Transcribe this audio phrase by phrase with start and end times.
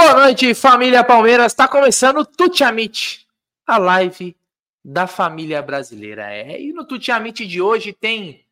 [0.00, 1.50] Boa noite, família Palmeiras.
[1.50, 3.26] Está começando o Tutiamite,
[3.66, 4.36] a live
[4.84, 6.32] da família brasileira.
[6.32, 8.46] É, e no Tutiamite de hoje tem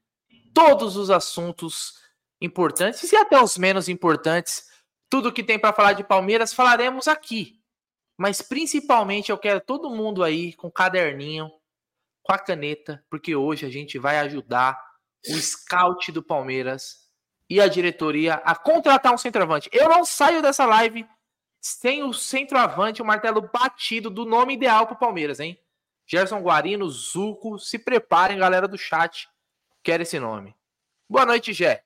[0.52, 2.02] todos os assuntos
[2.40, 4.68] importantes e até os menos importantes.
[5.08, 7.60] Tudo que tem para falar de Palmeiras falaremos aqui.
[8.18, 11.48] Mas principalmente eu quero todo mundo aí com caderninho,
[12.24, 14.76] com a caneta, porque hoje a gente vai ajudar
[15.28, 17.06] o scout do Palmeiras
[17.48, 19.70] e a diretoria a contratar um centroavante.
[19.72, 21.06] Eu não saio dessa live
[21.66, 25.58] sem o centroavante, o martelo batido do nome ideal para o Palmeiras, hein?
[26.06, 29.28] Gerson Guarino, Zuco, se preparem, galera do chat,
[29.82, 30.54] quer esse nome.
[31.08, 31.82] Boa noite, Gé.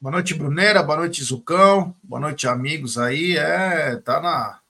[0.00, 0.82] Boa noite, Brunera.
[0.82, 1.94] Boa noite, Zucão.
[2.02, 3.36] Boa noite, amigos aí.
[3.36, 4.60] É, tá na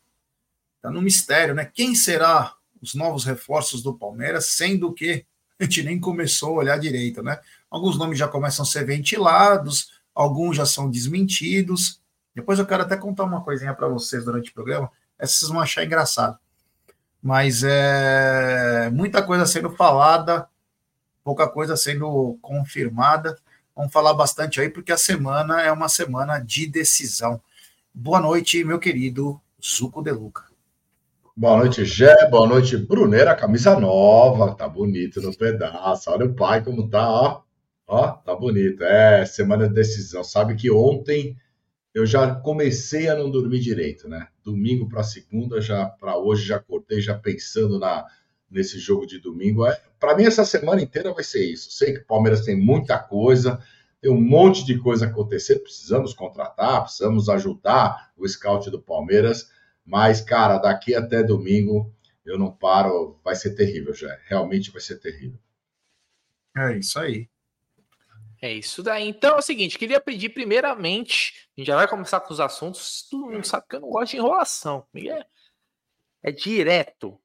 [0.82, 1.64] tá no mistério, né?
[1.64, 5.24] Quem será os novos reforços do Palmeiras, sendo que
[5.58, 7.40] a gente nem começou a olhar direito, né?
[7.70, 12.00] Alguns nomes já começam a ser ventilados, alguns já são desmentidos.
[12.36, 14.90] Depois eu quero até contar uma coisinha para vocês durante o programa.
[15.18, 16.38] Essas vocês vão achar engraçado.
[17.22, 20.46] Mas é muita coisa sendo falada,
[21.24, 23.38] pouca coisa sendo confirmada.
[23.74, 27.40] Vamos falar bastante aí, porque a semana é uma semana de decisão.
[27.92, 30.44] Boa noite, meu querido Zuco De Luca.
[31.34, 32.28] Boa noite, Gé.
[32.28, 33.34] Boa noite, Bruneira.
[33.34, 36.10] Camisa nova, tá bonito no pedaço.
[36.10, 37.40] Olha o pai como tá, ó.
[37.86, 38.84] Ó, tá bonito.
[38.84, 40.22] É, semana de decisão.
[40.22, 41.34] Sabe que ontem
[41.96, 44.28] eu já comecei a não dormir direito, né?
[44.44, 48.04] Domingo para segunda, já para hoje já acordei já pensando na
[48.50, 49.66] nesse jogo de domingo.
[49.66, 51.70] É, para mim essa semana inteira vai ser isso.
[51.70, 53.58] Sei que o Palmeiras tem muita coisa,
[53.98, 59.50] tem um monte de coisa acontecer, precisamos contratar, precisamos ajudar o scout do Palmeiras,
[59.82, 61.90] mas cara, daqui até domingo
[62.26, 64.14] eu não paro, vai ser terrível já.
[64.26, 65.38] Realmente vai ser terrível.
[66.54, 67.26] É isso aí.
[68.40, 69.08] É isso daí.
[69.08, 73.06] Então é o seguinte, queria pedir primeiramente, a gente já vai começar com os assuntos,
[73.10, 74.86] todo mundo sabe que eu não gosto de enrolação.
[74.94, 75.26] É,
[76.22, 77.18] é direto.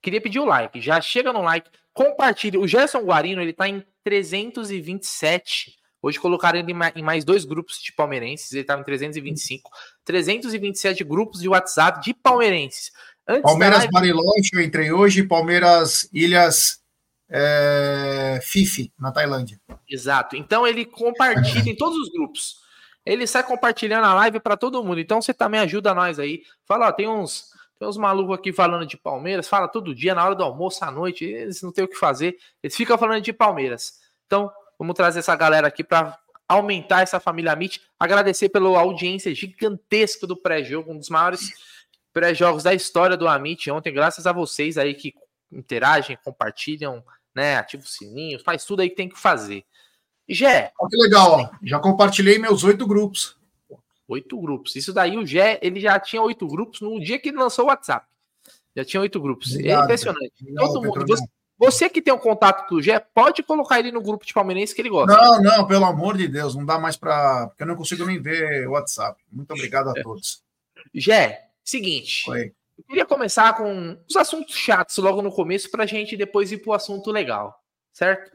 [0.00, 2.58] Queria pedir o like, já chega no like, compartilhe.
[2.58, 5.76] O Gerson Guarino, ele tá em 327.
[6.00, 9.70] Hoje colocaram ele em mais dois grupos de palmeirenses, ele tava em 325.
[10.04, 12.92] 327 grupos de WhatsApp de palmeirenses.
[13.26, 13.92] Antes Palmeiras live...
[13.92, 16.80] Bariloche, eu entrei hoje, Palmeiras Ilhas
[17.28, 19.60] é, Fifi, na Tailândia.
[19.88, 20.36] Exato.
[20.36, 22.60] Então ele compartilha em todos os grupos.
[23.04, 25.00] Ele sai compartilhando a live para todo mundo.
[25.00, 26.42] Então você também ajuda nós aí.
[26.66, 30.24] Fala, ó, tem uns, tem uns malucos aqui falando de Palmeiras, fala todo dia, na
[30.24, 33.32] hora do almoço, à noite, eles não têm o que fazer, eles ficam falando de
[33.32, 34.00] Palmeiras.
[34.26, 37.78] Então, vamos trazer essa galera aqui para aumentar essa família Meet.
[37.98, 41.52] Agradecer pela audiência gigantesca do pré-jogo, um dos maiores
[42.12, 45.14] pré-jogos da história do Amit ontem, graças a vocês aí que
[45.52, 47.02] interagem, compartilham,
[47.38, 47.56] né?
[47.56, 49.64] Ativa o sininho, faz tudo aí que tem que fazer.
[50.28, 50.72] Gé.
[50.78, 51.50] Olha que legal, ó.
[51.62, 53.38] Já compartilhei meus oito grupos.
[54.08, 54.74] Oito grupos.
[54.74, 57.68] Isso daí, o Gé, ele já tinha oito grupos no dia que ele lançou o
[57.68, 58.06] WhatsApp.
[58.76, 59.52] Já tinha oito grupos.
[59.52, 60.32] É obrigado, é impressionante.
[60.40, 61.06] Obrigado, Todo mundo.
[61.06, 61.24] Você,
[61.56, 64.74] você, que tem o um contato do Gé, pode colocar ele no grupo de palmeirense
[64.74, 65.14] que ele gosta.
[65.14, 67.46] Não, não, pelo amor de Deus, não dá mais para.
[67.48, 69.22] Porque eu não consigo nem ver o WhatsApp.
[69.30, 70.42] Muito obrigado a todos.
[70.92, 72.28] Gé, seguinte.
[72.30, 72.52] Oi.
[72.78, 76.58] Eu queria começar com os assuntos chatos logo no começo para a gente depois ir
[76.58, 77.60] para o assunto legal,
[77.92, 78.30] certo?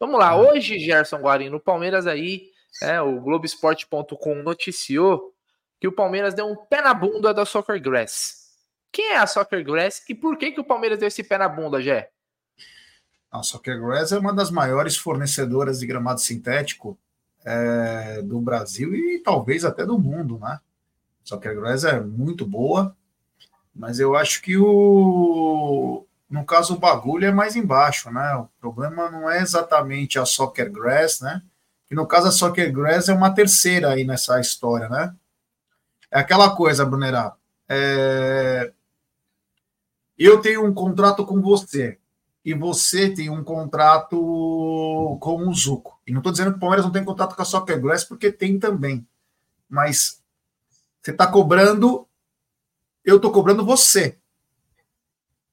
[0.00, 2.50] Vamos lá, hoje, Gerson Guarino, o Palmeiras aí,
[2.82, 5.32] é, o Globoesporte.com noticiou
[5.80, 8.52] que o Palmeiras deu um pé na bunda da Soccer Grass.
[8.90, 11.48] Quem é a Soccer Grass e por que, que o Palmeiras deu esse pé na
[11.48, 12.10] bunda, Gé?
[13.30, 16.98] A Soccer Grass é uma das maiores fornecedoras de gramado sintético
[17.44, 20.58] é, do Brasil e talvez até do mundo, né?
[20.58, 20.60] A
[21.22, 22.96] Soccer Grass é muito boa,
[23.74, 26.06] mas eu acho que o.
[26.30, 28.34] No caso, o bagulho é mais embaixo, né?
[28.36, 31.42] O problema não é exatamente a Soccer Grass, né?
[31.86, 35.14] Que no caso a Soccer Grass é uma terceira aí nessa história, né?
[36.10, 37.34] É aquela coisa, Brunerá.
[37.68, 38.72] É...
[40.16, 41.98] Eu tenho um contrato com você
[42.44, 44.16] e você tem um contrato
[45.20, 46.00] com o Zuco.
[46.06, 48.30] E não estou dizendo que o Palmeiras não tem contrato com a Soccer Grass, porque
[48.30, 49.06] tem também.
[49.68, 50.22] Mas
[51.02, 52.06] você está cobrando
[53.04, 54.18] eu estou cobrando você.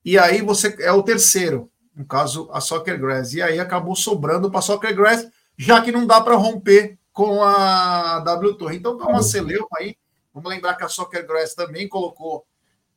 [0.04, 3.34] E aí você é o terceiro, no caso a Soccer Grass.
[3.34, 5.28] E aí acabou sobrando para a Soccer Grass,
[5.58, 8.78] já que não dá para romper com a W Torre.
[8.78, 9.98] Então dá uma celeuma aí.
[10.34, 12.46] Vamos lembrar que a Soccer Grass também colocou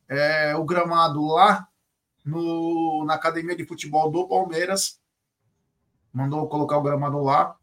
[0.07, 1.67] é, o gramado lá
[2.23, 4.99] no, na academia de futebol do Palmeiras.
[6.13, 7.55] Mandou colocar o gramado lá.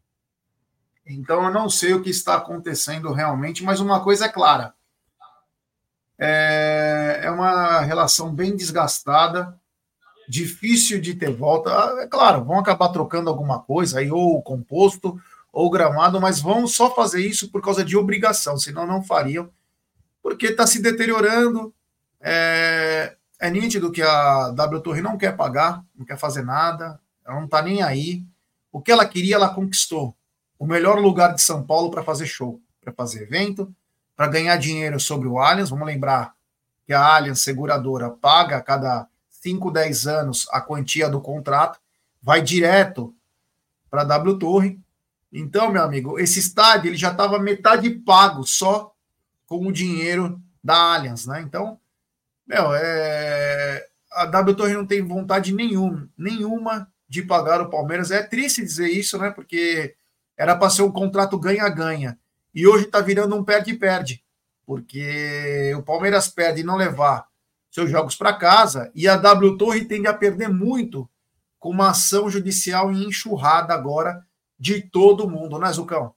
[1.05, 4.73] Então eu não sei o que está acontecendo realmente, mas uma coisa é clara
[6.17, 9.57] é, é uma relação bem desgastada,
[10.27, 11.69] difícil de ter volta.
[11.71, 15.19] Ah, é claro, vão acabar trocando alguma coisa aí, ou o composto,
[15.51, 19.49] ou gramado, mas vão só fazer isso por causa de obrigação, senão não fariam.
[20.21, 21.73] porque está se deteriorando.
[22.21, 27.35] É, é nítido que a W Torre não quer pagar, não quer fazer nada, ela
[27.37, 28.23] não está nem aí.
[28.71, 30.15] O que ela queria, ela conquistou.
[30.57, 33.73] O melhor lugar de São Paulo para fazer show, para fazer evento,
[34.15, 35.69] para ganhar dinheiro sobre o Allianz.
[35.69, 36.33] Vamos lembrar
[36.85, 41.79] que a Allianz Seguradora paga a cada 5, 10 anos a quantia do contrato,
[42.21, 43.13] vai direto
[43.89, 44.79] para a W Torre.
[45.31, 48.93] Então, meu amigo, esse estádio ele já estava metade pago só
[49.45, 51.41] com o dinheiro da Allianz, né?
[51.41, 51.79] Então,
[52.47, 53.85] meu, é...
[54.11, 58.11] a W Torre não tem vontade nenhuma, nenhuma de pagar o Palmeiras.
[58.11, 59.29] É triste dizer isso, né?
[59.29, 59.95] Porque
[60.37, 62.17] era para ser um contrato ganha-ganha.
[62.53, 64.23] E hoje está virando um perde-perde.
[64.65, 67.27] Porque o Palmeiras perde e não levar
[67.69, 71.09] seus jogos para casa e a W Torre tende a perder muito
[71.59, 74.23] com uma ação judicial enxurrada agora
[74.59, 76.13] de todo mundo, né, Zucão?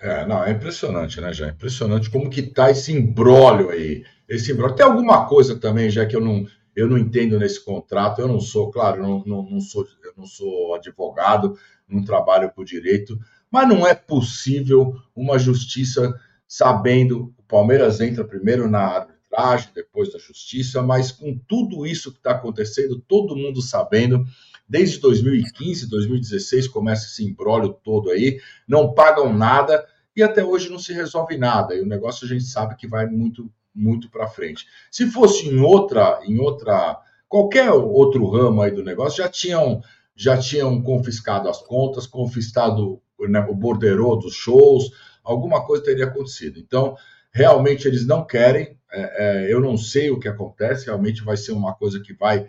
[0.00, 1.46] É, não, é impressionante, né, já?
[1.46, 4.04] É impressionante como que tá esse embrólio aí.
[4.28, 4.76] Esse embrólio.
[4.76, 8.20] Tem alguma coisa também, já que eu não, eu não entendo nesse contrato.
[8.20, 12.64] Eu não sou, claro, não, não, não sou, eu não sou advogado, não trabalho por
[12.64, 13.18] direito,
[13.50, 16.14] mas não é possível uma justiça
[16.46, 22.18] sabendo o Palmeiras entra primeiro na arbitragem, depois da justiça, mas com tudo isso que
[22.18, 24.24] está acontecendo, todo mundo sabendo,
[24.68, 29.86] desde 2015, 2016 começa esse embrólio todo aí, não pagam nada
[30.16, 31.74] e até hoje não se resolve nada.
[31.74, 34.66] E o negócio a gente sabe que vai muito, muito para frente.
[34.90, 36.98] Se fosse em outra, em outra,
[37.28, 39.80] qualquer outro ramo aí do negócio, já tinham,
[40.14, 44.90] já tinham confiscado as contas, confiscado né, o borderô dos shows,
[45.24, 46.58] alguma coisa teria acontecido.
[46.58, 46.96] Então,
[47.32, 48.76] realmente eles não querem.
[48.90, 50.86] É, é, eu não sei o que acontece.
[50.86, 52.48] Realmente vai ser uma coisa que vai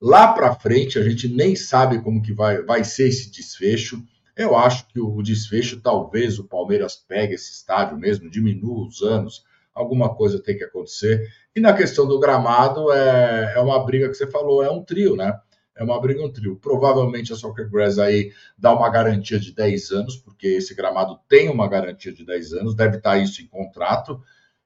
[0.00, 0.98] lá para frente.
[0.98, 4.02] A gente nem sabe como que vai, vai ser esse desfecho.
[4.36, 9.44] Eu acho que o desfecho, talvez o Palmeiras pegue esse estádio mesmo, diminua os anos,
[9.72, 11.28] alguma coisa tem que acontecer.
[11.54, 15.14] E na questão do gramado, é, é uma briga que você falou, é um trio,
[15.14, 15.38] né?
[15.76, 16.56] É uma briga um trio.
[16.56, 21.48] Provavelmente a Soccer Grass aí dá uma garantia de 10 anos, porque esse gramado tem
[21.48, 24.22] uma garantia de 10 anos, deve estar isso em contrato.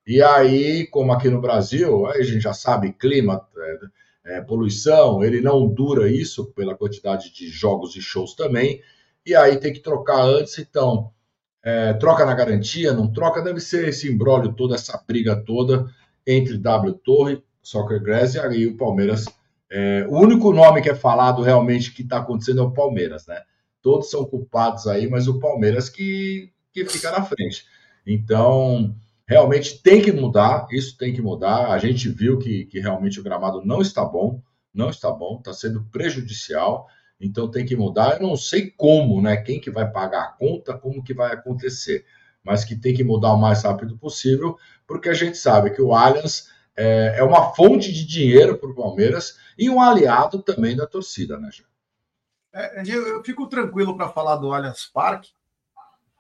[0.07, 3.47] E aí, como aqui no Brasil, aí a gente já sabe, clima,
[4.25, 8.83] é, é, poluição, ele não dura isso pela quantidade de jogos e shows também.
[9.25, 11.13] E aí tem que trocar antes, então.
[11.63, 15.93] É, troca na garantia, não troca, deve ser esse embrólio todo, essa briga toda
[16.27, 19.27] entre W Torre, Soccer Grass e aí o Palmeiras
[19.71, 23.43] é, o único nome que é falado realmente que está acontecendo é o Palmeiras, né?
[23.83, 27.65] Todos são culpados aí, mas o Palmeiras que, que fica na frente.
[28.07, 28.95] Então,
[29.27, 31.71] realmente tem que mudar, isso tem que mudar.
[31.71, 34.43] A gente viu que, que realmente o gramado não está bom,
[34.73, 36.89] não está bom, está sendo prejudicial,
[37.21, 38.17] então tem que mudar.
[38.17, 39.37] Eu não sei como, né?
[39.37, 42.07] Quem que vai pagar a conta, como que vai acontecer,
[42.43, 45.93] mas que tem que mudar o mais rápido possível, porque a gente sabe que o
[45.93, 50.87] Allianz é, é uma fonte de dinheiro para o Palmeiras e um aliado também da
[50.87, 51.67] torcida, né, Jean?
[52.53, 55.31] É, eu fico tranquilo para falar do Allianz Parque,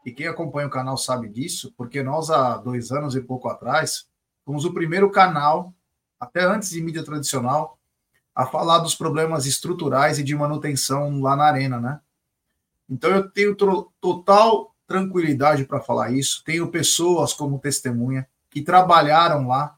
[0.04, 4.08] e quem acompanha o canal sabe disso, porque nós, há dois anos e pouco atrás,
[4.44, 5.72] fomos o primeiro canal,
[6.18, 7.78] até antes de mídia tradicional,
[8.34, 12.00] a falar dos problemas estruturais e de manutenção lá na arena, né?
[12.88, 16.42] Então eu tenho total tranquilidade para falar isso.
[16.44, 19.76] Tenho pessoas como testemunha que trabalharam lá,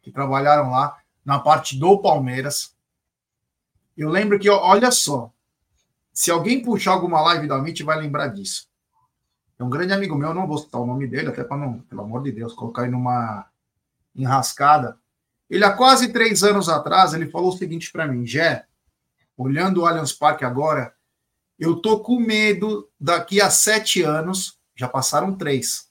[0.00, 2.74] que trabalharam lá na parte do Palmeiras.
[3.96, 5.32] Eu lembro que, olha só,
[6.12, 8.68] se alguém puxar alguma live da MIT, vai lembrar disso.
[9.58, 12.02] É um grande amigo meu, não vou citar o nome dele, até para não, pelo
[12.02, 13.46] amor de Deus, colocar ele numa
[14.14, 14.98] enrascada.
[15.48, 18.66] Ele, há quase três anos atrás, ele falou o seguinte para mim: Jé,
[19.36, 20.94] olhando o Allianz Parque agora,
[21.58, 25.90] eu tô com medo daqui a sete anos, já passaram três.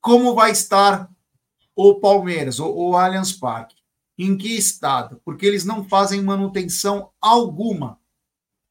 [0.00, 1.10] Como vai estar
[1.74, 3.79] o Palmeiras, ou o Allianz Parque?
[4.22, 5.20] Em que estado?
[5.24, 7.98] Porque eles não fazem manutenção alguma.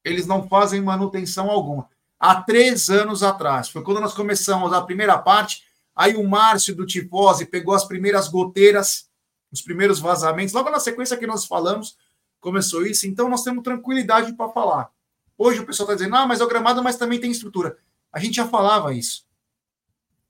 [0.03, 1.89] Eles não fazem manutenção alguma.
[2.19, 5.63] Há três anos atrás, foi quando nós começamos a primeira parte,
[5.95, 9.09] aí o Márcio do Tifose pegou as primeiras goteiras,
[9.51, 11.97] os primeiros vazamentos, logo na sequência que nós falamos,
[12.39, 14.91] começou isso, então nós temos tranquilidade para falar.
[15.37, 17.77] Hoje o pessoal está dizendo, ah, mas é o gramado, mas também tem estrutura.
[18.11, 19.27] A gente já falava isso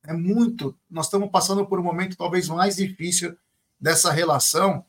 [0.09, 0.75] é muito.
[0.89, 3.37] Nós estamos passando por um momento talvez mais difícil
[3.79, 4.85] dessa relação,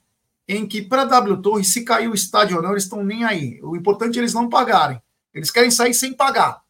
[0.57, 3.61] em que para W Torre, se cair o estádio ou não, eles estão nem aí.
[3.63, 5.01] O importante é eles não pagarem.
[5.33, 6.65] Eles querem sair sem pagar.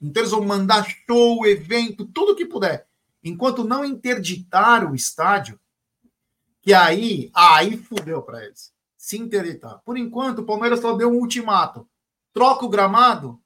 [0.00, 2.86] Então eles vão mandar show, evento, tudo que puder.
[3.24, 5.58] Enquanto não interditar o estádio,
[6.60, 8.70] que aí, aí fudeu para eles.
[8.98, 9.80] Se interditar.
[9.84, 11.88] Por enquanto, o Palmeiras só deu um ultimato.
[12.34, 13.40] Troca o gramado,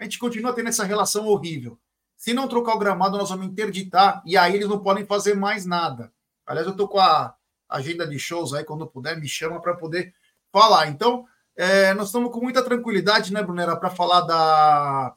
[0.00, 1.78] a gente continua tendo essa relação horrível.
[2.16, 5.64] Se não trocar o gramado, nós vamos interditar e aí eles não podem fazer mais
[5.64, 6.12] nada.
[6.44, 7.36] Aliás, eu tô com a
[7.70, 10.12] agenda de shows aí, quando puder, me chama para poder
[10.52, 10.88] falar.
[10.88, 15.14] Então, é, nós estamos com muita tranquilidade, né, Brunera, para falar da,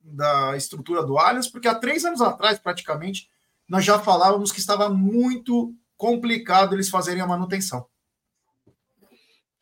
[0.00, 3.30] da estrutura do Allianz, porque há três anos atrás, praticamente,
[3.68, 7.86] nós já falávamos que estava muito complicado eles fazerem a manutenção.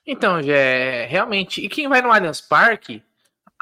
[0.07, 1.61] Então, é realmente.
[1.61, 3.03] E quem vai no Allianz Parque,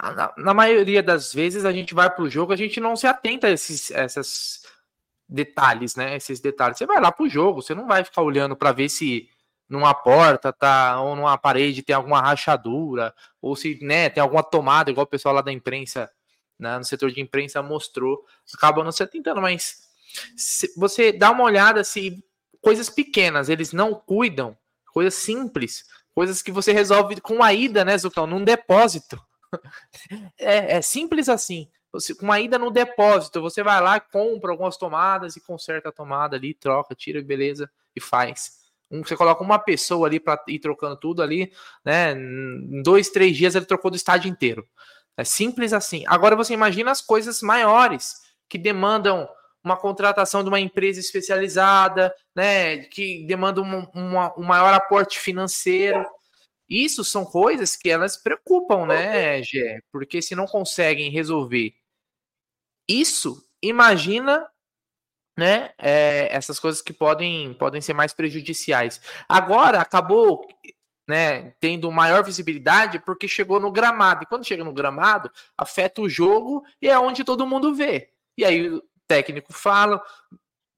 [0.00, 3.06] na, na maioria das vezes a gente vai para o jogo, a gente não se
[3.06, 4.62] atenta a esses essas
[5.28, 6.16] detalhes, né?
[6.16, 6.78] Esses detalhes.
[6.78, 9.28] Você vai lá para o jogo, você não vai ficar olhando para ver se
[9.68, 14.90] numa porta tá ou numa parede tem alguma rachadura ou se né, tem alguma tomada,
[14.90, 16.10] igual o pessoal lá da imprensa,
[16.58, 18.24] né, no setor de imprensa mostrou.
[18.54, 19.88] Acaba não se atentando, mas
[20.36, 22.24] se você dá uma olhada se
[22.62, 24.56] coisas pequenas eles não cuidam,
[24.92, 29.20] coisas simples, coisas que você resolve com a ida, né, Zucão, num depósito.
[30.38, 31.70] É, é simples assim.
[31.92, 35.92] Você, com uma ida no depósito, você vai lá, compra algumas tomadas e conserta a
[35.92, 38.58] tomada ali, troca, tira, beleza, e faz.
[38.90, 41.52] Um, você coloca uma pessoa ali para ir trocando tudo ali,
[41.84, 42.12] né?
[42.12, 44.66] Em dois, três dias ele trocou do estádio inteiro.
[45.16, 46.04] É simples assim.
[46.06, 49.28] Agora você imagina as coisas maiores que demandam
[49.62, 52.78] uma contratação de uma empresa especializada, né?
[52.84, 56.06] Que demandam um, uma, um maior aporte financeiro.
[56.68, 59.80] Isso são coisas que elas preocupam, né, Gé?
[59.90, 61.72] Porque se não conseguem resolver
[62.88, 64.48] isso, imagina,
[65.36, 69.00] né, é, essas coisas que podem, podem ser mais prejudiciais.
[69.28, 70.48] Agora, acabou,
[71.06, 74.24] né, tendo maior visibilidade porque chegou no gramado.
[74.24, 78.10] E quando chega no gramado, afeta o jogo e é onde todo mundo vê.
[78.36, 80.02] E aí o técnico fala,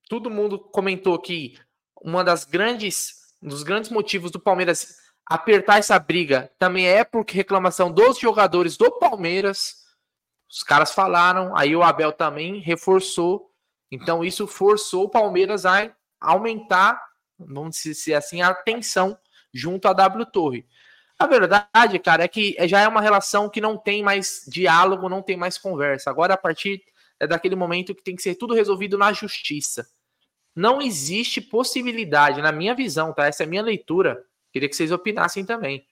[0.09, 1.59] todo mundo comentou que
[2.03, 7.37] uma das grandes, um dos grandes motivos do Palmeiras apertar essa briga também é porque
[7.37, 9.80] reclamação dos jogadores do Palmeiras.
[10.51, 13.51] Os caras falaram, aí o Abel também reforçou.
[13.91, 15.91] Então isso forçou o Palmeiras a
[16.21, 17.01] aumentar,
[17.39, 19.17] vamos dizer assim, a tensão
[19.53, 20.67] junto à W Torre.
[21.19, 25.23] A verdade, cara, é que já é uma relação que não tem mais diálogo, não
[25.23, 26.11] tem mais conversa.
[26.11, 26.83] Agora, a partir
[27.19, 29.87] é daquele momento que tem que ser tudo resolvido na justiça.
[30.57, 33.27] Não existe possibilidade, na minha visão, tá?
[33.27, 35.87] Essa é a minha leitura Queria que vocês opinassem também.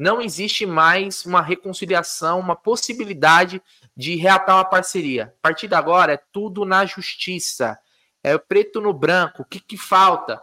[0.00, 3.60] Não existe mais uma reconciliação, uma possibilidade
[3.94, 5.24] de reatar uma parceria.
[5.24, 7.78] A partir de agora é tudo na justiça.
[8.24, 9.42] É preto no branco.
[9.42, 10.42] O que, que falta?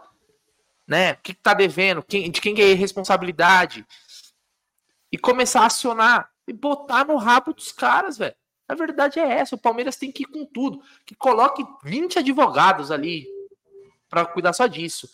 [0.86, 1.14] Né?
[1.14, 2.04] O que, está devendo?
[2.04, 3.84] Quem, de quem é a responsabilidade?
[5.10, 8.36] E começar a acionar e botar no rabo dos caras, velho.
[8.68, 9.56] A verdade é essa.
[9.56, 10.80] O Palmeiras tem que ir com tudo.
[11.04, 13.26] Que coloque 20 advogados ali
[14.08, 15.10] para cuidar só disso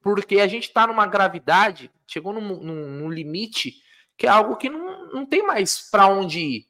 [0.00, 3.82] porque a gente está numa gravidade, chegou num, num, num, limite
[4.16, 6.66] que é algo que não, não tem mais para onde ir.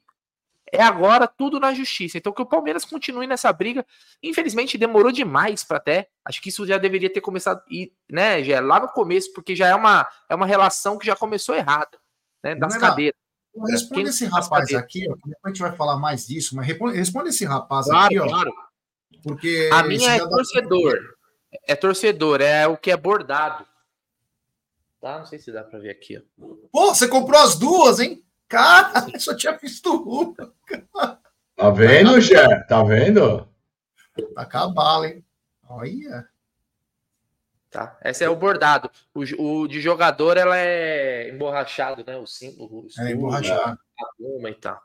[0.71, 2.17] É agora tudo na justiça.
[2.17, 3.85] Então que o Palmeiras continue nessa briga.
[4.21, 6.09] Infelizmente demorou demais para até.
[6.23, 7.61] Acho que isso já deveria ter começado,
[8.09, 11.55] né, já lá no começo, porque já é uma é uma relação que já começou
[11.55, 11.97] errada,
[12.43, 13.15] né, das cadeiras.
[13.69, 17.29] Responde Quem esse rapaz aqui, ó, depois a gente vai falar mais disso, mas responde
[17.29, 18.27] esse rapaz claro, aqui, ó.
[18.27, 18.53] Claro.
[19.23, 20.93] Porque a minha é torcedor.
[20.93, 21.59] Dá...
[21.67, 23.65] É torcedor, é o que é bordado.
[25.05, 25.19] Tá?
[25.19, 26.47] Não sei se dá pra ver aqui, ó.
[26.71, 28.25] Pô, você comprou as duas, hein?
[28.47, 30.33] Cara, eu só tinha visto uma.
[31.55, 32.63] Tá vendo, Jé?
[32.63, 33.47] Tá vendo?
[34.33, 35.23] Tá com a bala, hein?
[35.69, 36.27] Olha.
[37.69, 37.99] Tá.
[38.03, 38.89] Esse é o bordado.
[39.13, 42.17] O, o de jogador, ela é emborrachado, né?
[42.17, 42.87] O símbolo.
[42.97, 43.77] É emborrachado.
[43.99, 44.81] A pluma e tal.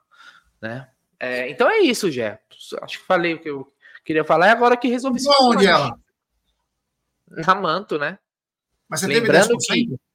[0.60, 0.86] Né?
[1.18, 2.38] É, então é isso, Jé.
[2.82, 3.72] Acho que falei o que eu
[4.04, 4.48] queria falar.
[4.48, 5.18] É agora que resolvi.
[5.40, 5.98] Onde ela?
[7.26, 8.18] na Manto, né?
[8.86, 9.96] Mas você Lembrando teve 10%?
[9.96, 10.09] que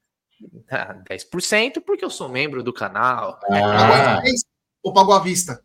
[0.70, 3.40] ah, 10% porque eu sou membro do canal.
[3.52, 4.22] Ah.
[4.84, 5.64] Ou pagou à vista?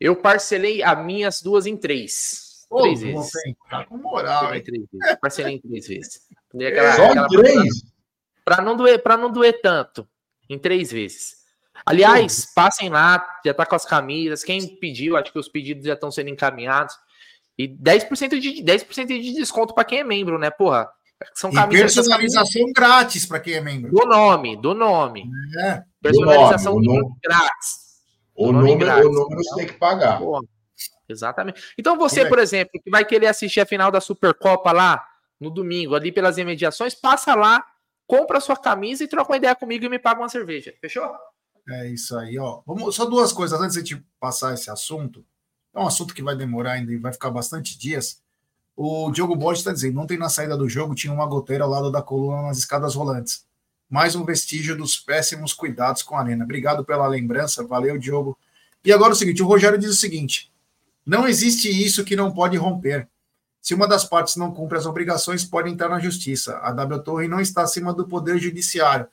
[0.00, 2.66] Eu parcelei as minhas duas em três.
[2.70, 3.30] Ô, três vezes.
[3.70, 4.62] Tá com moral, hein?
[4.62, 5.18] Três vezes.
[5.20, 6.20] Parcelei em três vezes.
[6.54, 7.84] Aquela, Só aquela três?
[8.44, 10.08] Para não doer, para não doer tanto,
[10.48, 11.36] em três vezes.
[11.84, 14.44] Aliás, passem lá, já tá com as camisas.
[14.44, 16.94] Quem pediu, acho que os pedidos já estão sendo encaminhados.
[17.58, 20.50] E 10% de, 10 de desconto para quem é membro, né?
[20.50, 20.88] Porra,
[21.34, 21.94] são camisas.
[21.94, 22.72] Personalização camisas...
[22.74, 23.90] grátis para quem é membro.
[23.90, 25.24] Do nome, do nome.
[25.58, 25.82] É.
[26.00, 27.86] Personalização do nome, grátis.
[28.34, 30.18] O, nome, número, grátis, o número você tem que pagar.
[30.18, 30.42] Porra,
[31.08, 31.62] exatamente.
[31.78, 32.28] Então você, é.
[32.28, 35.06] por exemplo, que vai querer assistir a final da Supercopa lá
[35.40, 37.64] no domingo, ali pelas imediações, passa lá,
[38.06, 40.74] compra a sua camisa e troca uma ideia comigo e me paga uma cerveja.
[40.80, 41.10] Fechou?
[41.68, 42.62] É isso aí, ó.
[42.66, 45.24] Vamos, só duas coisas antes de passar esse assunto
[45.76, 48.22] é um assunto que vai demorar ainda e vai ficar bastante dias.
[48.76, 51.90] O Diogo Borges está dizendo: ontem na saída do jogo tinha uma goteira ao lado
[51.90, 53.46] da coluna nas escadas rolantes.
[53.88, 56.44] Mais um vestígio dos péssimos cuidados com a arena.
[56.44, 58.36] Obrigado pela lembrança, valeu, Diogo.
[58.84, 60.52] E agora é o seguinte: o Rogério diz o seguinte:
[61.06, 63.08] Não existe isso que não pode romper.
[63.62, 66.58] Se uma das partes não cumpre as obrigações, pode entrar na justiça.
[66.58, 69.08] A W Torre não está acima do poder judiciário.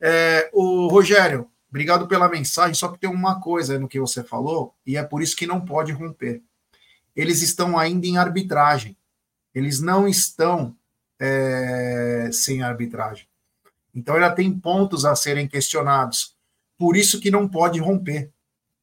[0.00, 2.74] É, o Rogério, obrigado pela mensagem.
[2.74, 5.60] Só que tem uma coisa no que você falou, e é por isso que não
[5.60, 6.42] pode romper.
[7.14, 8.95] Eles estão ainda em arbitragem.
[9.56, 10.76] Eles não estão
[11.18, 13.26] é, sem arbitragem.
[13.94, 16.36] Então, ela tem pontos a serem questionados.
[16.76, 18.30] Por isso que não pode romper.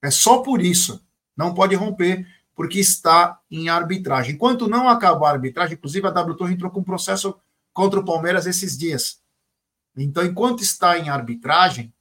[0.02, 1.06] É só por isso.
[1.38, 2.26] Não pode romper,
[2.56, 4.34] porque está em arbitragem.
[4.34, 7.40] Enquanto não acabar a arbitragem, inclusive a W Torre entrou com um processo
[7.72, 9.22] contra o Palmeiras esses dias.
[9.96, 11.94] Então, enquanto está em arbitragem,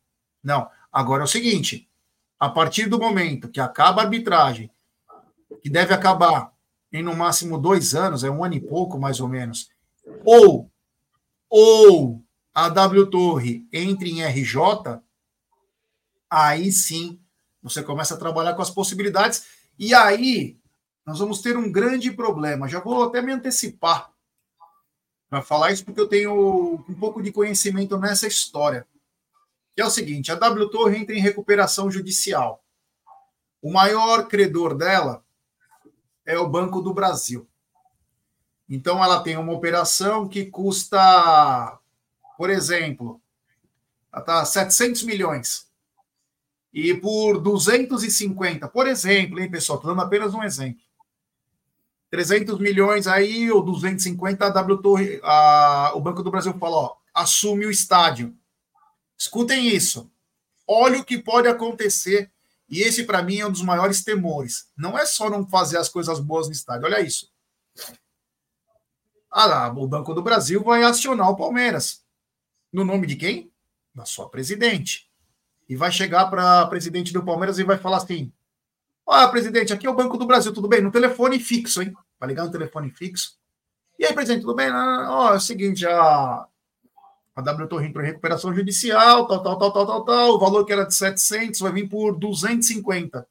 [0.43, 0.67] não.
[0.91, 1.87] Agora é o seguinte:
[2.41, 4.71] a partir do momento que acaba a arbitragem,
[5.63, 6.52] que deve acabar
[6.93, 9.71] em no máximo dois anos, é um ano e pouco mais ou menos,
[10.25, 10.71] ou,
[11.49, 12.23] ou
[12.55, 15.01] a W Torre entre em RJ,
[16.29, 17.21] aí sim
[17.63, 19.45] você começa a trabalhar com as possibilidades,
[19.79, 20.59] e aí
[21.07, 22.69] nós vamos ter um grande problema.
[22.69, 24.13] Já vou até me antecipar
[25.29, 28.87] para falar isso, porque eu tenho um pouco de conhecimento nessa história.
[29.75, 32.63] Que é o seguinte: a W Torre entra em recuperação judicial.
[33.61, 35.25] O maior credor dela
[36.27, 37.49] é o Banco do Brasil.
[38.69, 41.79] Então, ela tem uma operação que custa,
[42.39, 43.21] por exemplo,
[44.25, 45.71] tá 700 milhões.
[46.73, 49.79] E por 250, por exemplo, hein, pessoal?
[49.79, 50.81] Estou dando apenas um exemplo.
[52.11, 57.67] 300 milhões aí, ou 250, a W a, o Banco do Brasil fala, ó, assume
[57.67, 58.35] o estádio.
[59.19, 60.11] Escutem isso.
[60.67, 62.32] Olha o que pode acontecer.
[62.73, 64.71] E esse, para mim, é um dos maiores temores.
[64.75, 66.87] Não é só não fazer as coisas boas no estádio.
[66.87, 67.31] Olha isso.
[69.31, 72.03] Ah, o Banco do Brasil vai acionar o Palmeiras.
[72.73, 73.53] No nome de quem?
[73.95, 75.11] Da sua presidente.
[75.69, 78.33] E vai chegar para a presidente do Palmeiras e vai falar assim:
[79.05, 80.81] Olha, presidente, aqui é o Banco do Brasil, tudo bem?
[80.81, 81.93] No telefone fixo, hein?
[82.19, 83.39] Vai ligar no telefone fixo.
[83.99, 84.71] E aí, presidente, tudo bem?
[84.71, 86.49] Ó, é o seguinte, a,
[87.35, 90.35] a W Torre entrou em recuperação judicial, tal, tal, tal, tal, tal, tal.
[90.35, 93.27] O valor que era de 700 vai vir por 250.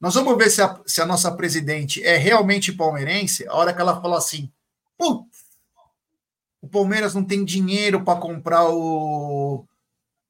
[0.00, 3.80] Nós vamos ver se a, se a nossa presidente é realmente palmeirense, a hora que
[3.80, 4.52] ela fala assim,
[4.96, 5.44] putz,
[6.60, 9.66] o Palmeiras não tem dinheiro para comprar o,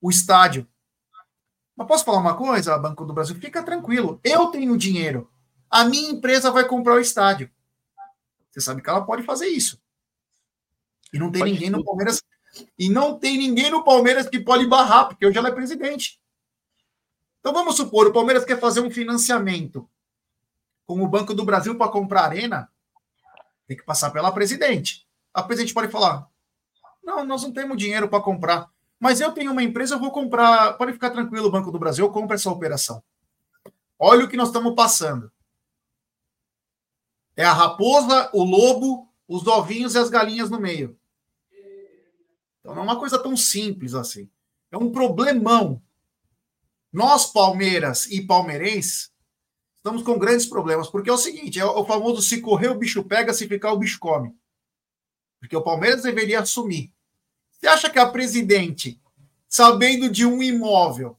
[0.00, 0.66] o estádio.
[1.76, 3.36] Mas posso falar uma coisa, Banco do Brasil?
[3.36, 5.30] Fica tranquilo, eu tenho dinheiro.
[5.68, 7.50] A minha empresa vai comprar o estádio.
[8.50, 9.78] Você sabe que ela pode fazer isso.
[11.12, 12.22] E não tem pode ninguém no Palmeiras.
[12.78, 16.20] E não tem ninguém no Palmeiras que pode barrar, porque hoje ela é presidente.
[17.40, 19.88] Então vamos supor, o Palmeiras quer fazer um financiamento
[20.86, 22.70] com o Banco do Brasil para comprar arena,
[23.66, 25.06] tem que passar pela presidente.
[25.34, 26.28] A presidente pode falar:
[27.02, 30.72] não, nós não temos dinheiro para comprar, mas eu tenho uma empresa, eu vou comprar.
[30.74, 33.02] Pode ficar tranquilo, o Banco do Brasil, eu compro essa operação.
[33.98, 35.30] Olha o que nós estamos passando.
[37.36, 40.98] É a raposa, o lobo, os ovinhos e as galinhas no meio.
[42.60, 44.28] Então não é uma coisa tão simples assim.
[44.70, 45.82] É um problemão
[46.96, 49.12] nós, Palmeiras e palmeirenses,
[49.76, 53.04] estamos com grandes problemas, porque é o seguinte: é o famoso se correr o bicho
[53.04, 54.34] pega, se ficar o bicho come.
[55.38, 56.90] Porque o Palmeiras deveria assumir.
[57.52, 58.98] Você acha que a presidente,
[59.46, 61.18] sabendo de um imóvel,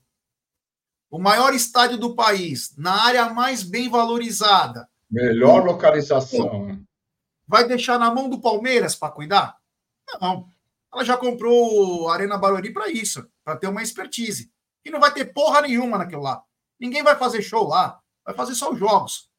[1.11, 6.83] o maior estádio do país, na área mais bem valorizada, melhor localização,
[7.47, 9.57] vai deixar na mão do Palmeiras para cuidar?
[10.19, 10.49] Não.
[10.93, 14.51] Ela já comprou a Arena Barueri para isso, para ter uma expertise.
[14.83, 16.43] E não vai ter porra nenhuma naquilo lá.
[16.79, 18.01] Ninguém vai fazer show lá.
[18.25, 19.29] Vai fazer só os jogos.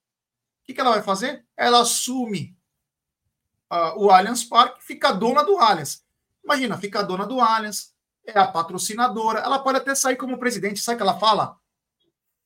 [0.63, 1.45] O que, que ela vai fazer?
[1.57, 2.57] Ela assume
[3.71, 6.05] uh, o Allianz Parque, fica dona do Allianz.
[6.45, 7.95] Imagina, fica dona do Allianz,
[8.27, 9.41] é a patrocinadora.
[9.41, 10.81] Ela pode até sair como presidente.
[10.81, 11.57] Sabe o que ela fala?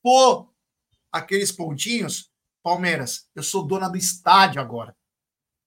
[0.01, 0.49] Pô,
[1.11, 4.95] aqueles pontinhos, Palmeiras, eu sou dona do estádio agora.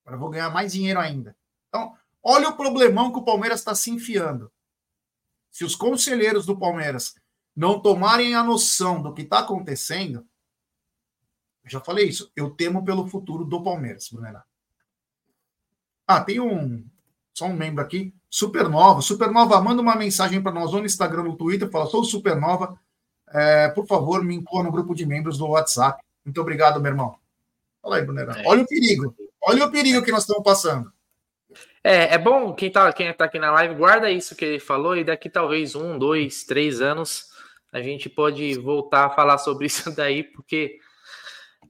[0.07, 1.37] Agora vou ganhar mais dinheiro ainda.
[1.69, 4.53] Então, olha o problemão que o Palmeiras está se enfiando.
[5.51, 7.16] Se os conselheiros do Palmeiras
[7.57, 10.25] não tomarem a noção do que está acontecendo,
[11.64, 14.45] eu já falei isso, eu temo pelo futuro do Palmeiras, Brunera.
[16.07, 16.88] Ah, tem um,
[17.35, 19.03] só um membro aqui, Supernova.
[19.03, 22.79] Supernova, manda uma mensagem para nós ou no Instagram, no Twitter, fala, sou Supernova,
[23.31, 26.01] é, por favor, me inclua no grupo de membros do WhatsApp.
[26.25, 27.19] Muito obrigado, meu irmão.
[27.83, 28.40] Fala aí, Brunera.
[28.40, 28.47] É.
[28.47, 29.12] Olha o perigo,
[29.47, 30.93] olha o perigo que nós estamos passando.
[31.83, 34.97] É, é bom quem tá, quem tá aqui na live, guarda isso que ele falou,
[34.97, 37.35] e daqui talvez um, dois, três anos
[37.73, 40.79] a gente pode voltar a falar sobre isso daí, porque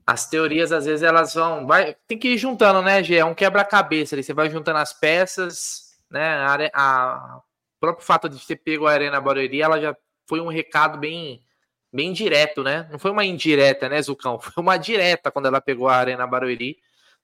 [0.05, 1.67] as teorias, às vezes, elas vão.
[1.67, 3.17] Vai, tem que ir juntando, né, Gê?
[3.17, 4.23] É um quebra-cabeça ali.
[4.23, 6.45] Você vai juntando as peças, né?
[6.45, 9.93] A, a, o próprio fato de ter pego a Arena Barueri, ela já
[10.25, 11.43] foi um recado bem,
[11.91, 12.87] bem direto, né?
[12.89, 14.39] Não foi uma indireta, né, Zucão?
[14.39, 16.77] Foi uma direta quando ela pegou a Arena Barueri,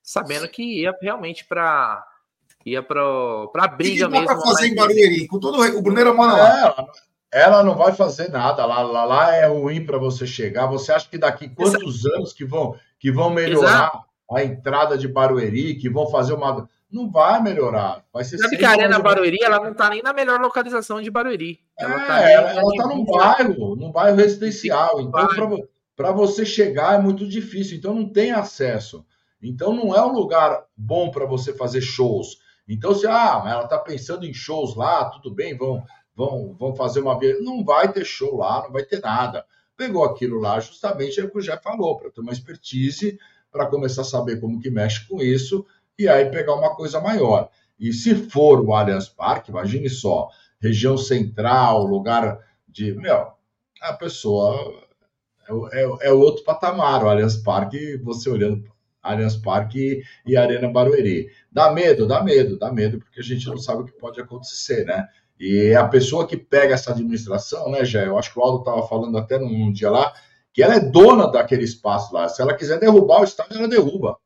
[0.04, 2.06] sabendo que ia realmente para
[2.66, 3.02] ia para
[3.52, 4.28] para briga mesmo.
[4.28, 6.88] Para fazer em Barueri, com todo o Bruneiro mora lá.
[7.34, 10.68] É, ela não vai fazer nada lá, lá, lá é ruim para você chegar.
[10.68, 12.16] Você acha que daqui quantos Exato.
[12.16, 14.04] anos que vão que vão melhorar Exato.
[14.32, 18.06] a entrada de Barueri, que vão fazer uma não vai melhorar.
[18.14, 21.10] Vai ser Sabe que a Arena Barueri, ela não está nem na melhor localização de
[21.10, 21.60] Barueri.
[21.78, 25.02] Ela está é, ela, ela tá num bairro, num bairro residencial.
[25.02, 27.78] Então, para você chegar é muito difícil.
[27.78, 29.04] Então, não tem acesso.
[29.44, 32.38] Então, não é um lugar bom para você fazer shows.
[32.68, 35.84] Então, se ah, ela está pensando em shows lá, tudo bem, vão,
[36.16, 37.44] vão, vão fazer uma vez.
[37.44, 39.46] Não vai ter show lá, não vai ter nada.
[39.76, 43.20] Pegou aquilo lá, justamente é o que o Jé falou, para ter uma expertise,
[43.52, 45.66] para começar a saber como que mexe com isso
[45.98, 47.50] e aí pegar uma coisa maior.
[47.80, 50.30] E se for o Allianz Parque, imagine só,
[50.60, 52.94] região central, lugar de.
[52.94, 53.32] Meu,
[53.82, 54.82] a pessoa.
[55.74, 58.64] É, é, é outro patamar, o Allianz Parque, você olhando
[59.04, 61.28] Allianz Parque e Arena Barueri.
[61.52, 64.86] Dá medo, dá medo, dá medo, porque a gente não sabe o que pode acontecer,
[64.86, 65.08] né?
[65.40, 68.08] E a pessoa que pega essa administração, né, Jé?
[68.08, 70.14] Eu acho que o Aldo estava falando até num dia lá,
[70.54, 72.30] que ela é dona daquele espaço lá.
[72.30, 74.18] Se ela quiser derrubar o estádio, ela derruba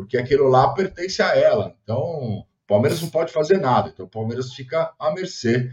[0.00, 1.76] porque aquilo lá pertence a ela.
[1.82, 3.90] Então, o Palmeiras não pode fazer nada.
[3.90, 5.70] Então, o Palmeiras fica à mercê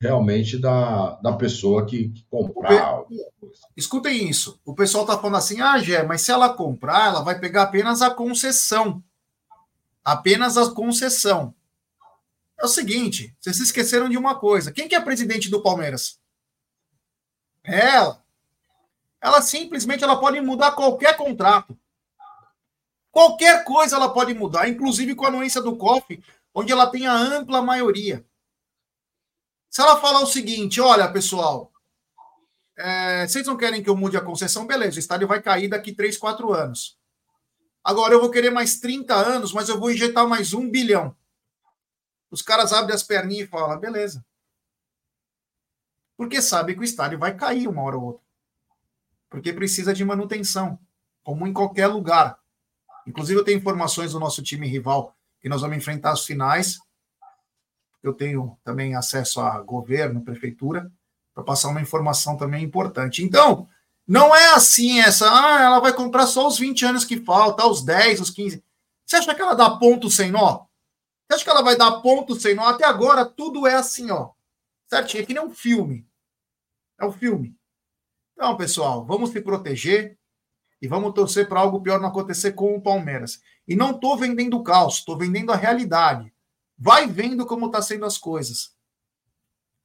[0.00, 3.04] realmente da, da pessoa que, que comprar.
[3.76, 4.58] Escutem isso.
[4.64, 8.00] O pessoal está falando assim: ah, Gé, mas se ela comprar, ela vai pegar apenas
[8.00, 9.02] a concessão.
[10.02, 11.54] Apenas a concessão.
[12.58, 14.72] É o seguinte: vocês se esqueceram de uma coisa.
[14.72, 16.18] Quem que é presidente do Palmeiras?
[17.62, 18.24] Ela.
[19.20, 21.78] Ela simplesmente ela pode mudar qualquer contrato.
[23.12, 26.22] Qualquer coisa ela pode mudar, inclusive com a anuência do COF,
[26.54, 28.24] onde ela tem a ampla maioria.
[29.70, 31.72] Se ela falar o seguinte, olha, pessoal,
[32.76, 34.66] é, vocês não querem que eu mude a concessão?
[34.66, 36.98] Beleza, o estádio vai cair daqui 3, 4 anos.
[37.84, 41.16] Agora eu vou querer mais 30 anos, mas eu vou injetar mais um bilhão.
[42.30, 44.24] Os caras abrem as perninhas e falam, beleza.
[46.16, 48.22] Porque sabe que o estádio vai cair uma hora ou outra.
[49.28, 50.78] Porque precisa de manutenção,
[51.22, 52.38] como em qualquer lugar.
[53.06, 56.78] Inclusive, eu tenho informações do nosso time rival que nós vamos enfrentar as finais.
[58.02, 60.90] Eu tenho também acesso a governo, prefeitura,
[61.34, 63.22] para passar uma informação também importante.
[63.22, 63.68] Então,
[64.06, 67.84] não é assim essa, ah, ela vai comprar só os 20 anos que falta, os
[67.84, 68.64] 10, os 15.
[69.06, 70.66] Você acha que ela dá ponto sem nó?
[71.28, 72.64] Você acha que ela vai dar ponto sem nó?
[72.64, 74.30] Até agora tudo é assim, ó.
[74.88, 76.06] Certinho, é que nem um filme.
[76.98, 77.54] É um filme.
[78.32, 80.18] Então, pessoal, vamos se proteger.
[80.82, 83.40] E vamos torcer para algo pior não acontecer com o Palmeiras.
[83.68, 86.32] E não estou vendendo caos, estou vendendo a realidade.
[86.82, 88.74] Vai vendo como está sendo as coisas.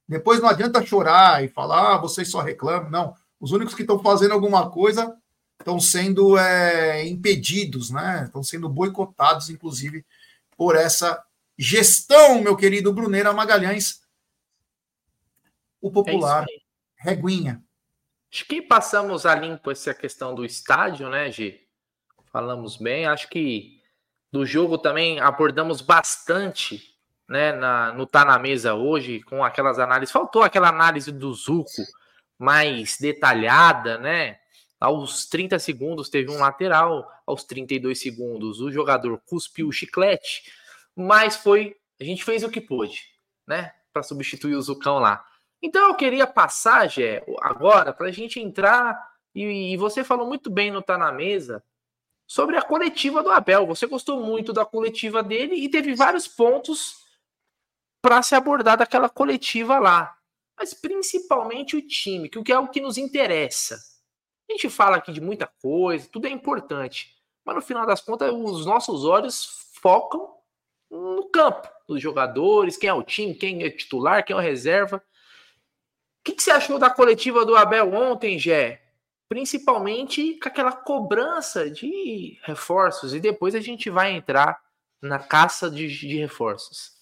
[0.08, 2.88] Depois não adianta chorar e falar, ah, vocês só reclamam.
[2.88, 3.14] Não.
[3.38, 5.14] Os únicos que estão fazendo alguma coisa
[5.60, 8.24] estão sendo é, impedidos, né?
[8.24, 10.06] Estão sendo boicotados, inclusive,
[10.56, 11.22] por essa
[11.58, 14.00] gestão, meu querido Bruneira Magalhães.
[15.80, 17.62] O popular é Reguinha.
[18.32, 21.60] Acho que passamos a limpo essa questão do estádio, né, Gi?
[22.32, 23.04] Falamos bem.
[23.04, 23.75] Acho que
[24.36, 26.94] do jogo também abordamos bastante,
[27.26, 30.12] né, na, no Tá na Mesa hoje, com aquelas análises.
[30.12, 31.82] Faltou aquela análise do Zuco
[32.38, 34.38] mais detalhada, né?
[34.78, 40.52] Aos 30 segundos teve um lateral, aos 32 segundos o jogador cuspiu o chiclete,
[40.94, 41.74] mas foi.
[41.98, 43.06] A gente fez o que pôde,
[43.46, 43.72] né?
[43.90, 45.24] Para substituir o Zucão lá.
[45.62, 49.02] Então eu queria passar, Gé, agora, para a gente entrar,
[49.34, 51.64] e, e, você falou muito bem no Tá na Mesa,
[52.26, 53.66] sobre a coletiva do Abel.
[53.66, 57.04] Você gostou muito da coletiva dele e teve vários pontos
[58.02, 60.16] para se abordar daquela coletiva lá.
[60.58, 63.76] Mas principalmente o time, que é o que nos interessa.
[64.48, 67.14] A gente fala aqui de muita coisa, tudo é importante.
[67.44, 70.34] Mas no final das contas, os nossos olhos focam
[70.90, 75.02] no campo, nos jogadores, quem é o time, quem é titular, quem é o reserva
[76.26, 78.82] que, que você achou da coletiva do Abel ontem, Gé?
[79.28, 84.60] Principalmente com aquela cobrança de reforços, e depois a gente vai entrar
[85.02, 86.92] na caça de, de reforços.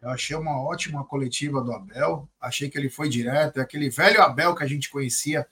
[0.00, 4.22] Eu achei uma ótima coletiva do Abel, achei que ele foi direto, é aquele velho
[4.22, 5.46] Abel que a gente conhecia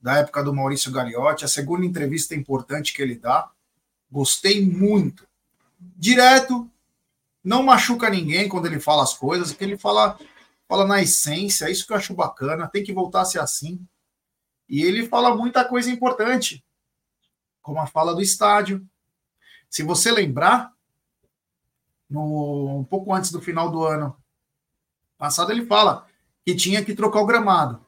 [0.00, 3.50] da época do Maurício Gagliotti, a segunda entrevista importante que ele dá,
[4.10, 5.26] gostei muito.
[5.80, 6.70] Direto,
[7.42, 10.18] não machuca ninguém quando ele fala as coisas, que ele fala
[10.68, 13.80] fala na essência, é isso que eu acho bacana, tem que voltar a ser assim.
[14.74, 16.64] E ele fala muita coisa importante,
[17.62, 18.84] como a fala do estádio.
[19.70, 20.72] Se você lembrar,
[22.10, 24.16] no, um pouco antes do final do ano
[25.16, 26.08] passado, ele fala
[26.44, 27.86] que tinha que trocar o gramado.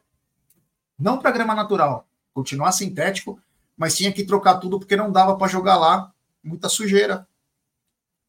[0.96, 3.36] Não para grama natural, continuar sintético,
[3.76, 7.26] mas tinha que trocar tudo porque não dava para jogar lá, muita sujeira,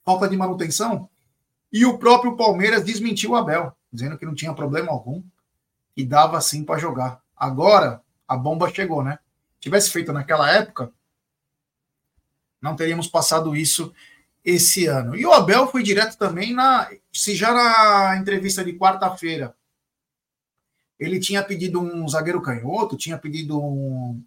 [0.03, 1.07] falta de manutenção.
[1.71, 5.21] E o próprio Palmeiras desmentiu o Abel, dizendo que não tinha problema algum
[5.95, 7.21] e dava sim para jogar.
[7.35, 9.19] Agora a bomba chegou, né?
[9.59, 10.91] Tivesse feito naquela época,
[12.61, 13.93] não teríamos passado isso
[14.43, 15.15] esse ano.
[15.15, 16.89] E o Abel foi direto também na.
[17.13, 19.55] Se já na entrevista de quarta-feira
[20.99, 24.21] ele tinha pedido um zagueiro canhoto, tinha pedido um,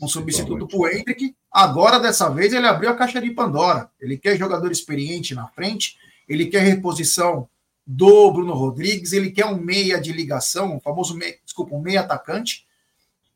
[0.00, 1.34] um substituto para o Hendrick.
[1.50, 3.90] Agora, dessa vez, ele abriu a caixa de Pandora.
[4.00, 5.96] Ele quer jogador experiente na frente,
[6.28, 7.48] ele quer reposição
[7.86, 12.00] do Bruno Rodrigues, ele quer um meia de ligação, um famoso meia, desculpa, um meia
[12.00, 12.66] atacante.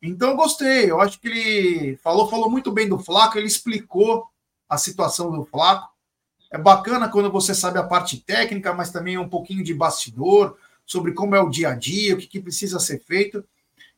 [0.07, 4.25] Então gostei, eu acho que ele falou, falou muito bem do Flaco, ele explicou
[4.69, 5.93] a situação do Flaco.
[6.49, 11.13] É bacana quando você sabe a parte técnica, mas também um pouquinho de bastidor, sobre
[11.13, 13.45] como é o dia a dia, o que, que precisa ser feito.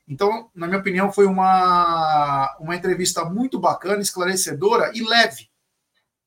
[0.08, 5.50] Então, na minha opinião, foi uma, uma entrevista muito bacana, esclarecedora e leve.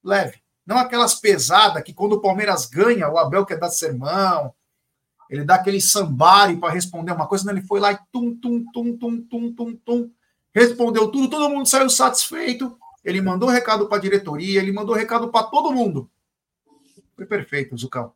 [0.04, 0.40] Leve.
[0.64, 4.54] Não aquelas pesadas que quando o Palmeiras ganha, o Abel quer dar sermão,
[5.32, 8.66] ele dá aquele sambari para responder uma coisa, não, ele foi lá e tum, tum,
[8.74, 10.12] tum, tum, tum, tum, tum,
[10.54, 15.30] respondeu tudo, todo mundo saiu satisfeito, ele mandou recado para a diretoria, ele mandou recado
[15.30, 16.12] para todo mundo.
[17.16, 18.12] Foi perfeito, Zucão.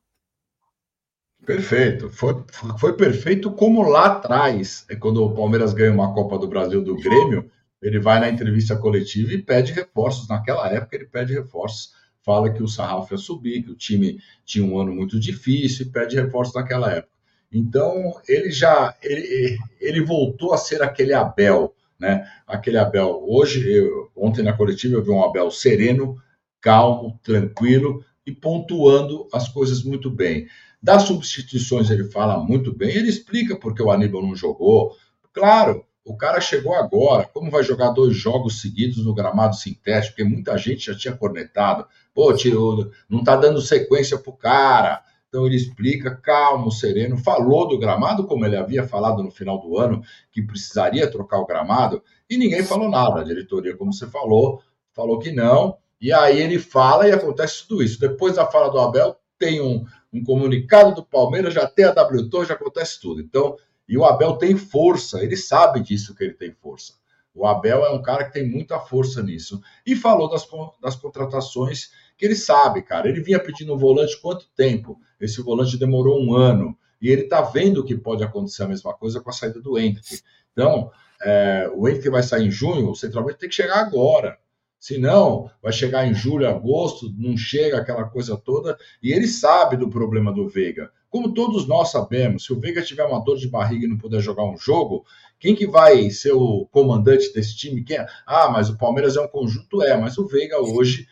[1.45, 2.09] Perfeito.
[2.09, 2.43] Foi,
[2.77, 6.95] foi perfeito como lá atrás, é quando o Palmeiras ganha uma Copa do Brasil do
[6.95, 7.49] Grêmio,
[7.81, 10.27] ele vai na entrevista coletiva e pede reforços.
[10.27, 11.93] Naquela época, ele pede reforços
[12.25, 15.89] fala que o sarrafo ia subir, que o time tinha um ano muito difícil e
[15.89, 17.13] pede reforço naquela época.
[17.53, 22.27] Então, ele já ele, ele voltou a ser aquele Abel, né?
[22.45, 23.23] Aquele Abel.
[23.25, 26.17] Hoje, eu, ontem na coletiva, eu vi um Abel sereno,
[26.59, 30.47] calmo, tranquilo e pontuando as coisas muito bem.
[30.81, 34.95] Das substituições, ele fala muito bem, ele explica porque o Aníbal não jogou.
[35.31, 40.23] Claro, o cara chegou agora, como vai jogar dois jogos seguidos no gramado sintético, porque
[40.23, 41.87] muita gente já tinha cornetado.
[42.15, 45.03] Pô, tio, não tá dando sequência pro cara.
[45.27, 49.77] Então ele explica, calmo, sereno, falou do gramado, como ele havia falado no final do
[49.77, 50.01] ano,
[50.31, 53.19] que precisaria trocar o gramado, e ninguém falou nada.
[53.19, 54.61] A diretoria, como você falou,
[54.93, 55.77] falou que não.
[55.99, 57.99] E aí ele fala e acontece tudo isso.
[57.99, 62.29] Depois da fala do Abel, tem um, um comunicado do Palmeiras, já tem a W
[62.29, 63.19] Torre, já acontece tudo.
[63.19, 63.57] Então,
[63.89, 66.93] e o Abel tem força, ele sabe disso que ele tem força.
[67.33, 69.61] O Abel é um cara que tem muita força nisso.
[69.85, 70.47] E falou das,
[70.81, 73.07] das contratações que ele sabe, cara.
[73.07, 74.99] Ele vinha pedindo um volante quanto tempo?
[75.19, 76.77] Esse volante demorou um ano.
[77.01, 80.21] E ele tá vendo que pode acontecer a mesma coisa com a saída do Hendrick.
[80.51, 84.37] Então, é, o Hendrick vai sair em junho, o centralmente tem que chegar agora.
[84.79, 88.77] Se não, vai chegar em julho, agosto, não chega aquela coisa toda.
[89.01, 90.91] E ele sabe do problema do Veiga.
[91.09, 94.19] Como todos nós sabemos, se o Veiga tiver uma dor de barriga e não puder
[94.19, 95.05] jogar um jogo,
[95.39, 97.83] quem que vai ser o comandante desse time?
[97.83, 98.05] Quem é?
[98.27, 101.07] Ah, mas o Palmeiras é um conjunto, é, mas o Veiga hoje,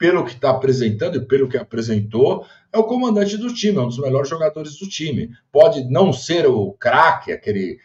[0.00, 3.88] pelo que está apresentando e pelo que apresentou, é o comandante do time, é um
[3.88, 5.30] dos melhores jogadores do time.
[5.52, 7.78] Pode não ser o craque, aquele,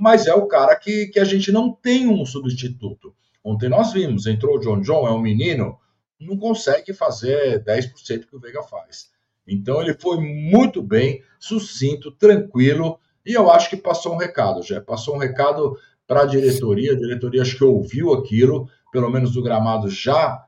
[0.00, 3.14] mas é o cara que, que a gente não tem um substituto.
[3.44, 5.78] Ontem nós vimos, entrou o John John, é um menino,
[6.18, 9.08] não consegue fazer 10% que o Veiga faz.
[9.46, 14.80] Então ele foi muito bem, sucinto, tranquilo, e eu acho que passou um recado, já
[14.80, 19.42] passou um recado para a diretoria, a diretoria acho que ouviu aquilo, pelo menos o
[19.42, 20.44] gramado já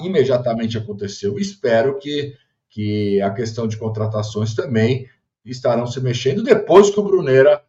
[0.00, 1.38] imediatamente aconteceu.
[1.38, 2.34] Espero que,
[2.68, 5.08] que a questão de contratações também
[5.44, 7.62] estarão se mexendo depois que o Brunera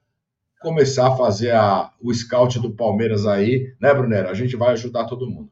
[0.62, 4.30] começar a fazer a, o scout do Palmeiras aí, né, Brunera?
[4.30, 5.52] A gente vai ajudar todo mundo.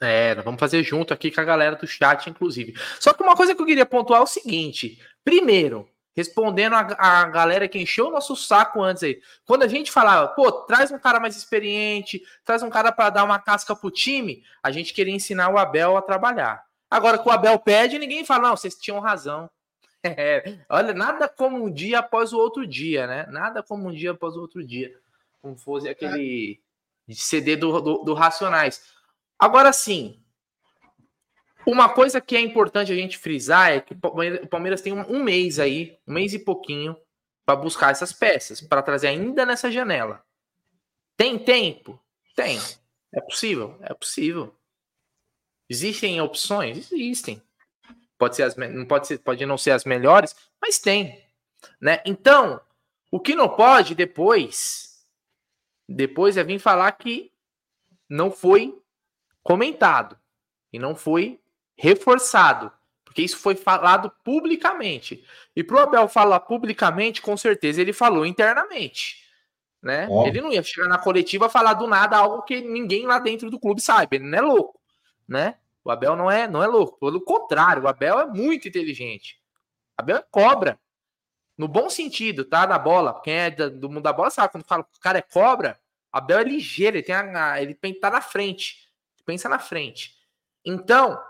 [0.00, 2.74] É, nós vamos fazer junto aqui com a galera do chat, inclusive.
[2.98, 7.24] Só que uma coisa que eu queria pontuar é o seguinte: primeiro, respondendo a, a
[7.26, 10.98] galera que encheu o nosso saco antes aí, quando a gente falava, pô, traz um
[10.98, 15.14] cara mais experiente, traz um cara para dar uma casca pro time, a gente queria
[15.14, 16.64] ensinar o Abel a trabalhar.
[16.90, 19.50] Agora que o Abel pede, ninguém fala, não, vocês tinham razão.
[20.04, 23.24] É, olha, nada como um dia após o outro dia, né?
[23.30, 24.92] Nada como um dia após o outro dia.
[25.40, 26.60] Como fosse aquele.
[27.08, 28.82] CD do, do, do Racionais.
[29.38, 30.21] Agora sim,
[31.66, 35.58] uma coisa que é importante a gente frisar é que o Palmeiras tem um, mês
[35.58, 36.96] aí, um mês e pouquinho,
[37.44, 40.24] para buscar essas peças, para trazer ainda nessa janela.
[41.16, 42.00] Tem tempo?
[42.34, 42.58] Tem.
[43.12, 43.78] É possível?
[43.82, 44.54] É possível.
[45.68, 46.90] Existem opções?
[46.90, 47.42] Existem.
[48.18, 51.26] Pode ser as, não pode ser, pode não ser as melhores, mas tem,
[51.80, 52.00] né?
[52.06, 52.60] Então,
[53.10, 55.04] o que não pode depois,
[55.88, 57.32] depois é vir falar que
[58.08, 58.80] não foi
[59.42, 60.16] comentado
[60.72, 61.41] e não foi
[61.82, 62.70] reforçado,
[63.04, 65.24] porque isso foi falado publicamente.
[65.54, 69.20] E para o Abel falar publicamente, com certeza ele falou internamente.
[69.82, 70.06] Né?
[70.24, 73.58] Ele não ia chegar na coletiva falar do nada algo que ninguém lá dentro do
[73.58, 74.16] clube sabe.
[74.16, 74.80] Ele não é louco,
[75.26, 75.56] né?
[75.84, 77.00] O Abel não é, não é louco.
[77.00, 79.42] Pelo contrário, o Abel é muito inteligente.
[79.98, 80.78] O Abel é cobra.
[81.58, 82.64] No bom sentido, tá?
[82.64, 83.20] Da bola.
[83.22, 84.52] Quem é do mundo da bola sabe.
[84.52, 85.80] Quando fala que o cara é cobra,
[86.12, 86.96] Abel é ligeiro.
[86.96, 88.88] Ele, tem a, ele tá na frente.
[89.26, 90.14] Pensa na frente.
[90.64, 91.20] Então,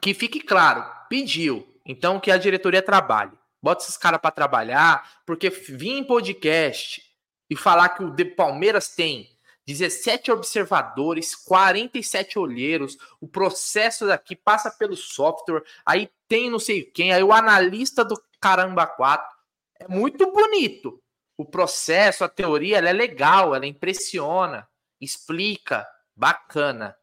[0.00, 1.66] que fique claro, pediu.
[1.84, 3.32] Então, que a diretoria trabalhe.
[3.62, 7.02] Bota esses caras para trabalhar, porque vir em podcast
[7.48, 9.28] e falar que o de Palmeiras tem
[9.66, 17.12] 17 observadores, 47 olheiros, o processo daqui passa pelo software, aí tem não sei quem,
[17.12, 19.36] aí o analista do caramba 4.
[19.78, 21.00] É muito bonito.
[21.36, 24.68] O processo, a teoria, ela é legal, ela impressiona,
[25.00, 25.86] explica,
[26.16, 26.96] bacana.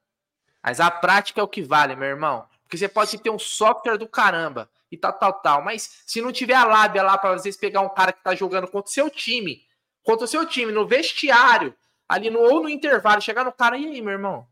[0.64, 2.48] Mas a prática é o que vale, meu irmão.
[2.68, 5.64] Porque você pode ter um software do caramba e tal, tal, tal.
[5.64, 8.68] Mas se não tiver a lábia lá para vezes pegar um cara que tá jogando
[8.68, 9.66] contra o seu time,
[10.04, 11.74] contra o seu time, no vestiário,
[12.10, 14.46] ali no ou no intervalo, chegar no cara, e aí, meu irmão?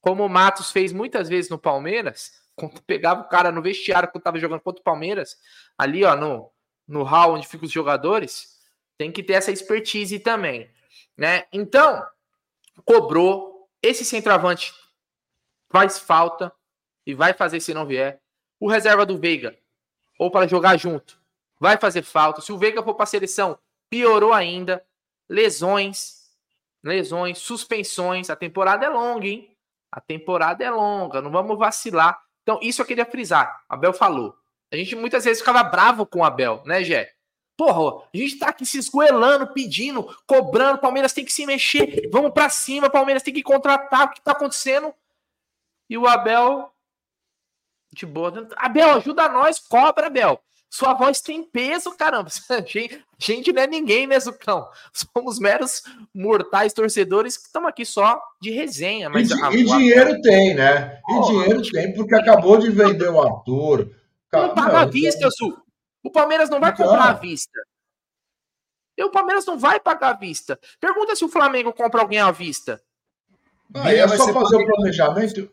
[0.00, 4.24] Como o Matos fez muitas vezes no Palmeiras, quando pegava o cara no vestiário quando
[4.24, 5.36] tava jogando contra o Palmeiras,
[5.76, 6.50] ali, ó, no,
[6.88, 8.58] no hall onde ficam os jogadores,
[8.96, 10.70] tem que ter essa expertise também,
[11.14, 11.44] né?
[11.52, 12.02] Então,
[12.86, 14.72] cobrou esse centroavante
[15.70, 16.52] faz falta
[17.06, 18.20] e vai fazer se não vier.
[18.60, 19.56] O reserva do Veiga,
[20.18, 21.20] ou para jogar junto,
[21.58, 22.40] vai fazer falta.
[22.40, 23.58] Se o Veiga for para a seleção,
[23.90, 24.84] piorou ainda.
[25.28, 26.30] Lesões,
[26.82, 28.30] lesões, suspensões.
[28.30, 29.56] A temporada é longa, hein?
[29.90, 32.22] A temporada é longa, não vamos vacilar.
[32.42, 33.62] Então, isso eu queria frisar.
[33.68, 34.34] Abel falou.
[34.72, 37.12] A gente muitas vezes ficava bravo com o Abel, né, Gé?
[37.56, 40.78] Porra, a gente tá aqui se esgoelando, pedindo, cobrando.
[40.78, 42.08] Palmeiras tem que se mexer.
[42.10, 42.88] Vamos para cima.
[42.88, 44.06] Palmeiras tem que contratar.
[44.06, 44.92] O que tá acontecendo?
[45.88, 46.71] E o Abel,
[47.92, 48.48] de boa.
[48.56, 50.40] Abel, ajuda nós, cobra, Abel.
[50.70, 52.30] Sua voz tem peso, caramba.
[52.66, 54.66] Gente, gente não é ninguém, né, Zucão?
[55.14, 55.82] Somos meros
[56.14, 59.10] mortais torcedores que estamos aqui só de resenha.
[59.10, 60.98] Mas e, a, e dinheiro tem, né?
[61.08, 63.94] E oh, dinheiro tem, porque acabou de vender o ator.
[64.32, 65.54] Não paga à vista, Su.
[66.02, 66.86] O Palmeiras não vai então...
[66.86, 67.60] comprar à vista.
[68.96, 70.58] E o Palmeiras não vai pagar à vista.
[70.80, 72.82] Pergunta se o Flamengo compra alguém à vista.
[73.74, 75.50] Aí é só fazer o planejamento.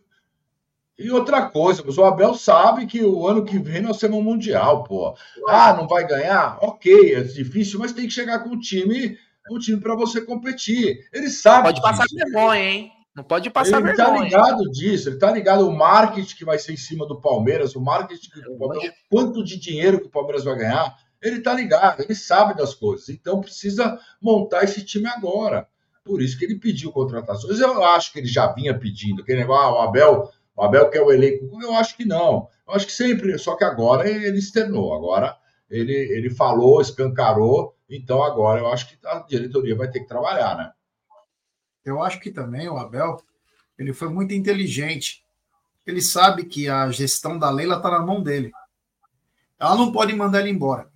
[1.00, 4.84] E outra coisa, o Abel sabe que o ano que vem nós temos um Mundial,
[4.84, 5.16] pô.
[5.48, 6.58] Ah, não vai ganhar?
[6.62, 9.18] Ok, é difícil, mas tem que chegar com um time,
[9.50, 11.08] um time para você competir.
[11.14, 11.70] Ele sabe.
[11.70, 12.18] Pode passar disso.
[12.18, 12.92] vergonha, hein?
[13.16, 14.24] Não pode passar ele vergonha.
[14.24, 17.22] Ele tá ligado disso, ele tá ligado o marketing que vai ser em cima do
[17.22, 20.98] Palmeiras, o marketing que o Palmeiras, quanto de dinheiro que o Palmeiras vai ganhar.
[21.22, 23.08] Ele tá ligado, ele sabe das coisas.
[23.08, 25.66] Então precisa montar esse time agora.
[26.04, 27.60] Por isso que ele pediu contratações.
[27.60, 29.22] Eu acho que ele já vinha pedindo.
[29.22, 31.62] Aquele negócio, ah, o Abel o Abel quer o elenco?
[31.62, 32.50] Eu acho que não.
[32.68, 35.38] Eu acho que sempre, só que agora ele externou, agora
[35.70, 40.58] ele, ele falou, escancarou, então agora eu acho que a diretoria vai ter que trabalhar,
[40.58, 40.72] né?
[41.86, 43.24] Eu acho que também o Abel,
[43.78, 45.24] ele foi muito inteligente.
[45.88, 48.52] Ele sabe que a gestão da Leila está na mão dele.
[49.58, 50.92] Ela não pode mandar ele embora.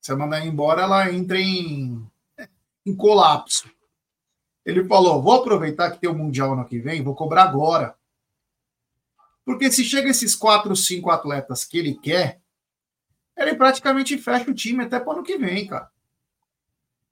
[0.00, 2.04] Se ela mandar ele embora, ela entra em,
[2.84, 3.70] em colapso.
[4.66, 7.97] Ele falou: vou aproveitar que tem o Mundial ano que vem, vou cobrar agora.
[9.48, 12.38] Porque se chega esses quatro, cinco atletas que ele quer,
[13.34, 15.90] ele praticamente fecha o time até para o ano que vem, cara.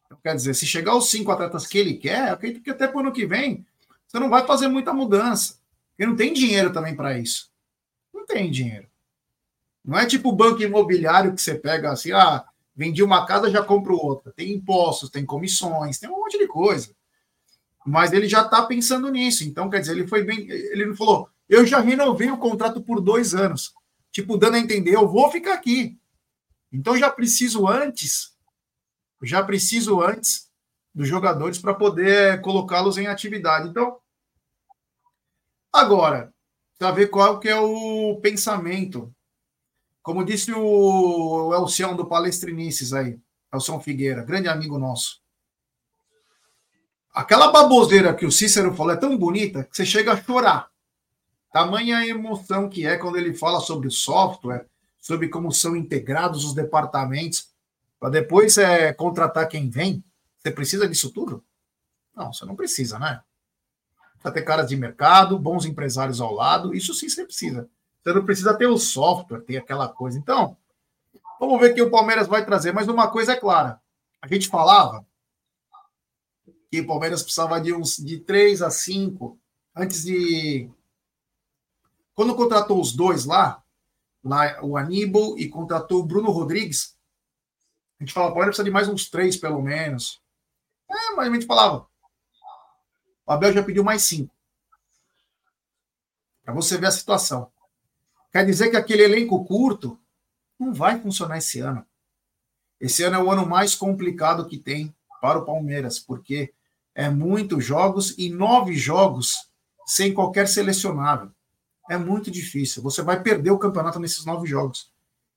[0.05, 2.99] Então, quer dizer, se chegar os cinco atletas que ele quer, acredito que até para
[2.99, 3.65] o ano que vem
[4.07, 5.59] você não vai fazer muita mudança.
[5.89, 7.51] Porque não tem dinheiro também para isso.
[8.13, 8.87] Não tem dinheiro.
[9.83, 12.45] Não é tipo banco imobiliário que você pega assim, ah,
[12.77, 14.31] vendi uma casa, já compro outra.
[14.31, 16.95] Tem impostos, tem comissões, tem um monte de coisa.
[17.87, 19.43] Mas ele já está pensando nisso.
[19.43, 20.47] Então, quer dizer, ele foi bem.
[20.51, 23.73] Ele não falou, eu já renovei o contrato por dois anos.
[24.11, 25.99] Tipo, dando a entender, eu vou ficar aqui.
[26.73, 28.37] Então já preciso antes,
[29.23, 30.51] já preciso antes
[30.95, 33.69] dos jogadores para poder colocá-los em atividade.
[33.69, 33.99] Então,
[35.73, 36.33] agora,
[36.79, 39.13] para ver qual que é o pensamento.
[40.03, 43.19] Como disse o Elcião do Palestrinices aí,
[43.53, 45.21] Elcião Figueira, grande amigo nosso.
[47.13, 50.71] Aquela baboseira que o Cícero falou é tão bonita que você chega a chorar.
[51.57, 54.67] Tamanha emoção que é quando ele fala sobre o software,
[55.01, 57.49] sobre como são integrados os departamentos,
[57.99, 60.05] para depois é, contratar quem vem.
[60.37, 61.43] Você precisa disso tudo?
[62.15, 63.23] Não, você não precisa, né?
[64.13, 67.67] Precisa ter caras de mercado, bons empresários ao lado, isso sim você precisa.
[68.05, 70.19] Você não precisa ter o software, ter aquela coisa.
[70.19, 70.59] Então,
[71.41, 72.75] vamos ver o que o Palmeiras vai trazer.
[72.75, 73.81] Mas uma coisa é clara:
[74.21, 75.07] a gente falava
[76.71, 79.39] que o Palmeiras precisava de uns de três a cinco
[79.75, 80.69] antes de
[82.17, 83.63] quando contratou os dois lá,
[84.25, 86.97] lá o Aníbal e contratou o Bruno Rodrigues,
[88.01, 90.21] a gente fala, pode precisar de mais uns três, pelo menos.
[90.89, 91.87] É, mas a gente falava.
[93.27, 94.35] O Abel já pediu mais cinco.
[96.43, 97.53] Para você ver a situação.
[98.33, 100.01] Quer dizer que aquele elenco curto
[100.59, 101.87] não vai funcionar esse ano.
[102.81, 106.55] Esse ano é o ano mais complicado que tem para o Palmeiras, porque
[106.95, 109.51] é muitos jogos e nove jogos
[109.87, 111.36] sem qualquer selecionável.
[111.89, 112.83] É muito difícil.
[112.83, 114.91] Você vai perder o campeonato nesses nove jogos.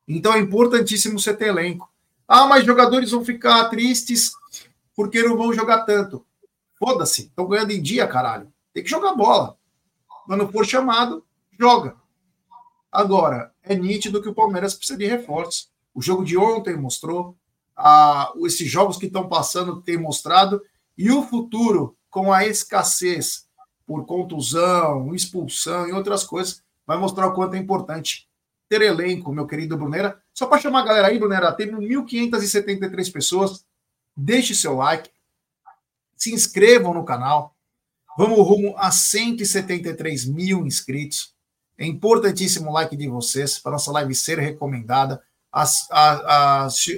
[0.08, 1.92] Então é importantíssimo você ter elenco.
[2.28, 4.32] Ah, mas jogadores vão ficar tristes
[4.96, 6.26] porque não vão jogar tanto.
[6.78, 8.52] Foda-se, estão ganhando em dia, caralho.
[8.74, 9.58] Tem que jogar bola.
[10.26, 11.26] Quando for chamado,
[11.60, 11.96] joga.
[12.92, 15.70] Agora, é nítido que o Palmeiras precisa de reforços.
[15.94, 17.36] O jogo de ontem mostrou,
[17.76, 20.62] a, esses jogos que estão passando têm mostrado,
[20.98, 23.48] e o futuro, com a escassez
[23.90, 28.30] por contusão, expulsão e outras coisas, vai mostrar o quanto é importante
[28.70, 30.22] ter elenco, meu querido Brunera.
[30.32, 33.66] Só para chamar a galera aí, Brunera, teve 1.573 pessoas.
[34.16, 35.10] Deixe seu like,
[36.16, 37.56] se inscrevam no canal.
[38.16, 41.34] Vamos rumo a 173 mil inscritos.
[41.76, 45.20] É importantíssimo o like de vocês para nossa live ser recomendada.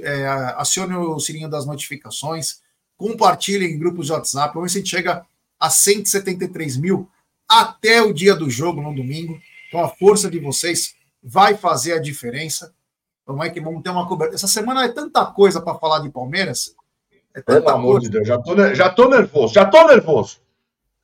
[0.04, 0.28] É,
[0.58, 2.60] acione o sininho das notificações,
[2.98, 4.54] compartilhem em grupos de WhatsApp.
[4.54, 5.26] Vamos ver se a gente chega
[5.62, 7.08] a 173 mil
[7.48, 9.40] até o dia do jogo, no domingo.
[9.68, 12.74] Então a força de vocês vai fazer a diferença.
[13.26, 14.36] Vamos aí que vamos ter uma cobertura.
[14.36, 16.76] Essa semana é tanta coisa para falar de Palmeiras.
[17.34, 18.08] É Pelo amor coisa.
[18.08, 20.42] de Deus, já tô, já tô nervoso, já tô nervoso.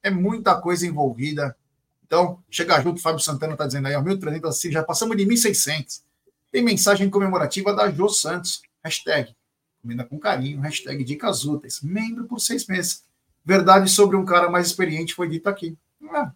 [0.02, 1.56] É muita coisa envolvida.
[2.06, 6.02] Então, chega junto, Fábio Santana está dizendo aí, ó, 1.300, assim, já passamos de 1.600.
[6.52, 9.36] Tem mensagem comemorativa da Jô Santos, hashtag,
[9.82, 13.07] comida com carinho, hashtag dicas úteis, membro por seis meses.
[13.48, 15.78] Verdade sobre um cara mais experiente foi dito aqui.
[16.04, 16.28] É,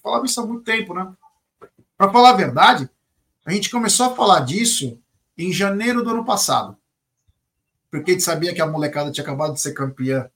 [0.00, 1.12] falava isso há muito tempo, né?
[1.98, 2.88] Para falar a verdade,
[3.44, 4.96] a gente começou a falar disso
[5.36, 6.76] em janeiro do ano passado.
[7.90, 10.30] Porque a gente sabia que a molecada tinha acabado de ser campeã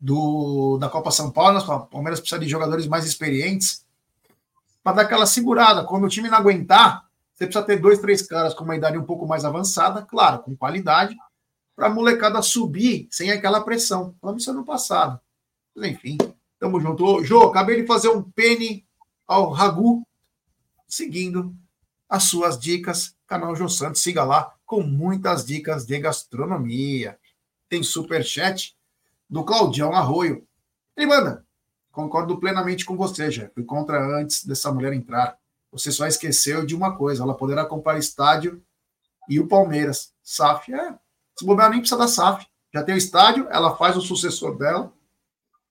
[0.00, 3.86] do, da Copa São Paulo, o Palmeiras precisa de jogadores mais experientes
[4.82, 5.84] para dar aquela segurada.
[5.84, 9.04] Quando o time não aguentar, você precisa ter dois, três caras com uma idade um
[9.04, 11.16] pouco mais avançada, claro, com qualidade,
[11.76, 14.16] para a molecada subir sem aquela pressão.
[14.20, 15.20] Falamos isso ano passado.
[15.74, 16.18] Mas, enfim,
[16.58, 17.04] tamo junto.
[17.04, 18.86] Ô, Jô, acabei de fazer um pene
[19.26, 20.06] ao Ragu,
[20.88, 21.54] seguindo
[22.08, 23.16] as suas dicas.
[23.26, 27.18] Canal Jô Santos, siga lá, com muitas dicas de gastronomia.
[27.68, 28.76] Tem super chat
[29.28, 30.46] do Claudião Arroio.
[30.96, 31.46] Ele manda,
[31.92, 33.50] Concordo plenamente com você, já.
[33.50, 35.36] Fui contra antes dessa mulher entrar.
[35.72, 38.62] Você só esqueceu de uma coisa: ela poderá comprar estádio
[39.28, 40.12] e o Palmeiras.
[40.22, 40.94] SAF, é.
[41.36, 42.46] Se bobear, nem precisa da SAF.
[42.72, 44.92] Já tem o estádio, ela faz o sucessor dela.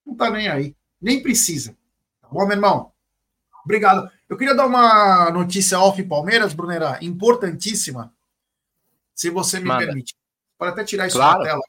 [0.10, 0.76] Não tá nem aí.
[1.00, 1.78] Nem precisa.
[2.22, 2.92] Tá bom, meu irmão?
[3.64, 4.10] Obrigado.
[4.28, 8.14] Eu queria dar uma notícia off Palmeiras, Brunera, importantíssima.
[9.14, 9.86] Se você me Manda.
[9.86, 10.16] permite.
[10.58, 11.40] Pode até tirar isso claro.
[11.40, 11.62] da tela.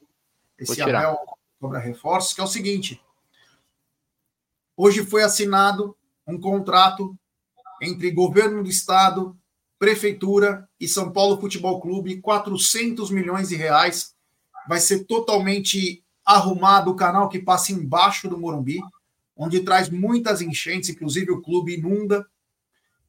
[0.57, 1.19] Esse anel
[1.59, 2.99] cobra reforços, que é o seguinte.
[4.75, 7.15] Hoje foi assinado um contrato
[7.81, 9.37] entre governo do estado,
[9.77, 14.15] prefeitura e São Paulo Futebol Clube, 400 milhões de reais.
[14.67, 18.79] Vai ser totalmente arrumado o canal que passa embaixo do Morumbi,
[19.35, 22.25] onde traz muitas enchentes, inclusive o clube inunda.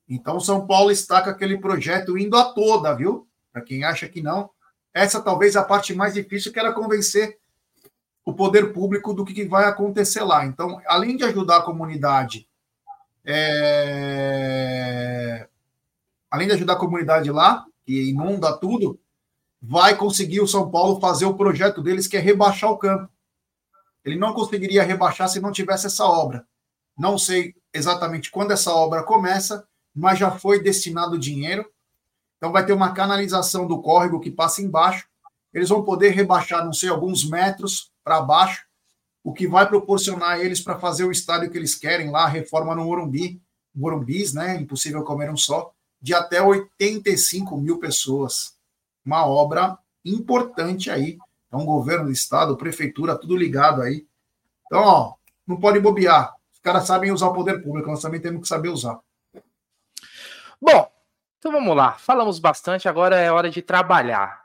[0.08, 3.26] Então São Paulo está com aquele projeto indo a toda, viu?
[3.52, 4.50] Para quem acha que não,
[4.94, 7.38] essa talvez é a parte mais difícil que era convencer
[8.24, 10.46] o poder público do que vai acontecer lá.
[10.46, 12.48] Então, além de ajudar a comunidade,
[13.24, 13.88] é...
[16.30, 18.98] além de ajudar a comunidade lá, que inunda tudo,
[19.62, 23.08] vai conseguir o São Paulo fazer o projeto deles, que é rebaixar o campo.
[24.04, 26.44] Ele não conseguiria rebaixar se não tivesse essa obra.
[26.98, 31.64] Não sei exatamente quando essa obra começa, mas já foi destinado dinheiro.
[32.36, 35.06] Então vai ter uma canalização do córrego que passa embaixo.
[35.54, 38.66] Eles vão poder rebaixar, não sei, alguns metros para baixo,
[39.22, 42.74] o que vai proporcionar eles para fazer o estádio que eles querem lá, a reforma
[42.74, 43.40] no Morumbi,
[43.72, 44.56] Morumbis, né?
[44.56, 48.56] Impossível comer um só, de até 85 mil pessoas.
[49.05, 51.18] Uma obra importante aí.
[51.46, 54.07] Então, governo do estado, prefeitura, tudo ligado aí.
[54.66, 55.14] Então, ó,
[55.46, 56.34] não pode bobear.
[56.53, 58.98] Os caras sabem usar o poder público, nós também temos que saber usar.
[60.61, 60.90] Bom,
[61.38, 61.92] então vamos lá.
[61.92, 64.42] Falamos bastante, agora é hora de trabalhar.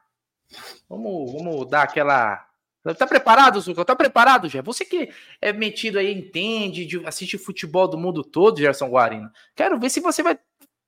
[0.90, 2.48] Vamos, vamos dar aquela
[2.96, 3.84] Tá preparado, Zucão?
[3.84, 4.62] Tá preparado, já?
[4.62, 5.10] Você que
[5.42, 9.30] é metido aí, entende, assiste futebol do mundo todo, Gerson Guarino.
[9.56, 10.40] Quero ver se você vai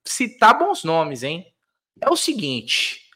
[0.05, 1.45] citar bons nomes, hein?
[1.99, 3.08] É o seguinte,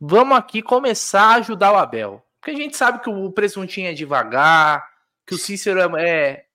[0.00, 2.24] vamos aqui começar a ajudar o Abel.
[2.40, 4.88] Porque a gente sabe que o presuntinho é devagar,
[5.26, 6.46] que o Cícero é, é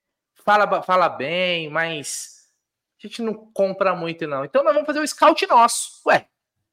[0.44, 2.50] fala, fala bem, mas
[3.00, 4.44] a gente não compra muito, não.
[4.44, 6.02] Então nós vamos fazer o scout nosso.
[6.08, 6.28] Ué,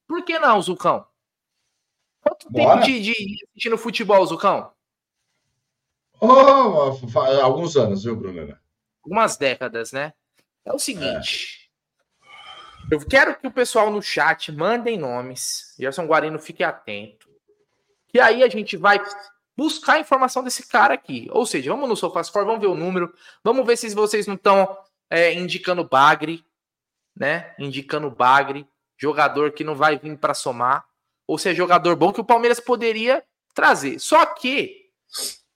[0.07, 1.07] por que não, Zucão?
[2.23, 2.81] Quanto Bora.
[2.81, 4.73] tempo de, de assistindo futebol, Zucão?
[6.21, 6.97] Oh,
[7.43, 8.57] alguns anos, viu, Bruno?
[9.05, 10.15] Algumas décadas, né?
[10.65, 11.59] É o seguinte.
[11.59, 11.62] É.
[12.91, 15.75] Eu quero que o pessoal no chat mandem nomes.
[15.79, 17.29] Gerson Guarino, fique atento.
[18.13, 19.01] E aí a gente vai
[19.57, 21.29] buscar a informação desse cara aqui.
[21.33, 23.13] Ou seja, vamos no SofaScore, vamos ver o número,
[23.43, 24.77] vamos ver se vocês não estão
[25.09, 26.45] é, indicando Bagre,
[27.17, 27.55] né?
[27.59, 28.67] Indicando Bagre,
[28.97, 30.85] jogador que não vai vir para somar,
[31.27, 33.25] ou seja, jogador bom que o Palmeiras poderia
[33.55, 33.99] trazer.
[33.99, 34.91] Só que,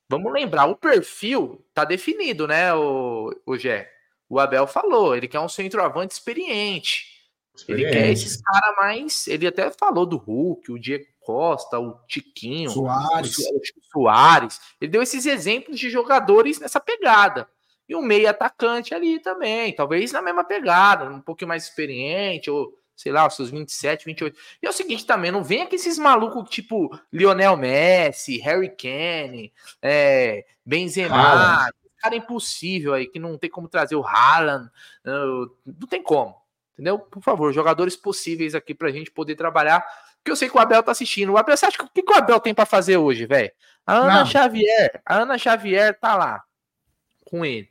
[0.08, 3.90] vamos lembrar, o perfil tá definido, né, o, o Gé?
[4.28, 7.15] O Abel falou, ele quer um centroavante experiente.
[7.68, 9.26] Ele quer esses caras mais.
[9.26, 13.38] Ele até falou do Hulk, o Diego Costa, o Tiquinho, Soares.
[13.38, 13.60] O
[13.92, 14.60] Soares.
[14.80, 17.48] Ele deu esses exemplos de jogadores nessa pegada.
[17.88, 22.76] E um meio atacante ali também, talvez na mesma pegada, um pouquinho mais experiente, ou
[22.96, 24.36] sei lá, os seus 27, 28.
[24.62, 29.52] E é o seguinte também, não vem aqui esses malucos tipo Lionel Messi, Harry Kane,
[29.82, 31.68] é, Benzema,
[32.06, 34.70] cara impossível aí, que não tem como trazer o Haaland,
[35.04, 36.34] não tem como,
[36.76, 36.98] entendeu?
[36.98, 39.84] Por favor, jogadores possíveis aqui pra gente poder trabalhar
[40.26, 41.32] porque eu sei que o Abel tá assistindo.
[41.32, 43.52] O Abel, você acha que o que, que o Abel tem para fazer hoje, velho?
[43.86, 44.26] A Ana Não.
[44.26, 46.42] Xavier, a Ana Xavier tá lá
[47.24, 47.68] com ele.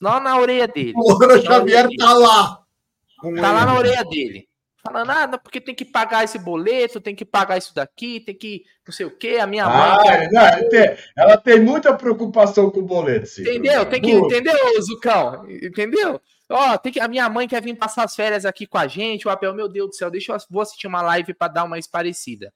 [0.00, 0.92] Lá na orelha dele.
[0.94, 2.62] O Ana Xavier tá lá.
[3.20, 3.40] tá ele.
[3.40, 4.48] lá na orelha dele.
[4.80, 8.62] Falando, ah, porque tem que pagar esse boleto, tem que pagar isso daqui, tem que
[8.86, 9.38] não sei o quê.
[9.40, 10.28] A minha ah, mãe.
[10.30, 13.28] Não, tem, ela tem muita preocupação com o boleto.
[13.40, 13.84] Entendeu?
[13.84, 15.44] Tem que, entendeu, Zucão?
[15.50, 16.20] Entendeu?
[16.48, 19.26] Ó, tem que, a minha mãe quer vir passar as férias aqui com a gente.
[19.26, 21.76] O Abel, meu Deus do céu, deixa eu vou assistir uma live para dar uma
[21.90, 22.52] parecida.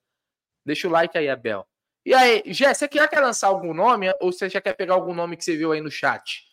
[0.64, 1.66] Deixa o like aí, Abel.
[2.04, 5.12] E aí, Jé, você quer, quer lançar algum nome ou você já quer pegar algum
[5.12, 6.44] nome que você viu aí no chat?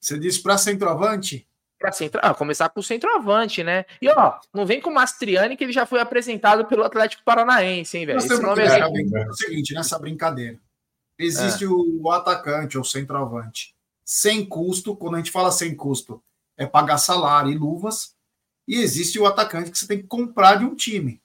[0.00, 1.46] Você disse para centroavante?
[1.78, 2.20] Para centro...
[2.22, 3.84] ah, começar com o centroavante, né?
[4.00, 7.98] E ó, não vem com o Mastriani que ele já foi apresentado pelo Atlético Paranaense,
[7.98, 8.18] hein, velho?
[8.18, 10.58] Esse nome é, é, o seguinte, nessa brincadeira.
[11.18, 11.68] Existe é.
[11.68, 13.75] o atacante ou centroavante
[14.06, 14.96] sem custo.
[14.96, 16.22] Quando a gente fala sem custo,
[16.56, 18.14] é pagar salário e luvas.
[18.66, 21.20] E existe o atacante que você tem que comprar de um time.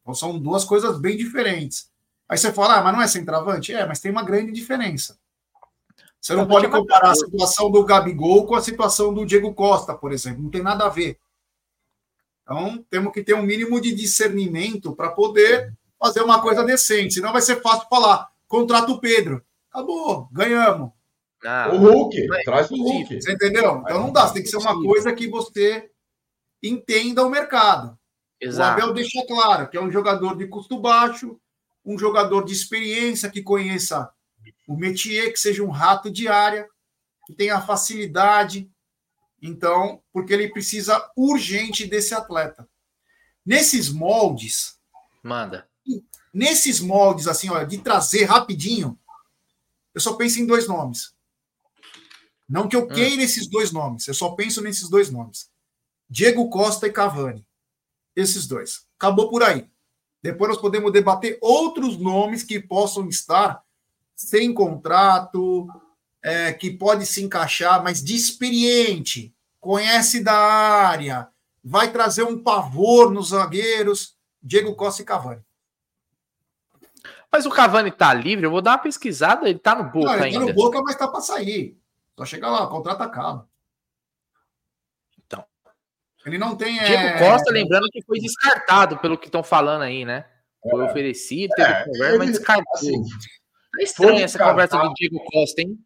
[0.00, 1.90] Então são duas coisas bem diferentes.
[2.28, 3.72] Aí você fala, ah, mas não é centroavante?
[3.72, 5.18] É, mas tem uma grande diferença.
[6.20, 10.12] Você não pode comparar a situação do Gabigol com a situação do Diego Costa, por
[10.12, 10.42] exemplo.
[10.42, 11.20] Não tem nada a ver.
[12.42, 17.14] Então, temos que ter um mínimo de discernimento para poder fazer uma coisa decente.
[17.14, 19.44] Senão vai ser fácil falar, contrata o Pedro.
[19.70, 20.90] Acabou, ganhamos.
[21.44, 23.20] Ah, o Hulk, traz o Hulk.
[23.20, 23.82] Você entendeu?
[23.84, 25.90] Então não dá, tem que ser uma coisa que você
[26.62, 27.98] entenda o mercado.
[28.40, 28.80] Exato.
[28.80, 31.38] O Abel deixa claro que é um jogador de custo baixo,
[31.84, 34.10] um jogador de experiência que conheça
[34.66, 36.68] o métier, que seja um rato de área,
[37.26, 38.70] que tenha facilidade.
[39.40, 42.68] Então, porque ele precisa urgente desse atleta.
[43.44, 44.78] Nesses moldes.
[45.22, 45.68] Manda.
[46.32, 48.98] Nesses moldes, assim, olha, de trazer rapidinho,
[49.94, 51.15] eu só penso em dois nomes.
[52.48, 52.88] Não que eu hum.
[52.88, 55.50] queira esses dois nomes, eu só penso nesses dois nomes.
[56.08, 57.44] Diego Costa e Cavani.
[58.14, 58.86] Esses dois.
[58.98, 59.68] Acabou por aí.
[60.22, 63.62] Depois nós podemos debater outros nomes que possam estar
[64.14, 65.68] sem contrato,
[66.22, 71.28] é, que pode se encaixar, mas de experiente, conhece da área,
[71.62, 75.42] vai trazer um pavor nos zagueiros, Diego Costa e Cavani.
[77.30, 80.14] Mas o Cavani tá livre, eu vou dar uma pesquisada, ele tá no Boca Não,
[80.14, 80.40] ele ainda.
[80.40, 81.78] Tá no Boca, mas tá para sair.
[82.18, 83.48] Só chega lá, o contrato acaba.
[85.18, 85.44] Então.
[86.24, 86.78] Ele não tem.
[86.78, 87.18] Diego é...
[87.18, 90.24] Costa, lembrando que foi descartado pelo que estão falando aí, né?
[90.62, 90.88] Foi é.
[90.88, 92.74] oferecido, teve é, conversa, ele, mas descartou.
[92.74, 93.02] Assim,
[93.78, 95.78] é estranha essa conversa do Diego Costa, hein?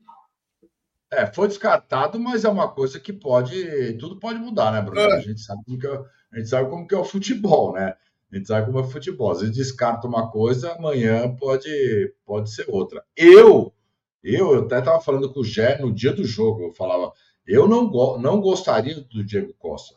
[1.13, 3.95] É, foi descartado, mas é uma coisa que pode.
[3.99, 5.01] Tudo pode mudar, né, Bruno?
[5.01, 5.17] É.
[5.17, 6.01] A gente sabe como que é,
[6.33, 7.97] a gente sabe como que é o futebol, né?
[8.33, 9.33] A gente sabe como é o futebol.
[9.33, 13.05] Às vezes descarta uma coisa, amanhã pode, pode ser outra.
[13.17, 13.75] Eu
[14.23, 17.13] eu, eu até estava falando com o Gé no dia do jogo, eu falava,
[17.47, 19.97] eu não, go não gostaria do Diego Costa.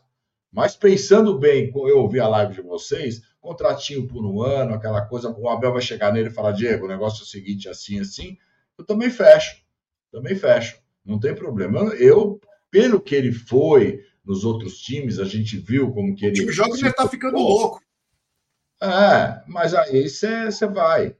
[0.50, 5.28] Mas pensando bem, eu ouvi a live de vocês, contratinho por um ano, aquela coisa,
[5.30, 8.38] o Abel vai chegar nele e falar, Diego, o negócio é o seguinte, assim, assim,
[8.78, 9.56] eu também fecho,
[10.12, 11.80] também fecho, não tem problema.
[11.94, 16.44] Eu, pelo que ele foi nos outros times, a gente viu como que ele...
[16.46, 17.80] O jogo já está ficando louco.
[18.80, 21.16] É, mas aí você vai,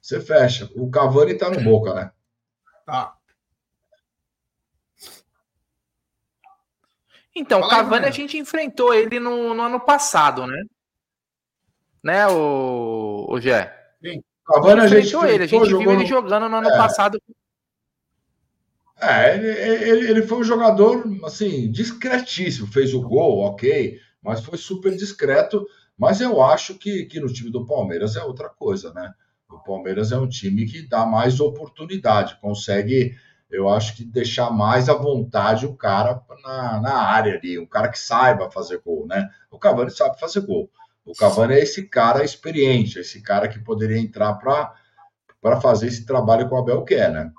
[0.00, 0.70] você fecha.
[0.74, 2.10] O Cavani está no boca, né?
[2.88, 3.14] Tá.
[7.36, 10.56] Então, o Cavani a gente enfrentou ele no, no, ano passado, né?
[12.02, 13.76] Né, o, o Gé?
[14.02, 14.22] Sim.
[14.42, 16.76] Cavani a gente enfrentou ele, a gente viu ele jogando no ano é.
[16.78, 17.20] passado.
[18.98, 22.68] É, ele, ele, ele foi um jogador, assim, discretíssimo.
[22.68, 25.66] Fez o gol, ok, mas foi super discreto.
[25.94, 29.12] Mas eu acho que, que no time do Palmeiras é outra coisa, né?
[29.50, 33.16] O Palmeiras é um time que dá mais oportunidade, consegue,
[33.50, 37.88] eu acho que deixar mais à vontade o cara na, na área ali, um cara
[37.88, 39.28] que saiba fazer gol, né?
[39.50, 40.70] O Cavani sabe fazer gol.
[41.04, 46.46] O Cavani é esse cara experiente, esse cara que poderia entrar para fazer esse trabalho
[46.46, 47.32] que o Abel quer, né?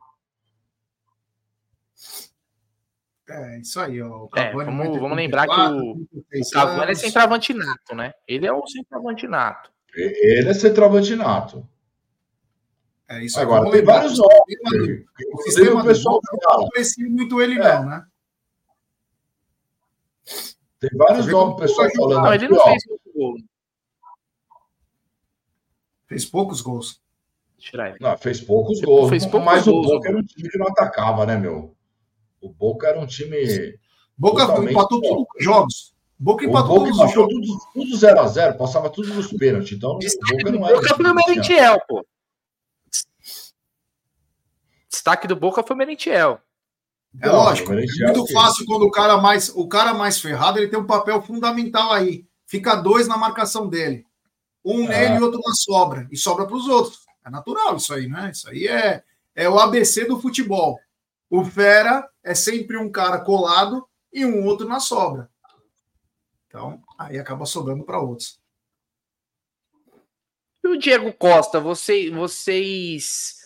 [3.30, 4.24] É, isso aí, ó.
[4.24, 8.12] O é, vamos, vamos lembrar que o, o Cavani é centroavante nato, né?
[8.28, 9.72] Ele é o centroavante nato.
[9.93, 11.70] Ele é centroavante nato.
[13.10, 15.05] É isso Agora, tem vários nomes.
[15.34, 17.57] O sistema pessoal não aprecia muito ele, é.
[17.57, 18.05] não, né?
[20.80, 22.24] Tem vários nomes, pessoal falando.
[22.24, 23.36] Não, ele não fez muito gol.
[26.07, 27.01] Fez poucos gols.
[27.99, 29.10] Não, fez poucos gols.
[29.10, 31.76] Fez poucos mas gols, o Boca era um time que não atacava, né, meu?
[32.39, 33.76] O Boca era um time.
[34.16, 35.95] Boca empatou todos os jogos.
[36.18, 37.34] Boca empatou o Boca todos os jogos.
[37.74, 39.76] Tudo 0x0, passava tudo nos pênaltis.
[39.76, 40.76] Então, o Boca não era.
[40.76, 42.05] Boca foi o Merentiel, pô.
[44.89, 46.41] Destaque do Boca foi o Merentiel.
[47.21, 50.79] É lógico, é muito fácil quando o cara mais o cara mais ferrado ele tem
[50.79, 52.27] um papel fundamental aí.
[52.45, 54.05] Fica dois na marcação dele.
[54.63, 55.09] Um é.
[55.09, 56.07] nele e outro na sobra.
[56.11, 57.05] E sobra para os outros.
[57.25, 58.31] É natural isso aí, né?
[58.31, 59.03] Isso aí é,
[59.35, 60.79] é o ABC do futebol.
[61.29, 65.29] O Fera é sempre um cara colado e um outro na sobra.
[66.47, 68.39] Então, aí acaba sobrando para outros.
[70.63, 73.38] E o Diego Costa, você, vocês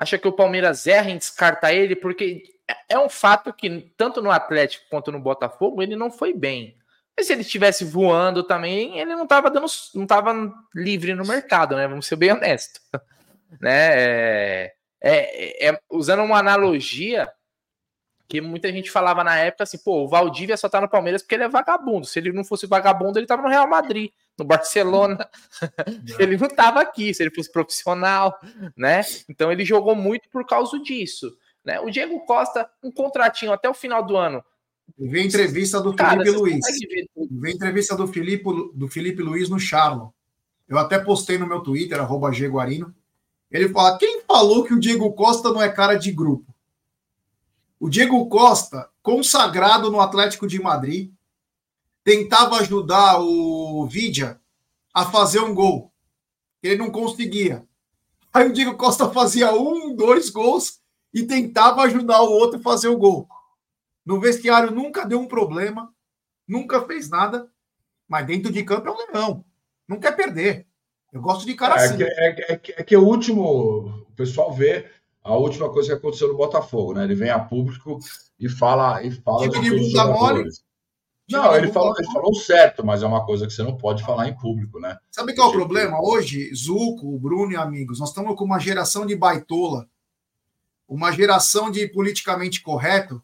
[0.00, 1.94] acham que o Palmeiras erra em descartar ele?
[1.94, 2.42] Porque
[2.88, 6.74] é um fato que, tanto no Atlético quanto no Botafogo, ele não foi bem.
[7.14, 11.76] Mas se ele estivesse voando também, ele não estava dando, não estava livre no mercado,
[11.76, 11.86] né?
[11.86, 12.80] Vamos ser bem honestos.
[13.60, 13.92] né?
[13.92, 17.30] É, é, é, usando uma analogia
[18.26, 21.34] que muita gente falava na época assim, pô, o Valdívia só tá no Palmeiras porque
[21.34, 22.06] ele é vagabundo.
[22.06, 25.28] Se ele não fosse vagabundo, ele tava no Real Madrid, no Barcelona.
[26.18, 28.38] ele não tava aqui, se ele fosse profissional,
[28.76, 29.02] né?
[29.28, 31.36] Então ele jogou muito por causa disso.
[31.64, 31.78] Né?
[31.80, 34.42] O Diego Costa, um contratinho até o final do ano.
[34.98, 36.60] Vem entrevista do Cara, Felipe Luiz.
[37.30, 40.12] Vem entrevista do Felipe, do Felipe Luiz no Charlo.
[40.68, 42.94] Eu até postei no meu Twitter, arroba Guarino.
[43.50, 46.54] Ele fala: quem falou que o Diego Costa não é cara de grupo?
[47.78, 51.12] O Diego Costa, consagrado no Atlético de Madrid,
[52.04, 54.40] tentava ajudar o Vidia
[54.92, 55.92] a fazer um gol.
[56.62, 57.64] Ele não conseguia.
[58.32, 60.80] Aí o Diego Costa fazia um, dois gols
[61.12, 63.28] e tentava ajudar o outro a fazer o gol.
[64.04, 65.92] No vestiário nunca deu um problema,
[66.46, 67.48] nunca fez nada,
[68.08, 69.44] mas dentro de campo é um leão.
[69.86, 70.66] Não quer perder.
[71.12, 71.96] Eu gosto de cara é assim.
[71.96, 74.88] Que, é, é, que, é que o último, o pessoal vê
[75.22, 77.04] a última coisa que aconteceu no Botafogo, né?
[77.04, 77.98] Ele vem a público
[78.38, 80.48] e fala e fala tipo de bunda mole.
[81.30, 84.28] Não, ele falou, ele falou certo, mas é uma coisa que você não pode falar
[84.28, 84.98] em público, né?
[85.10, 86.00] Sabe qual é o problema?
[86.02, 89.88] Hoje, Zuco, Bruno e amigos, nós estamos com uma geração de baitola,
[90.88, 93.22] uma geração de politicamente correto,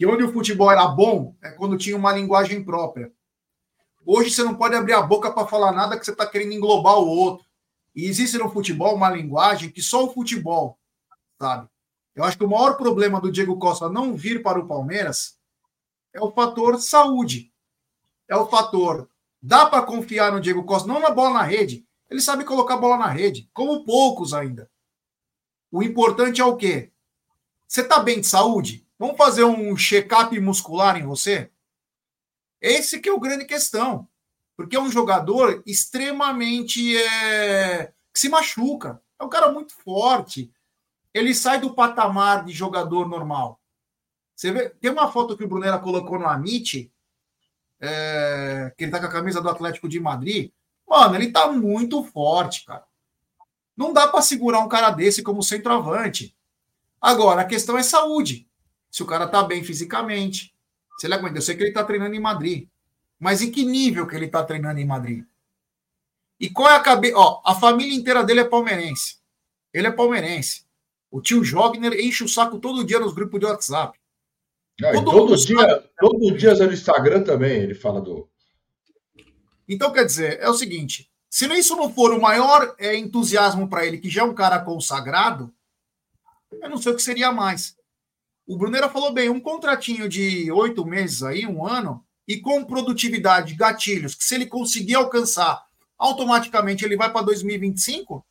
[0.00, 3.12] e onde o futebol era bom é quando tinha uma linguagem própria.
[4.04, 6.98] Hoje você não pode abrir a boca para falar nada que você está querendo englobar
[6.98, 7.46] o outro.
[7.94, 10.78] E existe no futebol uma linguagem que só o futebol
[11.38, 11.68] sabe?
[12.14, 15.37] Eu acho que o maior problema do Diego Costa não vir para o Palmeiras
[16.18, 17.52] é o fator saúde.
[18.28, 19.08] É o fator.
[19.40, 21.86] Dá para confiar no Diego Costa, não na bola na rede.
[22.10, 24.70] Ele sabe colocar a bola na rede, como poucos ainda.
[25.70, 26.90] O importante é o quê?
[27.66, 28.86] Você está bem de saúde?
[28.98, 31.50] Vamos fazer um check-up muscular em você?
[32.60, 34.08] Esse que é o grande questão.
[34.56, 39.00] Porque é um jogador extremamente é, que se machuca.
[39.20, 40.52] É um cara muito forte.
[41.14, 43.57] Ele sai do patamar de jogador normal.
[44.38, 46.92] Você vê, tem uma foto que o Brunera colocou no Amit,
[47.80, 50.52] é, que ele tá com a camisa do Atlético de Madrid.
[50.88, 52.84] Mano, ele tá muito forte, cara.
[53.76, 56.36] Não dá para segurar um cara desse como centroavante.
[57.00, 58.48] Agora, a questão é saúde.
[58.88, 60.54] Se o cara tá bem fisicamente,
[61.00, 61.38] se ele aguenta.
[61.38, 62.68] Eu sei que ele tá treinando em Madrid.
[63.18, 65.24] Mas em que nível que ele tá treinando em Madrid?
[66.38, 67.16] E qual é a cabeça?
[67.16, 69.18] Ó, a família inteira dele é palmeirense.
[69.72, 70.64] Ele é palmeirense.
[71.10, 73.97] O tio Jogner enche o saco todo dia nos grupos de WhatsApp.
[74.78, 75.84] Todo, todo dia, sabe.
[75.98, 78.28] todo dia no Instagram também ele fala do.
[79.68, 83.84] Então, quer dizer, é o seguinte: se isso não for o maior é, entusiasmo para
[83.84, 85.52] ele, que já é um cara consagrado,
[86.50, 87.76] eu não sei o que seria mais.
[88.46, 93.54] O Brunera falou bem: um contratinho de oito meses aí, um ano, e com produtividade,
[93.54, 95.62] gatilhos, que se ele conseguir alcançar,
[95.98, 98.24] automaticamente ele vai para 2025,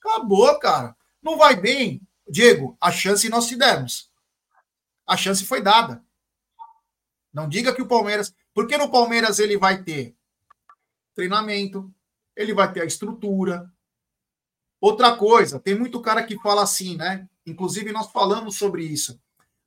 [0.00, 0.96] acabou, cara.
[1.22, 4.11] Não vai bem, Diego, a chance nós te demos.
[5.06, 6.04] A chance foi dada.
[7.32, 8.34] Não diga que o Palmeiras.
[8.54, 10.14] Porque no Palmeiras ele vai ter
[11.14, 11.92] treinamento,
[12.34, 13.72] ele vai ter a estrutura,
[14.82, 17.28] Outra coisa, tem muito cara que fala assim, né?
[17.46, 19.16] Inclusive, nós falamos sobre isso.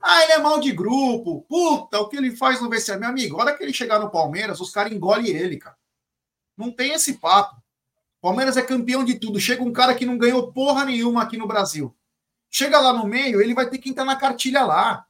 [0.02, 1.46] Ah, ele é mal de grupo.
[1.48, 3.00] Puta, o que ele faz no VCR?
[3.00, 5.78] Meu amigo, a hora que ele chegar no Palmeiras, os caras engolem ele, cara.
[6.58, 7.56] Não tem esse papo.
[8.22, 9.40] Palmeiras é campeão de tudo.
[9.40, 11.96] Chega um cara que não ganhou porra nenhuma aqui no Brasil.
[12.52, 15.06] Chega lá no meio, ele vai ter que entrar na cartilha lá.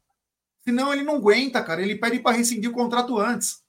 [0.67, 1.81] Senão ele não aguenta, cara.
[1.81, 3.63] Ele pede para rescindir o contrato antes.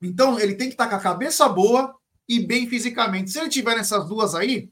[0.00, 1.94] Então, ele tem que estar tá com a cabeça boa
[2.28, 3.30] e bem fisicamente.
[3.30, 4.70] Se ele tiver nessas duas aí,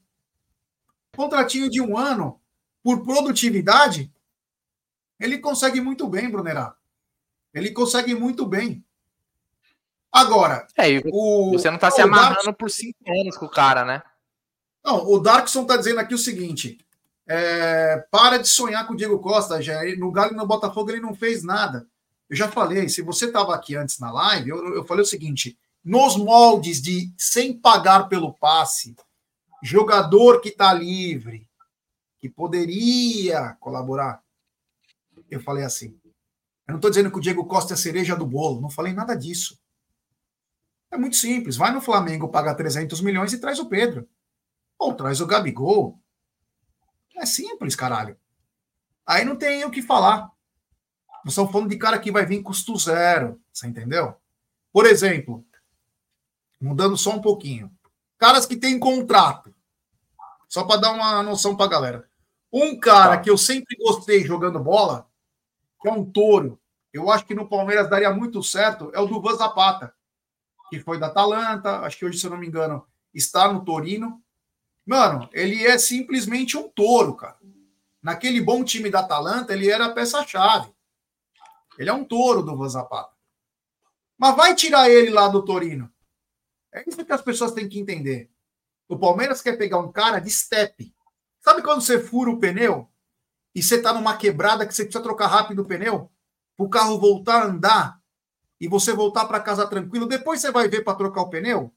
[1.15, 2.41] contratinho de um ano
[2.83, 4.13] por produtividade,
[5.19, 6.75] ele consegue muito bem, Brunerá.
[7.53, 8.85] Ele consegue muito bem.
[10.11, 13.85] Agora, é, o, você não está se amarrando Darkson, por cinco anos com o cara,
[13.85, 14.03] né?
[14.85, 16.79] Não, o Darkson está dizendo aqui o seguinte:
[17.27, 19.83] é, para de sonhar com o Diego Costa, já.
[19.97, 21.87] No Galo e no Botafogo ele não fez nada.
[22.29, 25.59] Eu já falei, se você estava aqui antes na live, eu, eu falei o seguinte:
[25.85, 28.95] nos moldes de sem pagar pelo passe,
[29.63, 31.49] jogador que está livre,
[32.19, 34.23] que poderia colaborar.
[35.31, 35.99] Eu falei assim.
[36.67, 39.15] Eu não estou dizendo que o Diego Costa é cereja do bolo, não falei nada
[39.15, 39.59] disso.
[40.91, 41.57] É muito simples.
[41.57, 44.09] Vai no Flamengo, paga 300 milhões e traz o Pedro.
[44.79, 46.01] Ou traz o Gabigol.
[47.17, 48.17] É simples, caralho.
[49.07, 50.31] Aí não tem o que falar.
[51.25, 53.41] Nós estamos falando de cara que vai vir custo zero.
[53.53, 54.15] Você entendeu?
[54.73, 55.45] Por exemplo,
[56.65, 57.71] Mudando só um pouquinho.
[58.17, 59.55] Caras que têm contrato.
[60.49, 62.09] Só para dar uma noção para a galera.
[62.51, 63.23] Um cara tá.
[63.23, 65.07] que eu sempre gostei jogando bola,
[65.83, 66.59] que é um touro,
[66.91, 69.93] eu acho que no Palmeiras daria muito certo, é o Duvan Zapata,
[70.71, 74.23] que foi da Atalanta, acho que hoje, se eu não me engano, está no Torino.
[74.87, 77.39] Mano, ele é simplesmente um touro, cara.
[78.03, 80.75] Naquele bom time da Atalanta, ele era a peça-chave.
[81.79, 83.15] Ele é um touro do Zapata.
[84.19, 85.91] Mas vai tirar ele lá do Torino.
[86.73, 88.31] É isso que as pessoas têm que entender.
[88.89, 90.95] O Palmeiras quer pegar um cara de step.
[91.41, 92.89] Sabe quando você fura o pneu
[93.55, 96.11] e você está numa quebrada que você precisa trocar rápido o pneu?
[96.59, 98.01] O carro voltar a andar
[98.61, 101.75] e você voltar para casa tranquilo, depois você vai ver para trocar o pneu?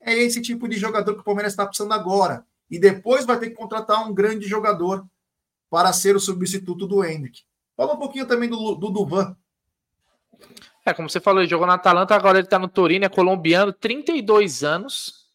[0.00, 2.44] É esse tipo de jogador que o Palmeiras está precisando agora.
[2.70, 5.06] E depois vai ter que contratar um grande jogador
[5.70, 7.42] para ser o substituto do Hendrick.
[7.76, 9.36] Fala um pouquinho também do, do Duvan.
[10.84, 13.72] É, como você falou, ele jogou na Atalanta, agora ele tá no Torino, é colombiano,
[13.72, 15.28] 32 anos.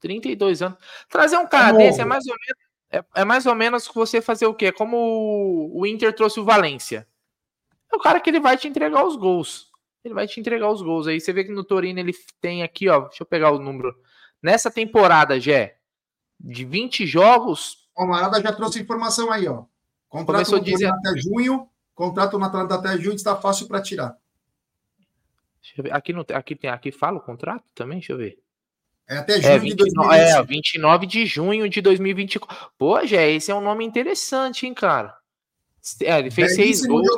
[0.00, 0.78] 32 anos.
[1.08, 2.66] Trazer um cara é desse é mais ou menos.
[2.90, 4.72] É, é, mais ou menos você fazer o quê?
[4.72, 7.06] Como o, o Inter trouxe o Valência.
[7.92, 9.65] É o cara que ele vai te entregar os gols.
[10.06, 11.08] Ele vai te entregar os gols.
[11.08, 13.08] Aí você vê que no Torino ele tem aqui, ó.
[13.08, 13.94] Deixa eu pegar o número.
[14.40, 15.78] Nessa temporada, Jé,
[16.38, 17.88] de 20 jogos.
[17.96, 19.64] O Marada já trouxe informação aí, ó.
[20.08, 21.68] Contrato no até junho.
[21.92, 24.16] Contrato na Atlanta até junho está fácil para tirar.
[25.90, 27.98] Aqui, não, aqui, tem, aqui fala o contrato também?
[27.98, 28.38] Deixa eu ver.
[29.08, 30.14] É até é, junho é, 29, de 2025.
[30.14, 32.70] É, 29 de junho de 2024.
[32.78, 35.16] Pô, Jé, esse é um nome interessante, hein, cara?
[36.02, 37.08] É, ele fez seis gols.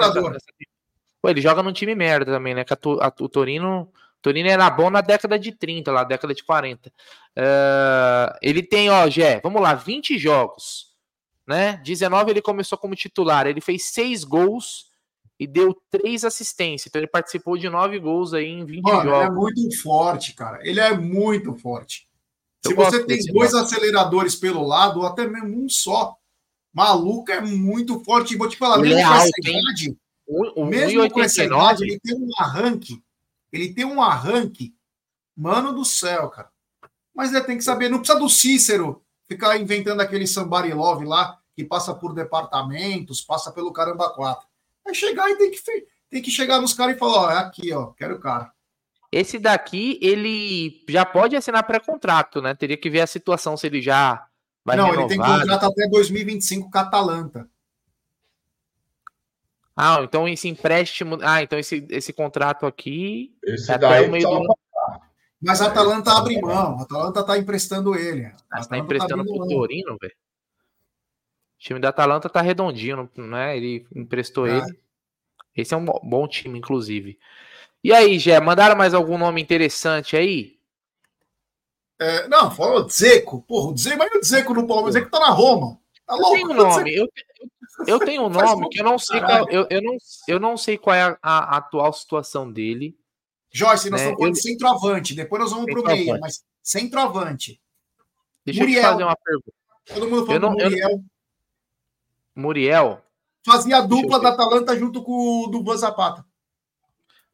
[1.28, 2.64] Pô, ele joga num time merda também, né?
[2.68, 3.92] A, a, o Torino.
[4.22, 6.88] Torino era bom na década de 30, lá, década de 40.
[6.88, 6.92] Uh,
[7.36, 10.88] é, ele tem, ó, Jé, vamos lá, 20 jogos.
[11.46, 11.80] Né?
[11.84, 13.46] 19 ele começou como titular.
[13.46, 14.86] Ele fez seis gols
[15.38, 16.86] e deu três assistências.
[16.86, 19.20] Então ele participou de nove gols aí em 20 Mano, jogos.
[19.20, 20.58] Ele é muito forte, cara.
[20.62, 22.08] Ele é muito forte.
[22.64, 26.16] Eu Se você tem dois aceleradores pelo lado, ou até mesmo um só,
[26.72, 28.34] maluco é muito forte.
[28.34, 29.96] E vou te falar, ele é alto, idade,
[30.66, 33.02] mesmo com essa idade, ele tem um arranque.
[33.52, 34.74] Ele tem um arranque,
[35.36, 36.50] mano do céu, cara.
[37.14, 41.38] Mas ele tem que saber, não precisa do Cícero ficar inventando aquele somebody love lá,
[41.54, 44.46] que passa por departamentos, passa pelo caramba quatro.
[44.86, 45.60] É chegar e tem que,
[46.08, 48.52] tem que chegar nos caras e falar, ó, é aqui, ó, quero o cara.
[49.10, 52.54] Esse daqui, ele já pode assinar pré-contrato, né?
[52.54, 54.26] Teria que ver a situação se ele já
[54.64, 55.06] vai Não, renovar.
[55.06, 57.48] ele tem contrato até 2025 com a Atalanta.
[59.80, 61.18] Ah, então esse empréstimo.
[61.22, 63.32] Ah, então esse, esse contrato aqui.
[63.44, 64.56] Esse é daí o meio do...
[65.40, 66.76] Mas a Atalanta abre mão.
[66.80, 68.28] A Atalanta tá emprestando ele.
[68.50, 70.12] Ah, tá emprestando tá pro Torino, velho.
[70.12, 73.56] O time da Atalanta tá redondinho, né?
[73.56, 74.58] Ele emprestou é.
[74.58, 74.80] ele.
[75.54, 77.16] Esse é um bom time, inclusive.
[77.82, 80.58] E aí, Gé, mandaram mais algum nome interessante aí?
[82.00, 83.42] É, não, falou Dzeko.
[83.42, 85.78] Porra, o Dzeko, mas o Dzeko no Palmeiras, é que tá na Roma.
[86.08, 86.16] Tá?
[86.16, 87.08] Eu tenho um nome, eu,
[87.86, 89.96] eu tenho um nome que eu não sei qual, eu, eu, não,
[90.26, 92.98] eu não sei qual é a, a atual situação dele.
[93.52, 94.08] Joyce, nós né?
[94.08, 94.42] estamos falando eu...
[94.42, 97.60] centroavante, depois nós vamos pro meio, mas centroavante.
[98.44, 98.78] Deixa Muriel.
[98.78, 99.52] eu te fazer uma pergunta.
[99.86, 101.04] Todo mundo falando eu não, Muriel.
[102.34, 103.02] Muriel.
[103.44, 106.24] Fazia a dupla da Atalanta junto com o do Van Zapata.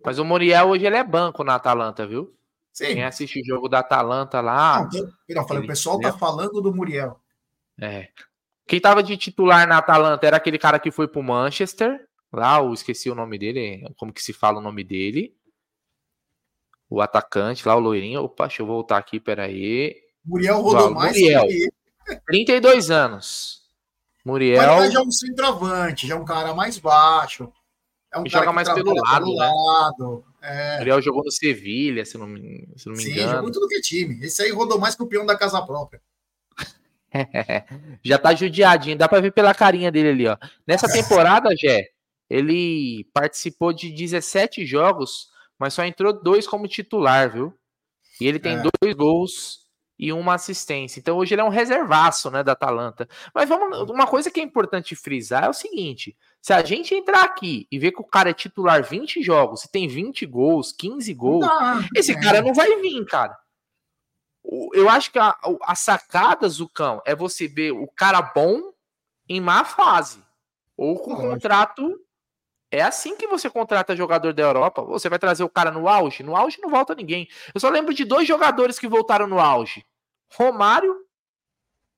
[0.04, 2.36] Mas o Muriel hoje ele é banco na Atalanta, viu?
[2.72, 2.86] Sim.
[2.86, 4.88] Quem assiste o jogo da Atalanta lá.
[4.92, 7.20] Não, eu falei, o pessoal tá falando do Muriel.
[7.80, 8.08] É.
[8.66, 12.06] Quem tava de titular na Atalanta era aquele cara que foi pro Manchester.
[12.32, 13.86] Lá, eu esqueci o nome dele.
[13.96, 15.36] Como que se fala o nome dele?
[16.88, 18.22] O atacante lá, o loirinho.
[18.22, 19.94] Opa, deixa eu voltar aqui, peraí.
[20.24, 21.46] Muriel rodou Uau, mais Muriel.
[21.46, 21.70] que
[22.26, 23.62] 32 anos.
[24.24, 24.76] Muriel.
[24.76, 27.52] Mas já é um centroavante, já é um cara mais baixo.
[28.10, 29.52] É um joga mais pelo lado, pelo né?
[29.52, 30.24] lado.
[30.40, 30.78] É.
[30.78, 32.26] Muriel jogou no Sevilha, se não,
[32.76, 33.28] se não me Sim, engano.
[33.28, 34.24] Sim, jogou tudo que é time.
[34.24, 36.00] Esse aí rodou mais que o peão da casa própria.
[38.04, 40.36] já tá judiadinho, dá pra ver pela carinha dele ali, ó.
[40.66, 41.88] Nessa temporada, Jé,
[42.28, 47.54] ele participou de 17 jogos, mas só entrou dois como titular, viu?
[48.20, 48.62] E ele tem é.
[48.62, 49.64] dois gols
[49.98, 50.98] e uma assistência.
[50.98, 53.08] Então hoje ele é um reservaço, né, da Atalanta.
[53.34, 57.24] Mas vamos, uma coisa que é importante frisar é o seguinte: se a gente entrar
[57.24, 61.14] aqui e ver que o cara é titular 20 jogos, e tem 20 gols, 15
[61.14, 62.20] gols, não, esse é.
[62.20, 63.36] cara não vai vir, cara.
[64.72, 68.72] Eu acho que a, a sacada, Zucão, é você ver o cara bom
[69.28, 70.22] em má fase.
[70.76, 72.00] Ou com contrato
[72.70, 74.82] é assim que você contrata jogador da Europa.
[74.82, 76.24] Você vai trazer o cara no auge?
[76.24, 77.28] No auge não volta ninguém.
[77.54, 79.86] Eu só lembro de dois jogadores que voltaram no auge:
[80.36, 81.06] Romário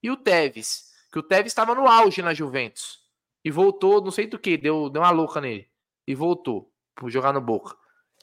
[0.03, 0.93] e o Tevez.
[1.11, 3.01] Que o Tevez estava no auge na Juventus.
[3.43, 5.67] E voltou, não sei do que, deu, deu uma louca nele.
[6.07, 7.75] E voltou por jogar no Boca.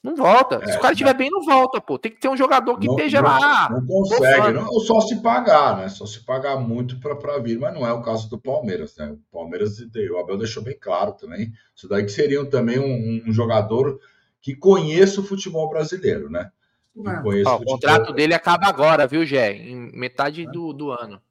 [0.04, 0.60] Não volta.
[0.62, 1.98] É, Se o cara estiver bem, não volta, pô.
[1.98, 3.70] Tem que ter um jogador que não, esteja não, lá.
[3.70, 5.88] Não consegue, não, ou só se pagar, né?
[5.88, 9.10] Só se pagar muito para vir, mas não é o caso do Palmeiras, né?
[9.12, 11.54] O Palmeiras, o Abel deixou bem claro também.
[11.74, 13.98] Isso daí que seria também um, um jogador
[14.42, 16.52] que conheça o futebol brasileiro, né?
[16.98, 17.48] É.
[17.48, 19.54] Ó, o contrato dele acaba agora, viu, Gé?
[19.54, 21.22] Em metade do, do ano.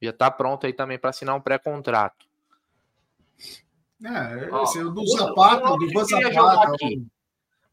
[0.00, 2.24] Já tá pronto aí também para assinar um pré-contrato.
[4.02, 6.76] É, esse, o do Zapata, o do Zapata.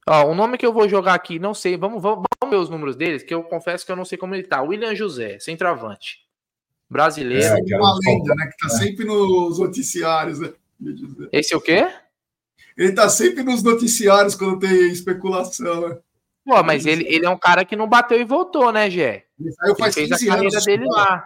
[0.07, 2.69] Ó, o nome que eu vou jogar aqui, não sei, vamos, vamos, vamos ver os
[2.69, 4.61] números deles, que eu confesso que eu não sei como ele tá.
[4.61, 6.23] William José, centroavante.
[6.89, 7.45] Brasileiro.
[7.45, 8.47] É, uma lenda, né?
[8.47, 10.53] Que tá sempre nos noticiários, né?
[11.31, 11.87] Esse é o quê?
[12.77, 15.97] Ele tá sempre nos noticiários quando tem especulação, né?
[16.45, 19.25] Pô, mas ele, ele é um cara que não bateu e voltou, né, Gé?
[19.39, 21.25] Ele, ele fez a carreira anos, dele lá.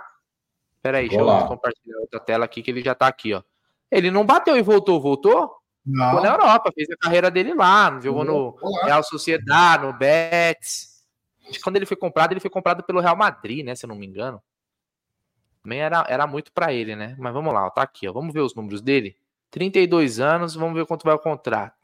[0.81, 3.41] Peraí, deixa eu compartilhar outra tela aqui que ele já tá aqui, ó.
[3.89, 5.56] Ele não bateu e voltou, voltou?
[5.87, 6.09] Não.
[6.09, 8.57] Ficou na Europa, fez a carreira dele lá, jogou no.
[8.83, 10.97] Real Sociedade, no Betis.
[11.63, 13.73] Quando ele foi comprado, ele foi comprado pelo Real Madrid, né?
[13.73, 14.43] Se eu não me engano.
[15.63, 17.15] Também era, era muito para ele, né?
[17.17, 18.11] Mas vamos lá, ó, tá aqui, ó.
[18.11, 19.15] Vamos ver os números dele.
[19.49, 21.77] 32 anos, vamos ver quanto vai o contrato.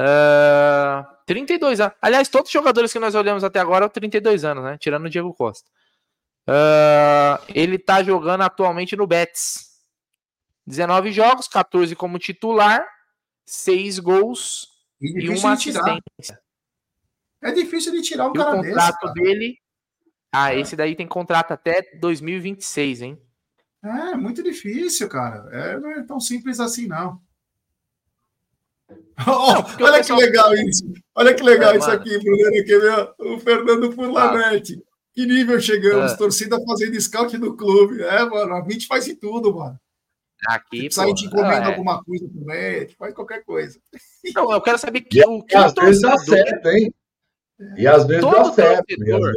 [0.00, 1.94] Uh, 32 anos.
[2.00, 4.78] Aliás, todos os jogadores que nós olhamos até agora, 32 anos, né?
[4.78, 5.70] Tirando o Diego Costa.
[6.48, 9.74] Uh, ele tá jogando atualmente no Betis.
[10.66, 12.93] 19 jogos, 14 como titular
[13.44, 14.68] seis gols
[15.00, 16.40] e, e uma assistência.
[17.42, 19.58] É difícil de tirar um e cara o contrato desse, dele.
[20.32, 20.60] Ah, é.
[20.60, 23.22] esse daí tem contrato até 2026, hein?
[23.84, 25.48] É, muito difícil, cara.
[25.52, 27.20] É, não é tão simples assim, não.
[29.26, 30.92] Oh, olha que legal isso.
[31.14, 32.48] Olha que legal é, isso aqui, Bruno.
[32.48, 32.74] Aqui,
[33.20, 34.76] o Fernando Furlanete.
[34.76, 34.94] Ah.
[35.12, 36.12] Que nível chegamos?
[36.12, 36.16] Ah.
[36.16, 38.02] Torcida fazendo scout do clube.
[38.02, 39.78] É, mano, a gente faz de tudo, mano.
[40.46, 41.66] Aqui, Se a gente encomenda é.
[41.66, 43.78] alguma coisa também, a gente faz qualquer coisa.
[44.34, 46.94] Não, eu quero saber que, o que às vezes dá certo, hein?
[47.76, 48.84] E às vezes todo dá certo.
[48.86, 49.32] Torcedor,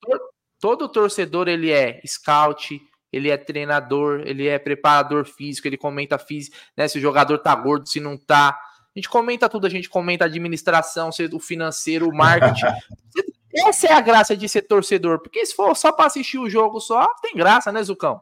[0.00, 0.20] todo,
[0.60, 2.80] todo torcedor ele é scout,
[3.12, 6.86] ele é treinador, ele é preparador físico, ele comenta físico, né?
[6.88, 8.50] Se o jogador tá gordo, se não tá.
[8.50, 12.66] A gente comenta tudo, a gente comenta a administração, o financeiro, o marketing.
[13.56, 16.80] Essa é a graça de ser torcedor, porque se for só para assistir o jogo
[16.80, 18.20] só, tem graça, né, Zucão?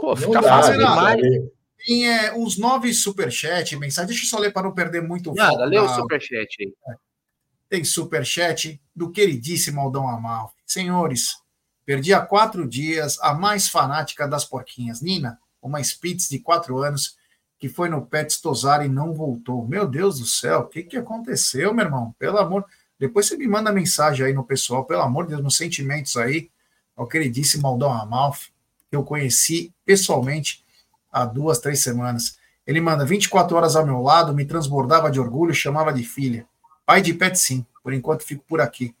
[0.00, 1.20] Pô, fica fácil demais.
[1.86, 4.08] Tem é, uns nove superchat, mensagem.
[4.08, 6.74] Deixa eu só ler para não perder muito Nada, lê o superchat aí.
[6.88, 6.94] É.
[7.68, 10.54] Tem superchat do queridíssimo Aldão Amal.
[10.66, 11.36] Senhores,
[11.84, 17.16] perdi há quatro dias a mais fanática das porquinhas, Nina, uma Spitz de quatro anos,
[17.58, 19.66] que foi no Pets Tosar e não voltou.
[19.66, 22.14] Meu Deus do céu, o que, que aconteceu, meu irmão?
[22.18, 22.64] Pelo amor.
[22.98, 26.50] Depois você me manda mensagem aí no pessoal, pelo amor de Deus, nos sentimentos aí,
[26.96, 28.53] ao queridíssimo Aldão Amalfi
[28.94, 30.64] que eu conheci pessoalmente
[31.10, 32.38] há duas, três semanas.
[32.64, 36.46] Ele manda 24 horas ao meu lado, me transbordava de orgulho, chamava de filha.
[36.86, 37.66] Pai de pet, sim.
[37.82, 38.94] Por enquanto fico por aqui.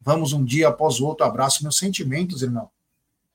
[0.00, 1.26] Vamos um dia após o outro.
[1.26, 2.70] Abraço meus sentimentos, irmão.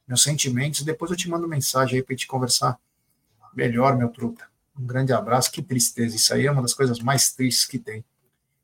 [0.08, 0.84] Meus sentimentos.
[0.84, 2.80] Depois eu te mando mensagem aí para gente conversar
[3.54, 4.48] melhor, meu truta.
[4.80, 5.52] Um grande abraço.
[5.52, 6.16] Que tristeza.
[6.16, 8.06] Isso aí é uma das coisas mais tristes que tem.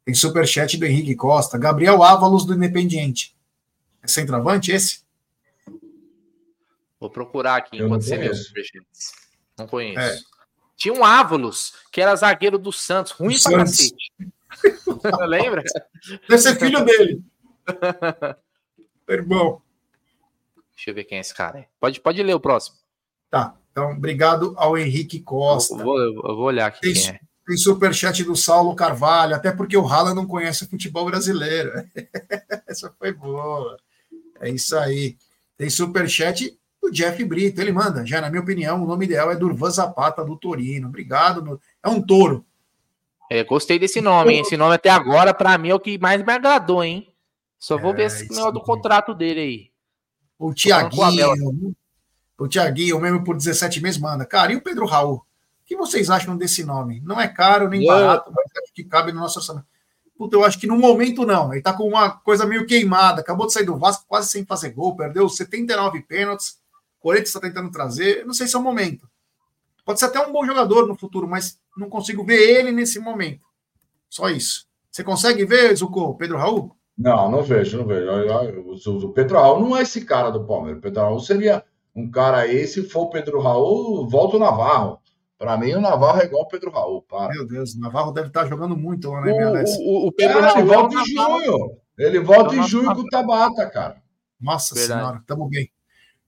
[0.05, 1.57] Tem superchat do Henrique Costa.
[1.57, 3.35] Gabriel Ávalos do Independiente.
[4.01, 5.01] É centroavante esse?
[7.01, 9.11] Vou procurar aqui Eu enquanto você vê os superchats.
[9.57, 9.99] Não conheço.
[9.99, 10.19] É.
[10.77, 14.13] Tinha um Ávolos, que era zagueiro do Santos, ruim do pra cacete.
[15.27, 15.63] Lembra?
[16.29, 17.23] Deve ser filho dele.
[19.09, 19.63] Irmão.
[20.75, 21.67] Deixa eu ver quem é esse cara.
[21.79, 22.77] Pode, pode ler o próximo.
[23.31, 23.55] Tá.
[23.71, 25.73] Então, obrigado ao Henrique Costa.
[25.73, 27.19] Eu vou, eu vou olhar aqui tem, quem é.
[27.47, 31.71] Tem superchat do Saulo Carvalho, até porque o Rala não conhece o futebol brasileiro.
[32.67, 33.75] Essa foi boa.
[34.39, 35.17] É isso aí.
[35.57, 37.61] Tem superchat do Jeff Brito.
[37.61, 40.87] Ele manda, já na minha opinião, o nome ideal é Durvan Zapata do Torino.
[40.87, 41.43] Obrigado.
[41.43, 41.59] Meu...
[41.83, 42.45] É um touro.
[43.29, 44.41] É, gostei desse nome, hein?
[44.41, 47.13] Esse nome até agora, para mim, é o que mais me agradou, hein?
[47.57, 49.71] Só vou é, ver esse negócio do contrato dele aí.
[50.37, 51.75] O Tiaguinho,
[52.37, 54.25] o Tiaguinho, mesmo por 17 meses, manda.
[54.25, 55.17] Cara, e o Pedro Raul?
[55.17, 55.23] O
[55.63, 56.99] que vocês acham desse nome?
[57.05, 59.67] Não é caro nem barato, mas acho que cabe no nosso orçamento.
[60.17, 61.53] Puta, eu acho que no momento não.
[61.53, 63.21] Ele tá com uma coisa meio queimada.
[63.21, 66.60] Acabou de sair do Vasco quase sem fazer gol, perdeu 79 pênaltis.
[67.01, 68.25] Corinthians está tentando trazer.
[68.25, 69.09] não sei se é o momento.
[69.83, 73.41] Pode ser até um bom jogador no futuro, mas não consigo ver ele nesse momento.
[74.07, 74.67] Só isso.
[74.89, 76.75] Você consegue ver, Zuko, Pedro Raul?
[76.97, 79.07] Não, não vejo, não vejo.
[79.07, 80.77] O Pedro Raul não é esse cara do Palmeiras.
[80.77, 81.63] O Pedro Raul seria
[81.95, 84.99] um cara aí, se for o Pedro Raul, volta o Navarro.
[85.37, 87.01] Para mim, o Navarro é igual o Pedro Raul.
[87.01, 87.33] Para.
[87.33, 89.75] Meu Deus, o Navarro deve estar jogando muito lá na MLS.
[89.79, 91.77] O, o, o Pedro é, Raul ele volta em junho.
[91.97, 94.01] Ele volta em junho com o Tabata, cara.
[94.39, 95.01] Nossa Verdade.
[95.01, 95.71] senhora, tamo bem.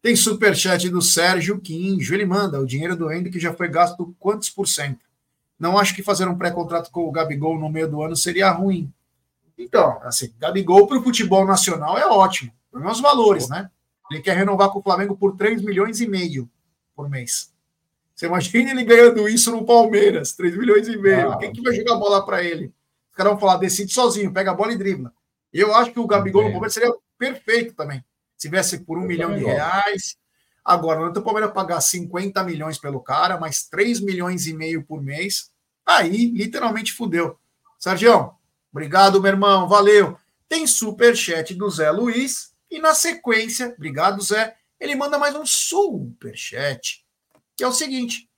[0.04, 2.14] Tem superchat do Sérgio Quinjo.
[2.14, 5.06] Ele manda o dinheiro do Endo que já foi gasto quantos por cento?
[5.58, 8.92] Não acho que fazer um pré-contrato com o Gabigol no meio do ano seria ruim.
[9.58, 12.52] Então, assim, Gabigol para o futebol nacional é ótimo.
[12.74, 13.72] Os valores, né?
[14.12, 16.50] Ele quer renovar com o Flamengo por 3 milhões e meio
[16.94, 17.54] por mês.
[18.14, 21.32] Você imagina ele ganhando isso no Palmeiras, 3 milhões e meio.
[21.32, 22.74] Ah, Quem que vai jogar bola para ele?
[23.10, 25.14] Os caras vão falar, decide sozinho, pega a bola e dribla.
[25.54, 28.04] Eu acho que o Gabigol no Palmeiras seria perfeito também.
[28.44, 30.18] Se tivesse por um Eu milhão de reais.
[30.66, 35.02] Agora, não o Palmeiras pagar 50 milhões pelo cara, mais 3 milhões e meio por
[35.02, 35.50] mês.
[35.86, 37.40] Aí, literalmente, fudeu.
[37.80, 38.34] Sérgio,
[38.70, 39.70] obrigado, meu irmão.
[39.70, 40.18] Valeu.
[40.50, 42.54] Tem super chat do Zé Luiz.
[42.70, 47.06] E na sequência, obrigado, Zé, ele manda mais um superchat,
[47.56, 48.30] que é o seguinte: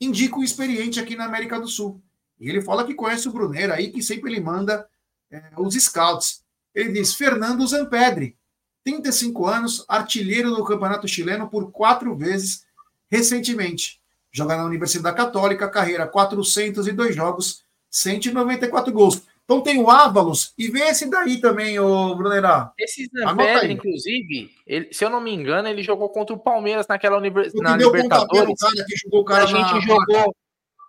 [0.00, 2.00] indica o experiente aqui na América do Sul.
[2.38, 4.88] E ele fala que conhece o Brunner aí, que sempre ele manda
[5.28, 6.44] é, os scouts.
[6.72, 8.38] Ele diz: Fernando Zampedri,
[8.84, 12.64] 35 anos, artilheiro do Campeonato Chileno por quatro vezes
[13.10, 14.00] recentemente.
[14.32, 19.22] Joga na Universidade Católica, carreira 402 jogos, 194 gols.
[19.44, 22.72] Então tem o Ávalos e vê esse daí também, o Brunerá.
[22.78, 27.18] Esse Zampedri, inclusive, ele, se eu não me engano, ele jogou contra o Palmeiras naquela
[27.18, 27.52] univers...
[27.54, 28.60] na Libertadores.
[28.60, 30.30] Cara que jogou cara que a gente jogou placa.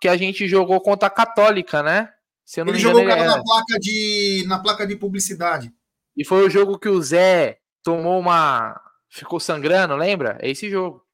[0.00, 2.08] que a gente jogou contra a Católica, né?
[2.44, 4.94] Se eu não ele me engano, jogou ele cara na placa de na placa de
[4.94, 5.72] publicidade.
[6.16, 10.38] E foi o jogo que o Zé tomou uma ficou sangrando, lembra?
[10.40, 11.04] É esse jogo.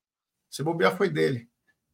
[0.50, 1.48] Se bobear foi dele.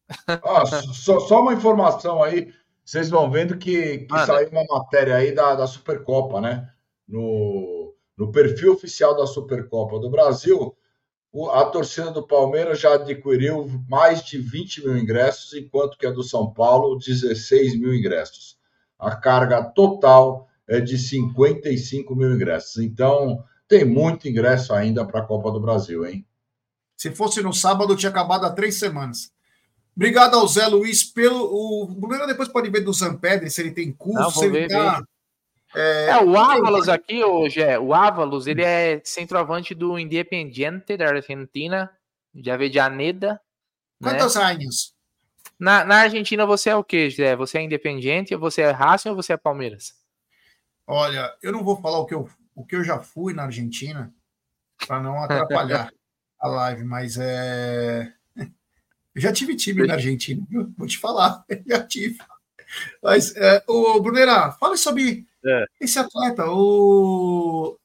[0.45, 2.53] Ah, só, só uma informação aí
[2.85, 6.71] vocês vão vendo que, que ah, saiu uma matéria aí da, da Supercopa, né?
[7.09, 10.77] No, no perfil oficial da Supercopa do Brasil,
[11.53, 16.23] a torcida do Palmeiras já adquiriu mais de 20 mil ingressos, enquanto que a do
[16.23, 18.59] São Paulo, 16 mil ingressos.
[18.99, 22.77] A carga total é de 55 mil ingressos.
[22.77, 26.27] Então, tem muito ingresso ainda para a Copa do Brasil, hein?
[26.97, 29.33] Se fosse no sábado, tinha acabado há três semanas.
[29.97, 31.45] Obrigado ao Zé Luiz pelo.
[31.45, 34.69] O Bruno depois pode ver do Zampedre se ele tem curso, Não, se ele ver,
[34.69, 35.03] tá.
[35.75, 41.09] É, é, o Ávalos aqui, hoje é o Ávalos, ele é centroavante do Independiente da
[41.09, 41.91] Argentina,
[42.33, 43.41] de Avejaneda.
[44.01, 44.11] Né?
[44.11, 44.43] Quantos né?
[44.43, 44.95] anos?
[45.59, 47.35] Na, na Argentina você é o quê, Zé?
[47.37, 49.95] Você é Independiente, você é Racing ou você é Palmeiras?
[50.87, 54.13] Olha, eu não vou falar o que eu, o que eu já fui na Argentina,
[54.87, 55.93] para não atrapalhar
[56.39, 58.13] a live, mas é.
[59.15, 60.73] Eu já tive time na Argentina, viu?
[60.77, 62.19] vou te falar, já tive.
[63.03, 65.67] Mas, é, o Brunera, fale sobre é.
[65.81, 67.79] esse atleta, o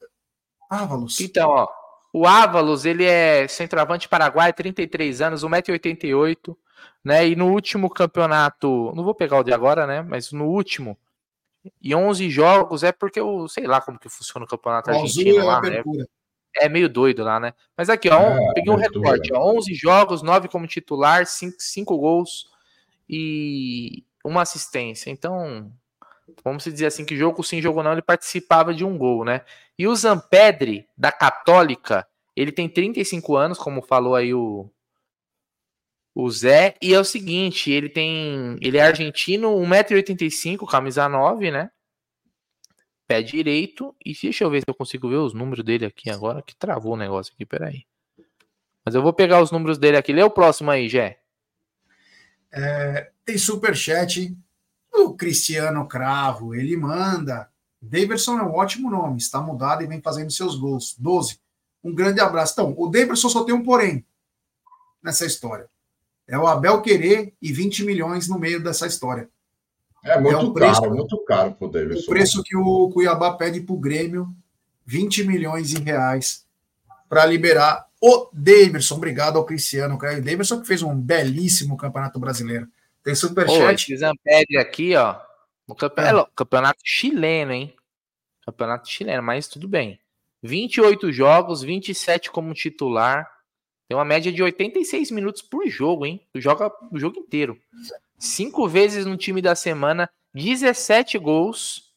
[0.70, 1.20] Ávalos.
[1.20, 1.68] Então, ó,
[2.12, 6.56] o Ávalos, ele é centroavante paraguai, 33 anos, 1,88m,
[7.04, 7.28] né?
[7.28, 10.02] E no último campeonato, não vou pegar o de agora, né?
[10.02, 10.98] Mas no último,
[11.82, 15.62] e 11 jogos, é porque eu sei lá como que funciona o campeonato argentino lá,
[15.62, 15.84] né?
[16.56, 17.54] É meio doido lá, né?
[17.78, 21.98] Mas aqui, ó, é, peguei um recorte, ó, 11 jogos, 9 como titular, 5, 5
[21.98, 22.48] gols
[23.08, 25.10] e uma assistência.
[25.10, 25.72] Então,
[26.44, 29.42] vamos dizer assim, que jogo sim, jogo não, ele participava de um gol, né?
[29.78, 34.70] E o Zampedri, da Católica, ele tem 35 anos, como falou aí o,
[36.24, 41.70] o Zé, e é o seguinte, ele tem, ele é argentino, 1,85m, camisa 9, né?
[43.10, 43.96] pé direito.
[44.06, 46.94] E deixa eu ver se eu consigo ver os números dele aqui agora, que travou
[46.94, 47.86] o negócio aqui, peraí.
[48.86, 50.14] Mas eu vou pegar os números dele aqui.
[50.14, 51.20] Lê o próximo aí, Jé.
[52.52, 54.38] É, tem superchat.
[54.94, 57.50] O Cristiano Cravo, ele manda.
[57.82, 60.96] Daverson é um ótimo nome, está mudado e vem fazendo seus gols.
[60.98, 61.40] 12.
[61.84, 62.54] Um grande abraço.
[62.54, 64.06] Então, o Daverson só tem um porém
[65.02, 65.70] nessa história.
[66.30, 69.28] É o Abel querer e 20 milhões no meio dessa história.
[70.04, 72.04] É muito é um preço, caro, muito caro pro Davidson.
[72.04, 74.34] O preço que o Cuiabá pede para o Grêmio,
[74.86, 76.46] 20 milhões de reais
[77.10, 78.96] para liberar o Davidson.
[78.96, 79.96] Obrigado ao Cristiano.
[79.96, 82.68] O Davidson que fez um belíssimo campeonato brasileiro.
[83.04, 83.94] Tem superchat.
[83.96, 85.20] Ô, pede aqui, ó.
[85.68, 86.32] No campeonato, é.
[86.36, 87.76] campeonato chileno, hein?
[88.46, 90.00] Campeonato chileno, mas tudo bem.
[90.42, 93.30] 28 jogos, 27 como titular.
[93.90, 96.22] Tem uma média de 86 minutos por jogo, hein?
[96.32, 97.60] Tu joga o jogo inteiro
[98.20, 101.92] cinco vezes no time da semana, 17 gols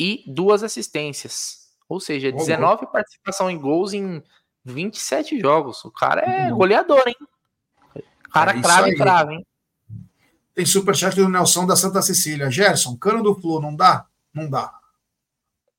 [0.00, 1.68] e duas assistências.
[1.88, 4.20] Ou seja, 19 oh, participação em gols em
[4.64, 5.84] 27 jogos.
[5.84, 7.16] O cara é goleador, hein?
[7.94, 9.46] O cara é crava e crava, hein?
[10.56, 12.50] Tem superchat do Nelson da Santa Cecília.
[12.50, 14.06] Gerson, cano do Flu, não dá?
[14.34, 14.76] Não dá.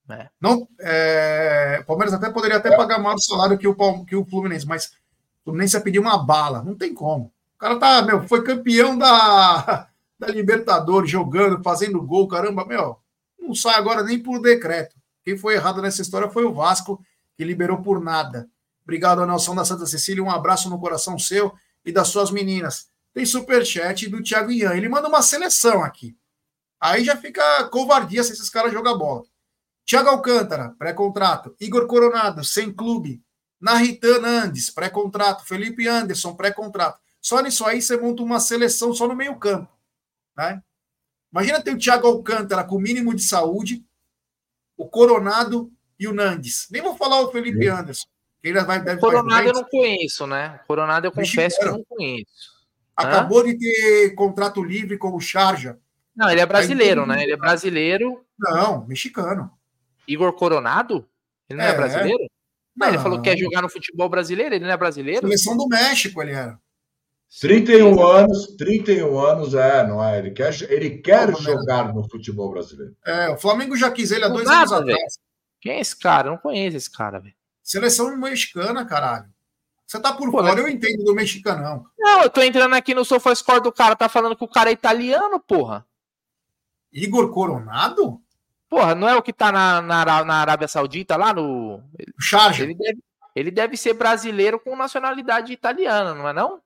[0.10, 0.30] É.
[0.40, 4.26] Não, é, o Palmeiras até poderia até pagar mais o salário que o, que o
[4.26, 4.94] Fluminense, mas
[5.44, 6.64] Fluminense ia pedir uma bala.
[6.64, 7.34] Não tem como.
[7.56, 12.98] O cara tá, meu, foi campeão da, da Libertadores, jogando, fazendo gol, caramba, meu,
[13.40, 14.96] não sai agora nem por decreto.
[15.24, 17.04] Quem foi errado nessa história foi o Vasco,
[17.36, 18.50] que liberou por nada.
[18.84, 21.54] Obrigado, Nelson da Santa Cecília, um abraço no coração seu
[21.86, 22.90] e das suas meninas.
[23.14, 26.16] Tem superchat do Thiago Ian, ele manda uma seleção aqui.
[26.80, 29.24] Aí já fica covardia se esses caras jogam bola.
[29.86, 31.56] Thiago Alcântara, pré-contrato.
[31.60, 33.22] Igor Coronado, sem clube.
[33.60, 35.46] Narritan Andes, pré-contrato.
[35.46, 37.00] Felipe Anderson, pré-contrato.
[37.22, 39.72] Só nisso aí você monta uma seleção só no meio-campo.
[40.38, 40.62] Né?
[41.32, 43.86] Imagina ter o Thiago Alcântara com o mínimo de saúde,
[44.78, 46.68] o Coronado e o Nandes.
[46.72, 48.08] Nem vou falar o Felipe Anderson.
[48.44, 50.62] Ainda vai, deve Coronado eu não conheço, né?
[50.66, 52.60] Coronado eu confesso que eu não conheço.
[52.96, 53.44] Acabou Hã?
[53.46, 55.78] de ter contrato livre com o Charja.
[56.16, 57.24] Não, ele é brasileiro, né?
[57.24, 58.26] Ele é brasileiro.
[58.38, 59.52] Não, mexicano.
[60.08, 61.08] Igor Coronado?
[61.50, 62.30] Ele não é, é brasileiro?
[62.88, 65.22] Ele falou que quer jogar no futebol brasileiro, ele não é brasileiro?
[65.22, 66.60] Seleção do México ele era.
[67.42, 70.18] 31 anos, 31 anos, é, não é?
[70.18, 72.96] Ele quer, ele quer jogar no futebol brasileiro.
[73.06, 74.98] É, o Flamengo já quis ele há dois nada, anos atrás.
[74.98, 75.08] Véio.
[75.62, 76.28] Quem é esse cara?
[76.28, 77.36] Eu não conheço esse cara, velho.
[77.62, 79.30] Seleção mexicana, caralho.
[79.86, 81.86] Você tá por Pô, fora, eu entendo do mexicanão.
[81.98, 84.74] Não, eu tô entrando aqui no SofaScore do cara, tá falando que o cara é
[84.74, 85.86] italiano, porra.
[86.92, 88.22] Igor Coronado?
[88.70, 91.78] Porra, não é o que tá na, na, na Arábia Saudita lá no.
[91.78, 92.64] O Charge.
[92.64, 93.00] Ele deve,
[93.36, 96.62] ele deve ser brasileiro com nacionalidade italiana, não é não?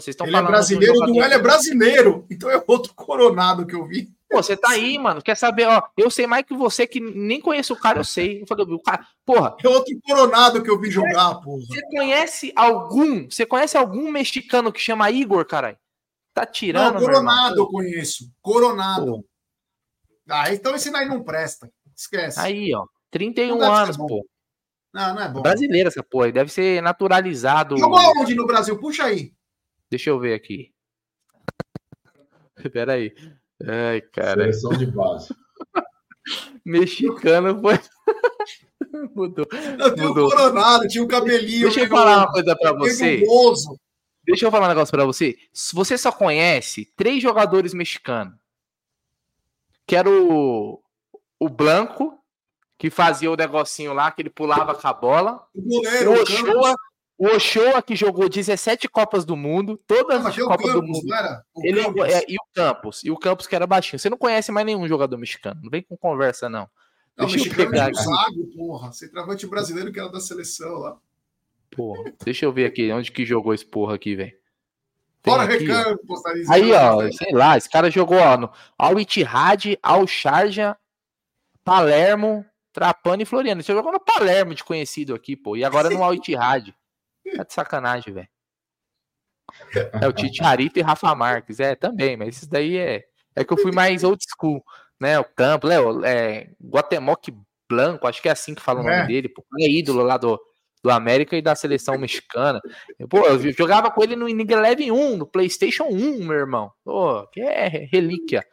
[0.00, 2.26] vocês estão ele é brasileiro, o duelo é brasileiro.
[2.30, 4.14] Então é outro coronado que eu vi.
[4.28, 5.22] Pô, você tá aí, mano.
[5.22, 5.66] Quer saber?
[5.66, 8.42] Ó, eu sei mais que você, que nem conhece o cara, eu sei.
[8.42, 9.56] Eu falei, o cara, porra.
[9.64, 11.62] É outro coronado que eu vi jogar, porra.
[11.66, 13.30] Você conhece algum?
[13.30, 15.78] Você conhece algum mexicano que chama Igor, caralho?
[16.34, 16.94] Tá tirando.
[16.94, 18.30] Não, coronado eu conheço.
[18.42, 19.06] Coronado.
[19.06, 19.24] Pô.
[20.28, 21.70] Ah, então esse aí não presta.
[21.94, 22.38] Esquece.
[22.40, 22.86] Aí, ó.
[23.10, 24.26] 31 anos, pô.
[24.92, 25.42] Não, não é bom.
[25.42, 26.32] Brasileiro essa porra.
[26.32, 27.76] Deve ser naturalizado.
[27.76, 28.78] Jogou onde no Brasil?
[28.78, 29.32] Puxa aí.
[29.90, 30.72] Deixa eu ver aqui.
[32.72, 33.14] Peraí.
[33.62, 34.42] Ai, cara.
[34.42, 35.34] Seleção de base.
[36.64, 37.78] Mexicano foi.
[39.14, 39.46] mudou.
[39.78, 40.26] Não, tinha mudou.
[40.26, 41.62] o coronado, tinha o cabelinho.
[41.62, 43.22] Deixa eu falar uma coisa pra você.
[44.24, 45.36] Deixa eu falar um negócio pra você.
[45.72, 48.34] Você só conhece três jogadores mexicanos.
[49.86, 50.82] Que era o,
[51.38, 52.18] o Blanco,
[52.78, 55.46] que fazia o negocinho lá, que ele pulava com a bola.
[55.54, 56.74] O goleiro, o Ochoa,
[57.18, 61.06] o Ochoa, que jogou 17 Copas do Mundo, todas as Copas Campos, do Mundo.
[61.62, 63.98] Ele, é, e o Campos, e o Campos que era baixinho.
[63.98, 65.60] Você não conhece mais nenhum jogador mexicano.
[65.62, 66.68] Não vem com conversa, não.
[67.16, 67.94] Não, deixa eu pegar.
[67.94, 68.92] Sabe, porra.
[68.92, 70.98] Centroavante brasileiro que era da seleção lá.
[71.70, 74.32] Porra, deixa eu ver aqui onde que jogou esse porra aqui, velho.
[75.26, 75.96] Bora, Recan,
[76.48, 80.78] Aí, ó, sei lá, esse cara jogou ó, no Al Ittihad, Al Sharjah,
[81.64, 83.60] Palermo, Trapani e Floriano.
[83.60, 86.72] Você jogou no Palermo de conhecido aqui, pô, e agora no Al Ittihad.
[87.36, 88.28] Tá de sacanagem, velho.
[90.00, 91.58] É o Tite Arita e Rafa Marques.
[91.58, 93.04] É, também, mas isso daí é.
[93.34, 94.64] É que eu fui mais old school,
[95.00, 95.18] né?
[95.18, 95.76] O campo, né?
[96.04, 97.28] é, Guatemoc
[97.68, 99.06] Blanco, acho que é assim que fala o nome é.
[99.06, 99.44] dele, pô.
[99.60, 100.40] É ídolo lá do,
[100.82, 102.60] do América e da seleção mexicana.
[103.08, 106.70] Pô, eu jogava com ele no Inning Eleven 1, no PlayStation 1, meu irmão.
[106.84, 108.44] Pô, que é relíquia.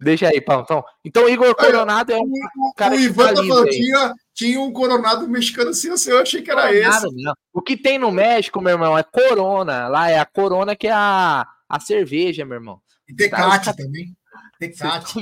[0.00, 0.84] Deixa aí, Pantão.
[1.04, 2.30] Então, Igor Coronado é um
[2.76, 6.50] cara o que Ivan tá falando, tinha, tinha um Coronado mexicano assim, eu achei que
[6.50, 7.22] era coronado, esse.
[7.22, 7.34] Não.
[7.52, 9.88] O que tem no México, meu irmão, é Corona.
[9.88, 12.80] Lá é a Corona que é a, a cerveja, meu irmão.
[13.08, 14.16] E Tecate tá, também.
[14.58, 15.20] Tecate.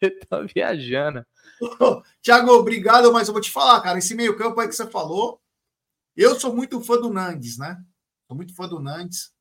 [0.28, 1.24] Tá viajando.
[2.22, 5.40] Tiago, obrigado, mas eu vou te falar, cara, esse meio campo aí que você falou,
[6.16, 7.82] eu sou muito fã do Nandes, né?
[8.26, 9.32] Sou muito fã do Nandes.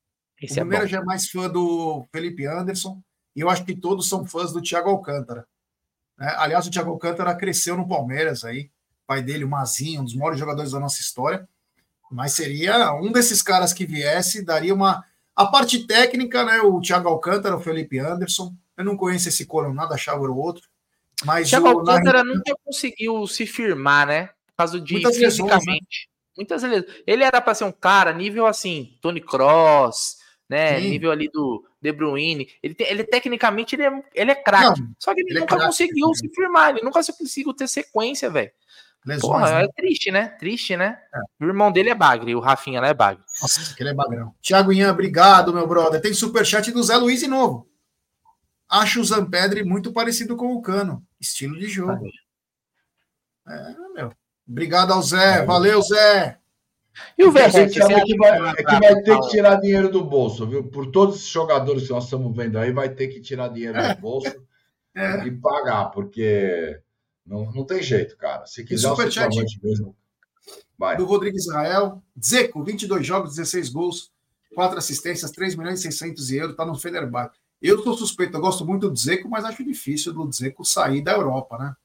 [0.41, 3.01] Esse o primeiro é já é mais fã do Felipe Anderson.
[3.35, 5.47] E eu acho que todos são fãs do Thiago Alcântara.
[6.17, 6.33] Né?
[6.37, 8.71] Aliás, o Thiago Alcântara cresceu no Palmeiras aí,
[9.05, 11.47] pai dele, o Mazinho, um dos maiores jogadores da nossa história.
[12.11, 15.03] Mas seria um desses caras que viesse, daria uma.
[15.35, 16.61] A parte técnica, né?
[16.61, 18.55] O Thiago Alcântara, o Felipe Anderson.
[18.77, 20.67] Eu não conheço esse coro, nada achava o outro.
[21.25, 22.35] Mas Thiago o, Alcântara na...
[22.35, 24.27] nunca conseguiu se firmar, né?
[24.47, 25.57] Por causa de Muitas fisicamente.
[25.57, 25.81] Lesões, né?
[26.37, 26.85] Muitas vezes.
[27.07, 30.17] Ele era para ser um cara nível assim, Tony Cross,
[30.47, 30.79] né?
[30.79, 30.89] Sim.
[30.89, 32.47] Nível ali do De Bruyne.
[32.61, 34.83] Ele, tem, ele tecnicamente ele é, ele é craque.
[34.99, 38.29] Só que ele, ele é nunca é conseguiu se firmar, ele nunca conseguiu ter sequência,
[38.29, 38.51] velho.
[39.21, 39.63] Porra, né?
[39.63, 40.27] é triste, né?
[40.27, 40.99] Triste, né?
[41.13, 41.45] É.
[41.45, 43.23] O irmão dele é bagre, o Rafinha lá é bagre.
[43.41, 44.35] Nossa, ele é bagrão.
[44.41, 46.01] Tiago Ian, obrigado, meu brother.
[46.01, 47.67] Tem superchat do Zé Luiz de novo.
[48.69, 51.05] Acho o Zampedre muito parecido com o Cano.
[51.19, 52.05] Estilo de jogo.
[53.47, 54.11] É, meu.
[54.47, 55.45] Obrigado ao Zé.
[55.45, 56.39] Valeu, Zé.
[57.17, 57.81] E o Verratti?
[57.81, 60.63] É, que vai, é que vai ter que tirar dinheiro do bolso, viu?
[60.63, 64.01] Por todos os jogadores que nós estamos vendo aí, vai ter que tirar dinheiro do
[64.01, 64.45] bolso
[64.95, 65.25] é.
[65.25, 66.81] e pagar, porque
[67.25, 68.45] não, não tem jeito, cara.
[68.45, 69.29] Se quiser, chat
[69.61, 69.95] mesmo.
[70.77, 70.97] Vai.
[70.97, 72.01] Do Rodrigo Israel.
[72.23, 74.11] Zeco, 22 jogos, 16 gols,
[74.55, 77.37] 4 assistências, 3 milhões e 600 euros, tá no Fenerbahçe.
[77.61, 81.13] Eu sou suspeito, eu gosto muito do Zeco, mas acho difícil do Zeco sair da
[81.13, 81.75] Europa, né?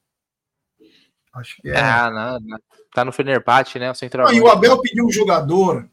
[1.33, 1.79] Acho que é.
[1.79, 2.59] Ah, não, não.
[2.93, 3.89] Tá no Fenerbahçe, né?
[3.89, 4.31] O central.
[4.31, 5.89] e o Abel pediu um jogador.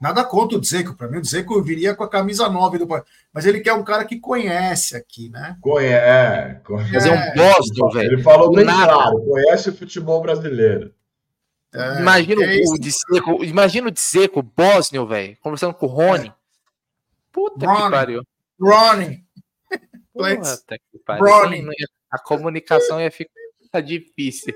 [0.00, 2.86] Nada contra o Dzeko, para mim o Dzeko viria com a camisa 9 do
[3.32, 5.56] mas ele quer um cara que conhece aqui, né?
[5.62, 6.92] Conhece, conhece.
[6.92, 8.12] Fazer um Boston, velho.
[8.12, 10.92] Ele falou bem claro, conhece o futebol brasileiro.
[11.72, 16.28] É, imagina é o Dzeko, imagina o Dzeko, Bosnio, velho, conversando com o Rony.
[16.28, 16.34] É.
[17.32, 17.84] Puta Ronnie.
[17.84, 18.22] que pariu.
[18.60, 19.24] Ronnie.
[20.12, 21.24] Puta que pariu.
[22.10, 24.54] A comunicação ia ficar difícil.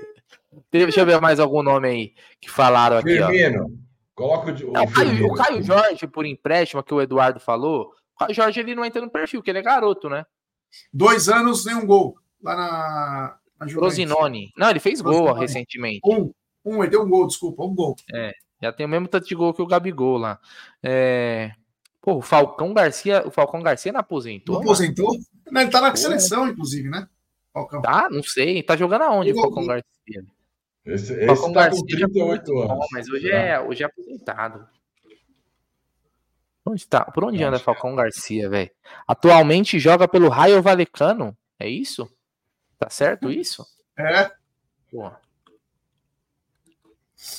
[0.71, 3.17] Deixa eu ver mais algum nome aí que falaram aqui.
[3.17, 3.65] Firmino.
[3.65, 3.89] Ó.
[4.15, 7.93] Coloca o, não, o, Caio, o Caio Jorge, por empréstimo, que o Eduardo falou.
[8.15, 10.25] O Caio Jorge ele não entra no perfil, que ele é garoto, né?
[10.91, 12.17] Dois anos, nenhum gol.
[12.41, 13.37] Lá na.
[13.59, 14.51] na Rosinone.
[14.57, 16.01] Não, ele fez gol recentemente.
[16.03, 16.33] Um,
[16.65, 17.95] um, ele deu um gol, desculpa, um gol.
[18.13, 20.39] É, já tem o mesmo tanto de gol que o Gabigol lá.
[20.83, 21.51] É...
[22.01, 24.55] Pô, o Falcão Garcia, o Falcão Garcia não aposentou?
[24.55, 25.11] Não aposentou?
[25.51, 27.07] Não, ele tá na seleção, inclusive, né?
[27.53, 27.81] Falcão.
[27.81, 28.63] Tá, não sei.
[28.63, 30.25] Tá jogando aonde o Falcão Garcia?
[30.85, 32.87] Esse, esse Falcão tá Garcia com 38 anos.
[32.91, 34.67] mas hoje é, hoje é aposentado.
[36.65, 37.05] Onde tá?
[37.05, 38.71] Por onde anda Falcão Garcia, velho?
[39.07, 41.35] Atualmente joga pelo Raio Valecano.
[41.59, 42.09] É isso?
[42.77, 43.65] Tá certo isso?
[43.97, 44.31] É.
[44.91, 45.11] Pô.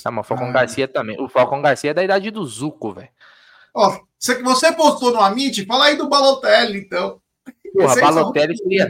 [0.05, 0.51] Ah, mas o Falcão ah.
[0.51, 1.19] Garcia também.
[1.19, 3.09] O Falcão Garcia é da idade do Zuco, velho.
[3.73, 7.21] Ó, você que você postou no Amit, fala aí do Balotelli, então.
[7.73, 8.87] Porra, Balotelli seria,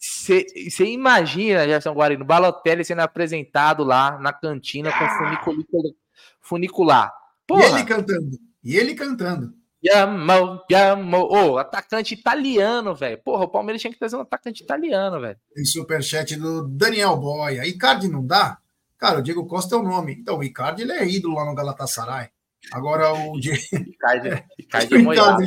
[0.00, 5.92] você imagina, Gerson Guarino, Balotelli sendo apresentado lá na cantina com funicular.
[6.40, 7.12] funicular.
[7.46, 7.64] Porra.
[7.64, 8.38] E ele cantando.
[8.62, 9.54] E ele cantando.
[9.84, 11.16] Yamo, yamo.
[11.16, 13.18] Ô, oh, atacante italiano, velho.
[13.18, 15.36] Porra, o Palmeiras tinha que trazer um atacante italiano, velho.
[15.52, 17.66] Tem superchat do Daniel Boia.
[17.66, 18.58] Icardi não dá?
[18.96, 20.14] Cara, o Diego Costa é o nome.
[20.14, 22.28] Então, o Icardi ele é ídolo lá no Galatasaray.
[22.70, 23.60] Agora o Diego.
[23.72, 25.44] Icardi, Icardi é cuidado,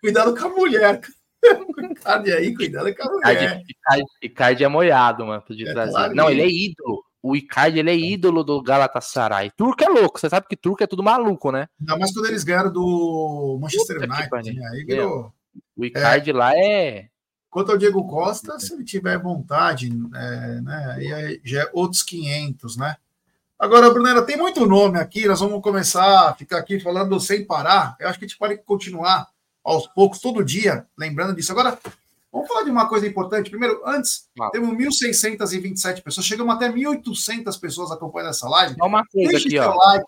[0.00, 1.00] cuidado com a mulher.
[1.92, 3.62] Icardi aí, cuidado com a mulher.
[4.22, 5.72] Icardi, é moiado, mano, de é.
[5.72, 7.04] Claro não, ele é ídolo.
[7.22, 9.50] O Icardi, ele é ídolo do Galatasaray.
[9.56, 11.68] Turco é louco, você sabe que turco é tudo maluco, né?
[11.80, 14.54] Ainda mais quando eles ganharam do Manchester Puta United.
[14.54, 14.68] Né?
[14.72, 15.32] Aí virou...
[15.76, 16.32] O Icardi é...
[16.32, 17.08] lá é...
[17.50, 22.76] Quanto ao Diego Costa, se ele tiver vontade, é, né, aí já é outros 500,
[22.76, 22.96] né?
[23.58, 27.96] Agora, Brunera, tem muito nome aqui, nós vamos começar a ficar aqui falando sem parar.
[27.98, 29.28] Eu acho que a gente pode continuar
[29.64, 31.52] aos poucos, todo dia, lembrando disso.
[31.52, 31.78] Agora,
[32.30, 33.48] vamos falar de uma coisa importante.
[33.48, 34.50] Primeiro, antes, ah.
[34.52, 38.76] temos 1.627 pessoas, chegamos até 1.800 pessoas acompanhando essa live.
[38.76, 39.74] Só uma coisa Deixe aqui, ó.
[39.74, 40.06] Like.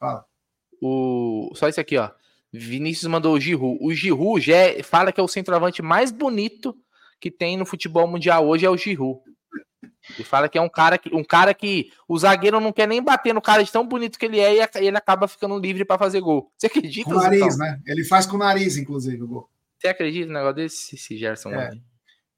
[0.00, 0.24] Fala.
[0.80, 1.52] O...
[1.54, 2.10] Só isso aqui, ó.
[2.50, 3.76] Vinícius mandou o Giru.
[3.82, 4.82] O Giru já é...
[4.82, 6.74] fala que é o centroavante mais bonito
[7.20, 9.22] que tem no futebol mundial hoje, é o Giru.
[10.14, 13.02] Ele fala que é um cara que um cara que o zagueiro não quer nem
[13.02, 15.98] bater no cara de tão bonito que ele é e ele acaba ficando livre para
[15.98, 16.50] fazer gol.
[16.56, 17.10] Você acredita?
[17.10, 17.80] Com o nariz, né?
[17.86, 19.50] Ele faz com o nariz, inclusive, o gol.
[19.78, 21.50] Você acredita no negócio desse, esse Gerson?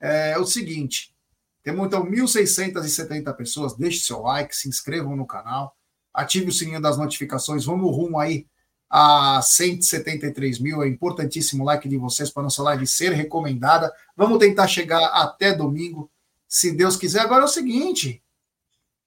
[0.01, 0.33] É.
[0.33, 1.15] é o seguinte:
[1.63, 3.77] temos então 1.670 pessoas.
[3.77, 5.77] Deixe seu like, se inscrevam no canal,
[6.13, 7.65] ative o sininho das notificações.
[7.65, 8.47] Vamos rumo aí
[8.89, 10.83] a 173 mil.
[10.83, 13.93] É importantíssimo o like de vocês para nossa live ser recomendada.
[14.17, 16.11] Vamos tentar chegar até domingo
[16.55, 17.19] se Deus quiser.
[17.21, 18.23] Agora é o seguinte: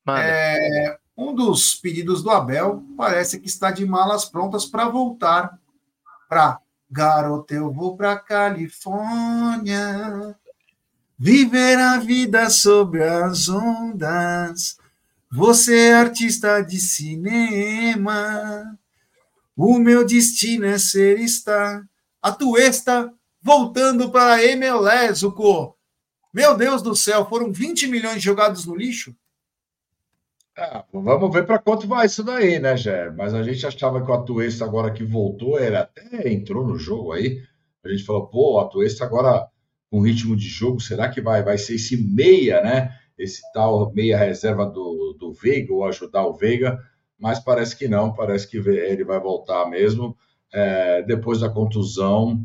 [0.06, 5.58] é, um dos pedidos do Abel parece que está de malas prontas para voltar
[6.28, 6.60] para
[6.92, 9.74] Garota, eu vou para Califórnia
[11.18, 14.78] viver a vida sobre as ondas.
[15.32, 18.78] Você é artista de cinema.
[19.56, 21.82] O meu destino é ser estar.
[22.22, 23.12] A Tuesta
[23.42, 25.32] voltando para MLS, o
[26.34, 29.16] Meu Deus do céu, foram 20 milhões jogados no lixo?
[30.58, 33.12] É, vamos ver para quanto vai isso daí, né, Gé?
[33.12, 37.12] Mas a gente achava que o Atuesta agora que voltou, ele até entrou no jogo
[37.12, 37.44] aí.
[37.84, 39.48] A gente falou, pô, o Atuesta agora
[39.90, 42.98] com ritmo de jogo, será que vai, vai ser esse meia, né?
[43.18, 46.78] Esse tal meia reserva do, do Veiga, ou ajudar o Veiga,
[47.20, 50.18] mas parece que não, parece que ele vai voltar mesmo.
[50.52, 52.44] É, depois da contusão,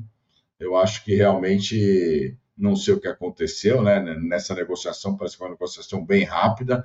[0.58, 4.00] eu acho que realmente não sei o que aconteceu, né?
[4.22, 6.84] Nessa negociação, parece que foi uma negociação bem rápida.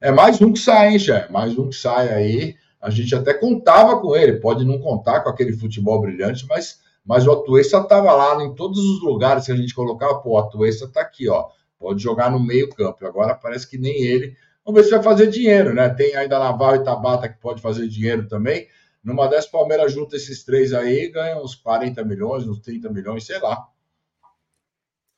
[0.00, 1.28] É mais um que sai, hein, já?
[1.28, 2.56] Mais um que sai aí.
[2.80, 7.26] A gente até contava com ele, pode não contar com aquele futebol brilhante, mas, mas
[7.26, 10.20] o Atuesta estava lá em todos os lugares que a gente colocava.
[10.20, 11.48] Pô, o Atuesta está aqui, ó.
[11.78, 13.06] Pode jogar no meio-campo.
[13.06, 14.34] Agora parece que nem ele.
[14.64, 15.90] Vamos ver se vai fazer dinheiro, né?
[15.90, 18.68] Tem ainda Naval e Tabata que pode fazer dinheiro também.
[19.04, 23.38] Numa dessas, Palmeiras junta esses três aí, ganha uns 40 milhões, uns 30 milhões, sei
[23.38, 23.66] lá.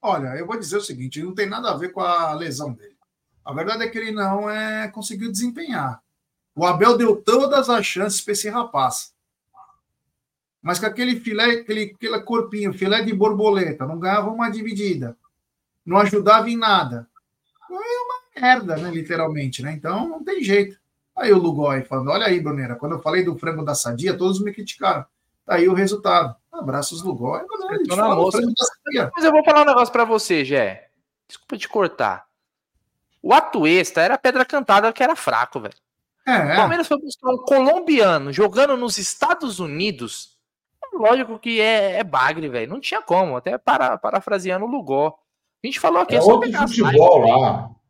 [0.02, 2.96] Olha, eu vou dizer o seguinte: não tem nada a ver com a lesão dele.
[3.44, 6.02] A verdade é que ele não é, conseguiu desempenhar.
[6.54, 9.14] O Abel deu todas as chances para esse rapaz.
[10.60, 15.16] Mas com aquele filé, aquele, aquele corpinho, filé de borboleta, não ganhava uma dividida,
[15.84, 17.08] não ajudava em nada.
[17.70, 19.72] É uma merda, né, literalmente, né?
[19.72, 20.78] Então não tem jeito.
[21.16, 24.40] Aí o Lugói falando: olha aí, Bruneira, quando eu falei do frango da sadia, todos
[24.40, 25.04] me criticaram.
[25.44, 26.34] Tá aí o resultado.
[26.52, 27.42] Abraços Lugói.
[29.14, 30.88] Mas eu vou falar um negócio para você, Jé.
[31.26, 32.26] Desculpa te cortar.
[33.22, 35.74] O Atuesta era pedra cantada que era fraco, velho.
[36.26, 40.36] É, o Palmeiras foi buscar um colombiano jogando nos Estados Unidos.
[40.92, 42.70] Lógico que é, é bagre, velho.
[42.70, 43.36] Não tinha como.
[43.36, 45.18] Até para, parafraseando o Lugó.
[45.62, 46.14] A gente falou aqui.
[46.14, 47.70] É, é outro futebol lá.
[47.70, 47.81] É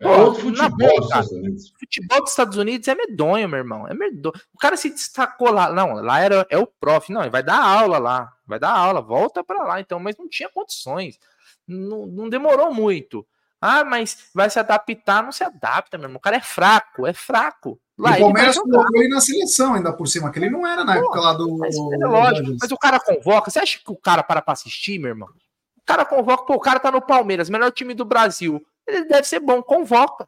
[0.00, 1.72] Pô, outro futebol dos Estados Unidos.
[1.78, 3.88] futebol dos Estados Unidos é medonho, meu irmão.
[3.88, 4.34] É medonho.
[4.54, 5.72] O cara se destacou lá.
[5.72, 7.12] Não, lá era, é o prof.
[7.12, 8.32] Não, ele vai dar aula lá.
[8.46, 9.00] Vai dar aula.
[9.00, 9.98] Volta para lá, então.
[9.98, 11.18] Mas não tinha condições.
[11.66, 13.26] Não, não demorou muito.
[13.60, 16.18] Ah, mas vai se adaptar, não se adapta, meu irmão.
[16.18, 17.80] O cara é fraco, é fraco.
[17.98, 20.94] Lá, o Palmeiras colocou ele na seleção ainda por cima, que ele não era na
[20.94, 21.58] Pô, época lá do.
[21.58, 23.50] Mas, é lógico, mas o cara convoca.
[23.50, 25.28] Você acha que o cara para pra assistir, meu irmão?
[25.76, 28.64] O cara convoca, pô, o cara tá no Palmeiras, melhor time do Brasil.
[28.88, 30.26] Ele deve ser bom, convoca.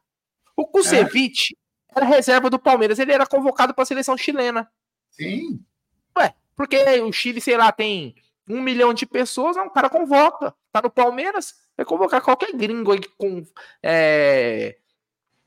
[0.55, 1.57] O Kusevich
[1.95, 1.99] é.
[1.99, 4.71] era reserva do Palmeiras, ele era convocado para a seleção chilena.
[5.11, 5.65] Sim.
[6.17, 8.15] Ué, porque o Chile, sei lá, tem
[8.49, 10.55] um milhão de pessoas, não, o cara convoca.
[10.71, 13.43] Tá no Palmeiras, vai convocar qualquer gringo aí com.
[13.83, 14.77] É...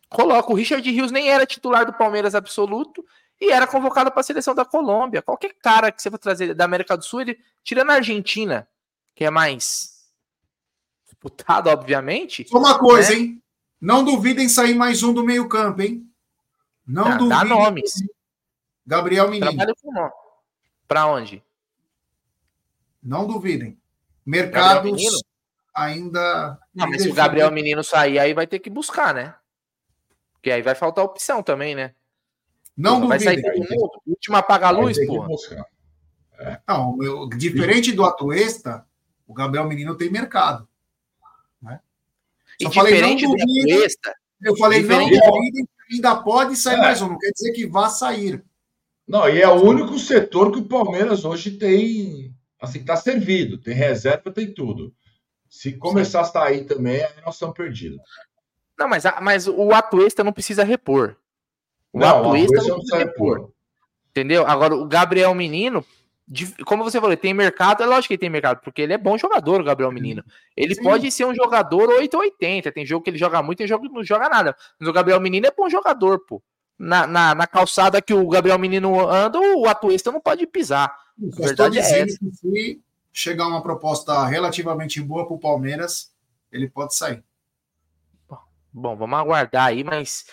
[0.10, 0.52] Coloca.
[0.52, 3.06] O Richard Rios nem era titular do Palmeiras absoluto
[3.40, 5.22] e era convocado para a seleção da Colômbia.
[5.22, 8.68] Qualquer cara que você for trazer da América do Sul, ele, tirando a Argentina,
[9.16, 9.93] que é mais
[11.24, 12.48] disputado, obviamente.
[12.48, 13.16] Só uma coisa, né?
[13.16, 13.44] hein?
[13.80, 16.08] Não duvidem sair mais um do meio-campo, hein?
[16.86, 17.30] Não dá, duvidem.
[17.30, 17.94] Dá nomes.
[18.86, 19.52] Gabriel Menino.
[19.52, 20.12] Trabalho com nome.
[20.88, 21.44] Para onde?
[23.02, 23.78] Não duvidem.
[24.26, 25.02] Mercados
[25.74, 26.60] ainda.
[26.74, 29.36] Não, mas se o Gabriel Menino sair, aí vai ter que buscar, né?
[30.34, 31.94] Porque aí vai faltar opção também, né?
[32.76, 34.02] Não Vai sair todo mundo.
[34.06, 35.26] Última apaga a luz, pô.
[36.40, 36.60] É.
[36.68, 38.86] Não, eu, diferente do Atuesta,
[39.28, 40.68] o Gabriel Menino tem mercado.
[42.62, 42.68] Né?
[42.68, 44.16] E diferente do Atuesta.
[44.42, 46.82] Eu falei, não duvidem, ainda pode sair é.
[46.82, 47.10] mais um.
[47.10, 48.44] Não quer dizer que vá sair.
[49.08, 53.74] Não, e é o único setor que o Palmeiras hoje tem assim, está servido, tem
[53.74, 54.94] reserva, tem tudo.
[55.50, 56.30] Se começar Sim.
[56.30, 58.00] a sair também, aí nós estamos perdidos.
[58.80, 61.16] Não, mas, mas o Atuesta não precisa repor.
[61.92, 63.38] O não, Atuesta não precisa repor.
[63.38, 63.54] repor.
[64.10, 64.48] Entendeu?
[64.48, 65.86] Agora, o Gabriel Menino,
[66.66, 69.18] como você falou, tem mercado, é lógico que ele tem mercado, porque ele é bom
[69.18, 70.24] jogador, o Gabriel Menino.
[70.56, 70.84] Ele Sim.
[70.84, 74.04] pode ser um jogador 880, tem jogo que ele joga muito, tem jogo que não
[74.04, 74.56] joga nada.
[74.80, 76.42] Mas o Gabriel Menino é bom jogador, pô.
[76.80, 80.96] Na, na, na calçada que o Gabriel Menino anda, o Atuesta não pode pisar.
[81.40, 82.82] Estou dizendo é que se
[83.12, 86.12] chegar uma proposta relativamente boa para o Palmeiras,
[86.52, 87.24] ele pode sair.
[88.72, 90.26] Bom, vamos aguardar aí, mas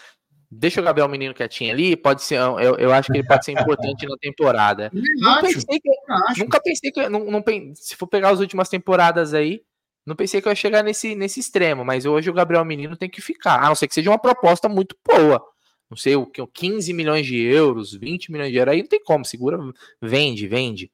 [0.51, 1.97] deixa o Gabriel Menino quietinho ali.
[1.97, 4.91] Pode ser, eu, eu acho que ele pode ser importante na temporada.
[4.93, 5.91] Não pensei que,
[6.39, 7.45] nunca pensei que não, não,
[7.75, 9.63] se for pegar as últimas temporadas aí,
[10.05, 13.09] não pensei que eu ia chegar nesse, nesse extremo, mas hoje o Gabriel Menino tem
[13.09, 15.45] que ficar, a não ser que seja uma proposta muito boa
[15.91, 19.03] não sei o que, 15 milhões de euros, 20 milhões de euros, aí não tem
[19.03, 19.59] como, segura,
[20.01, 20.91] vende, vende,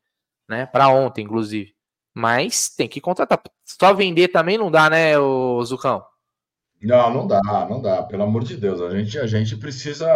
[0.49, 0.65] né?
[0.65, 1.75] Para ontem, inclusive.
[2.15, 3.43] Mas tem que contratar.
[3.63, 6.03] Só vender também não dá, né, o Zucão?
[6.87, 8.81] Não, não dá, não dá, pelo amor de Deus.
[8.81, 10.07] A gente, a gente precisa.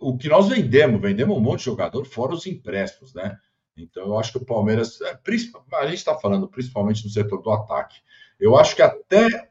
[0.00, 3.36] O que nós vendemos, vendemos um monte de jogador, fora os empréstimos, né?
[3.76, 7.50] Então eu acho que o Palmeiras, é, a gente está falando principalmente no setor do
[7.50, 7.96] ataque.
[8.40, 9.50] Eu acho que até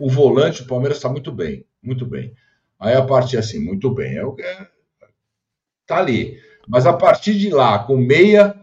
[0.00, 2.34] o volante, o Palmeiras está muito bem, muito bem.
[2.78, 4.68] Aí a partir assim, muito bem, é, é,
[5.86, 6.40] tá ali.
[6.66, 8.59] Mas a partir de lá, com meia,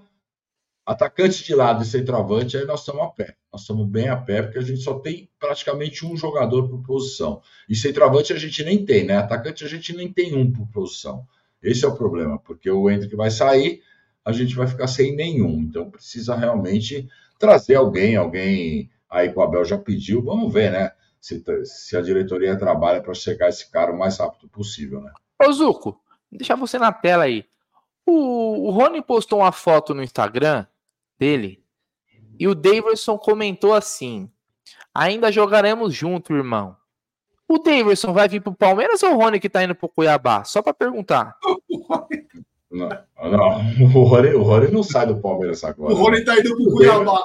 [0.87, 3.35] Atacante de lado e centroavante, aí nós estamos a pé.
[3.51, 7.41] Nós estamos bem a pé, porque a gente só tem praticamente um jogador por posição.
[7.67, 9.17] E centroavante a gente nem tem, né?
[9.17, 11.27] Atacante a gente nem tem um por posição.
[11.61, 13.81] Esse é o problema, porque o Hendrick vai sair,
[14.23, 15.59] a gente vai ficar sem nenhum.
[15.59, 20.23] Então precisa realmente trazer alguém, alguém aí que o Abel já pediu.
[20.23, 20.93] Vamos ver, né?
[21.19, 25.11] Se, se a diretoria trabalha para chegar esse cara o mais rápido possível, né?
[25.45, 25.99] Ô, Zuco,
[26.31, 27.43] deixar você na tela aí.
[28.05, 30.65] O, o Rony postou uma foto no Instagram
[31.19, 31.63] dele.
[32.39, 34.29] E o Davidson comentou assim:
[34.93, 36.75] ainda jogaremos junto, irmão.
[37.47, 40.43] O Davidson vai vir pro Palmeiras ou o Rony que tá indo pro Cuiabá?
[40.43, 41.35] Só para perguntar.
[42.69, 42.89] Não,
[43.31, 43.59] não.
[43.95, 45.93] O, Rony, o Rony não sai do Palmeiras agora.
[45.93, 47.23] O Rony tá indo pro Cuiabá.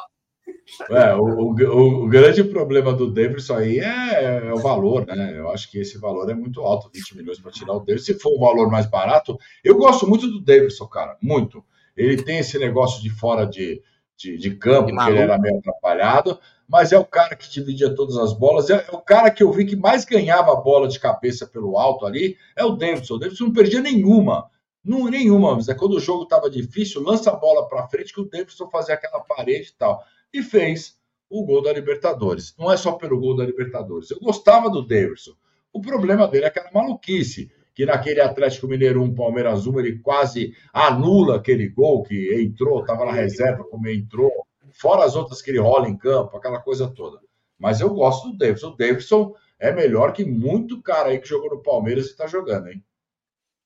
[0.90, 5.34] É, o, o, o, grande problema do Davidson aí é, é, o valor, né?
[5.36, 8.12] Eu acho que esse valor é muito alto, 20 milhões para tirar o Davidson.
[8.12, 11.64] Se for um valor mais barato, eu gosto muito do Davidson, cara, muito.
[11.96, 13.82] Ele tem esse negócio de fora de,
[14.16, 16.38] de, de campo, que ele era meio atrapalhado,
[16.68, 19.52] mas é o cara que dividia todas as bolas, é, é, o cara que eu
[19.52, 23.14] vi que mais ganhava a bola de cabeça pelo alto ali, é o Davidson.
[23.14, 24.50] O Davidson não perdia nenhuma,
[24.84, 28.20] não, nenhuma, mas é quando o jogo estava difícil, lança a bola para frente que
[28.20, 30.02] o Davidson fazia aquela parede e tal.
[30.32, 30.96] E fez
[31.28, 32.54] o gol da Libertadores.
[32.58, 34.10] Não é só pelo gol da Libertadores.
[34.10, 35.32] Eu gostava do Davidson.
[35.72, 40.54] O problema dele é aquela maluquice que naquele Atlético Mineiro 1 Palmeiras 1 ele quase
[40.72, 44.30] anula aquele gol que entrou, estava na reserva como entrou,
[44.72, 47.18] fora as outras que ele rola em campo, aquela coisa toda.
[47.58, 48.68] Mas eu gosto do Davidson.
[48.68, 52.68] O Davidson é melhor que muito cara aí que jogou no Palmeiras e está jogando,
[52.68, 52.82] hein?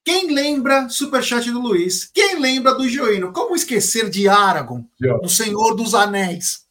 [0.05, 3.33] Quem lembra, superchat do Luiz, quem lembra do Joino?
[3.33, 4.89] Como esquecer de Aragorn,
[5.20, 6.65] do Senhor dos Anéis?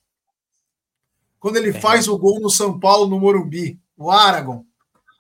[1.38, 1.74] Quando ele é.
[1.74, 3.78] faz o gol no São Paulo, no Morumbi.
[3.98, 4.64] O Aragorn.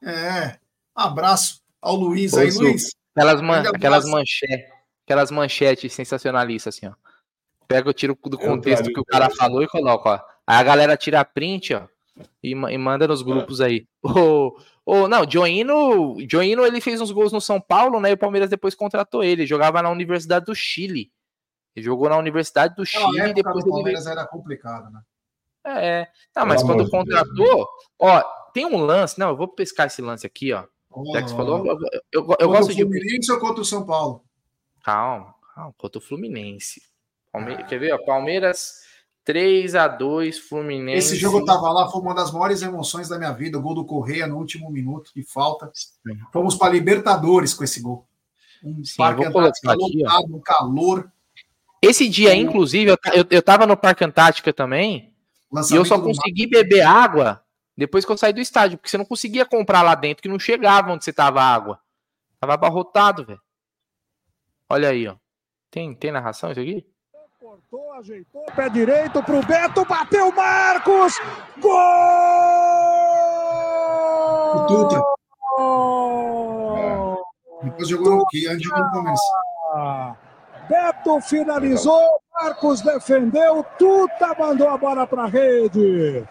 [0.01, 0.57] É,
[0.93, 2.95] abraço ao Luiz aí, Luiz.
[3.15, 4.71] Aquelas, man, aquelas manchetes,
[5.05, 6.93] aquelas manchetes sensacionalistas, assim, ó.
[7.67, 10.19] Pega, eu tiro do contexto que o cara falou e coloca, ó.
[10.47, 11.87] Aí a galera tira a print, ó,
[12.43, 13.87] e, e manda nos grupos aí.
[14.87, 18.11] O, o, não, Joino, Joino, ele fez uns gols no São Paulo, né?
[18.11, 19.41] E o Palmeiras depois contratou ele.
[19.41, 21.11] ele jogava na Universidade do Chile.
[21.75, 23.65] Ele jogou na Universidade do Chile e depois.
[23.65, 24.13] O Palmeiras ele...
[24.13, 25.01] era complicado, né?
[25.65, 27.67] É, tá, mas quando contratou,
[27.97, 30.65] ó, tem um lance, não, eu vou pescar esse lance aqui, ó.
[31.11, 31.77] Já que você falou, eu,
[32.11, 32.83] eu, eu gosto de.
[32.83, 34.23] o Fluminense ou contra o São Paulo?
[34.83, 36.81] Calma, calma, contra o Fluminense.
[37.31, 37.53] Palme...
[37.53, 37.63] Ah.
[37.63, 37.93] Quer ver?
[37.93, 38.85] Ó, Palmeiras
[39.25, 40.99] 3 a 2 Fluminense.
[40.99, 43.57] Esse jogo eu tava lá, foi uma das maiores emoções da minha vida.
[43.57, 45.69] O gol do Correia no último minuto de falta.
[45.73, 46.17] Sim.
[46.31, 48.07] Fomos para Libertadores com esse gol.
[48.63, 51.11] Um Sim, parque Antártica lotado, no calor.
[51.81, 55.13] Esse dia, inclusive, eu, eu, eu tava no Parque Antártica também.
[55.71, 57.44] e eu só consegui beber água
[57.77, 60.39] depois que eu saí do estádio, porque você não conseguia comprar lá dentro, que não
[60.39, 61.79] chegava onde você tava água.
[62.39, 63.41] Tava abarrotado, velho.
[64.69, 65.15] Olha aí, ó.
[65.69, 66.87] Tem, tem narração isso aqui?
[67.39, 71.13] Cortou, ajeitou, pé direito pro Beto, bateu Marcos!
[71.59, 71.71] Gol!
[74.55, 75.01] O Dutra.
[77.63, 80.17] Depois jogou aqui, antes de começar.
[80.67, 82.01] Beto finalizou,
[82.33, 86.25] Marcos defendeu, Tuta mandou a bola para a rede.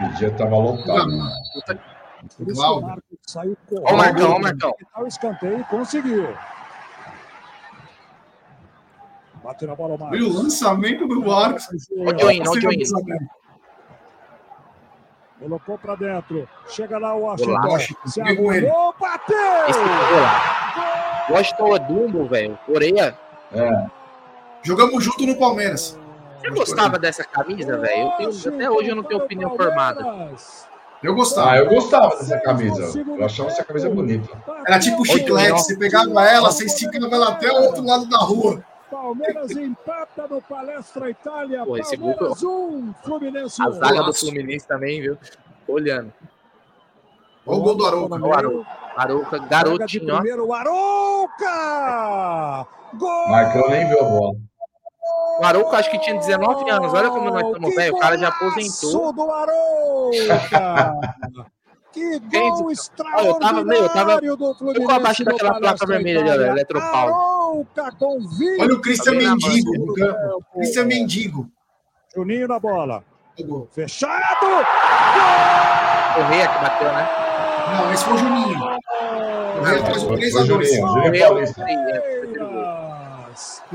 [0.00, 1.10] O dia estava lotado.
[2.58, 3.56] Olha
[3.92, 4.74] o Marcão, olha o Marcão.
[4.98, 6.34] O escanteio conseguiu.
[9.42, 10.18] Bateu na bola o Marcos.
[10.18, 11.66] E o lançamento do Marcos.
[11.98, 12.84] Onde eu indo, onde eu indo.
[15.40, 16.48] Colocou para dentro.
[16.68, 17.96] Chega lá o Washington.
[18.06, 19.36] Se agulhou, bateu!
[21.28, 22.56] Washington é Dumbo, velho.
[22.64, 23.18] Coreia.
[23.52, 23.86] É.
[24.62, 25.98] Jogamos junto no Palmeiras.
[26.42, 28.12] Você gostava dessa camisa, velho?
[28.46, 30.04] Até hoje eu não tenho opinião formada.
[31.02, 31.52] Eu gostava.
[31.52, 33.00] Ah, eu gostava dessa camisa.
[33.00, 34.28] Eu achava essa camisa bonita.
[34.66, 35.52] Era tipo chiclete.
[35.52, 38.62] Você pegava ela, você esticava ela até o outro lado da rua.
[38.90, 41.64] Palmeiras empata no Palestra Itália.
[41.64, 45.16] Pô, esse Palmeiras 1, Fluminense A zaga do Fluminense também, viu?
[45.66, 46.12] Olhando.
[47.46, 48.14] Olha o gol do Arouca.
[48.16, 48.66] O Arouca,
[48.96, 50.16] Arouca garotinho, ó.
[50.18, 51.48] Primeiro, Arouca!
[52.94, 53.28] Gol!
[53.28, 54.36] Marcão nem viu a bola.
[55.40, 56.92] O Arouca acho que tinha 19 anos.
[56.92, 57.94] Olha como nós estamos velho.
[57.94, 59.12] O cara já aposentou.
[59.12, 60.94] do Arouca!
[61.92, 64.84] que gol extraordinário eu tava, meu, eu tava, do Fluminense.
[64.84, 67.14] Eu abaixo daquela placa vermelha de Eletropaulo.
[67.14, 68.60] Arouca com 20.
[68.60, 69.94] Olha o Cristian Mendigo.
[70.54, 71.50] Cristian Mendigo.
[72.14, 73.04] Juninho na bola.
[73.70, 74.46] Fechado!
[76.14, 77.08] Correia que bateu, né?
[77.76, 78.58] Não, esse foi o Juninho.
[79.58, 81.04] Correia faz o 3x2.
[81.04, 81.64] Juninho Paulista.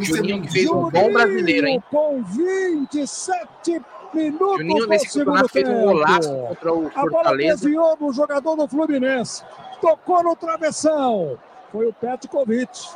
[0.04, 1.84] Juninho que fez um bom brasileiro, hein?
[1.90, 3.82] Com 27
[4.14, 7.00] minutos Juninho nesse campeonato fez um golaço contra o Fortaleza.
[7.00, 9.44] A bola desviou jogador do Fluminense.
[9.82, 11.38] Tocou no travessão.
[11.72, 12.90] Foi o Petkovic.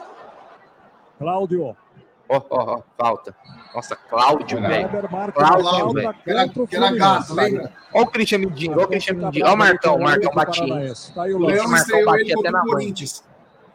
[1.20, 1.76] Cláudio.
[2.30, 3.36] Ó, ó, ó, falta.
[3.76, 4.90] Nossa, Cláudio, velho.
[5.34, 6.14] Cláudio, velho.
[6.68, 7.72] Que era, gato, lembra?
[7.94, 9.46] Ó o Christian Mindinho, ó o Christian Tá Mindinho.
[9.48, 10.94] Ó o Marcão, Marcão batia.
[11.14, 11.40] Tá aí o.
[11.40, 12.62] Leão Marcão batia ele até na.
[12.62, 13.24] Corinthians.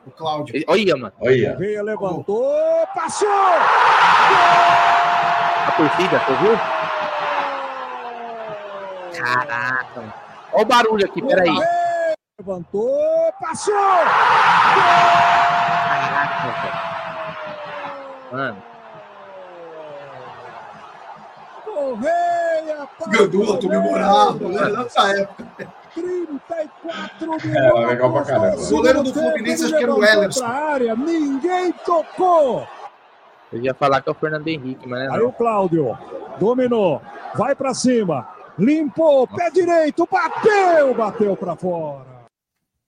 [0.07, 0.65] O Cláudio.
[0.69, 1.13] Olha, mano.
[1.21, 1.57] Olha.
[1.57, 3.29] Veia, levantou, passou!
[5.67, 6.57] A torcida, você viu?
[9.21, 10.13] Caraca, mano.
[10.53, 11.51] Ó o barulho aqui, peraí.
[12.39, 13.75] Levantou, passou!
[15.89, 16.87] Caraca, velho.
[18.33, 18.63] Mano,
[21.65, 22.89] Correia!
[23.09, 24.69] Gandula comemorado, né?
[24.71, 25.73] Nessa época.
[25.97, 27.45] 34 minutos.
[27.55, 28.63] É, legal pra caramba.
[28.63, 30.45] O goleiro do Fluminense, acho que era o Ellerson.
[30.45, 32.67] área, ninguém tocou.
[33.53, 35.29] eu ia falar que é o Fernando Henrique, mas Aí não.
[35.29, 35.99] o Cláudio
[36.39, 37.01] dominou,
[37.35, 38.29] vai pra cima,
[38.59, 42.05] limpou, pé direito, bateu, bateu pra fora.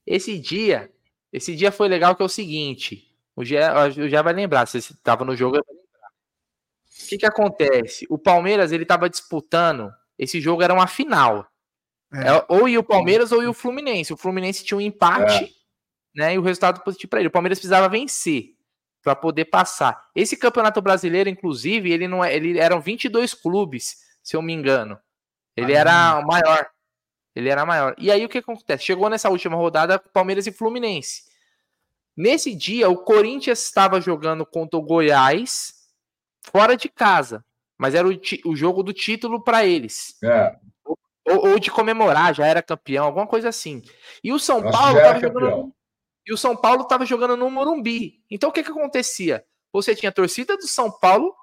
[0.06, 0.90] Esse dia,
[1.32, 4.80] esse dia foi legal que é o seguinte, o Gé, o Gé vai lembrar, se
[4.80, 5.58] você estava no jogo.
[5.58, 5.62] O
[7.08, 8.06] que que acontece?
[8.10, 11.46] O Palmeiras, ele estava disputando, esse jogo era uma final.
[12.12, 12.28] É.
[12.28, 14.12] É, ou ia o Palmeiras ou ia o Fluminense.
[14.12, 15.54] O Fluminense tinha um empate,
[16.14, 17.28] né, e o resultado positivo para ele.
[17.28, 18.54] O Palmeiras precisava vencer
[19.02, 20.08] para poder passar.
[20.14, 24.98] Esse Campeonato Brasileiro, inclusive, ele não é, ele eram 22 clubes, se eu me engano.
[25.56, 26.68] Ele era o maior.
[27.34, 27.94] Ele era maior.
[27.98, 28.84] E aí o que acontece?
[28.84, 31.22] Chegou nessa última rodada Palmeiras e Fluminense.
[32.16, 35.74] Nesse dia, o Corinthians estava jogando contra o Goiás
[36.42, 37.44] fora de casa,
[37.76, 40.16] mas era o, o jogo do título para eles.
[40.22, 40.56] É,
[41.30, 43.82] Ou, ou de comemorar, já era campeão, alguma coisa assim.
[44.22, 45.72] E o São que Paulo estava jogando.
[46.26, 48.22] E o São Paulo estava jogando no Morumbi.
[48.30, 49.44] Então o que que acontecia?
[49.72, 51.34] Você tinha torcida do São Paulo,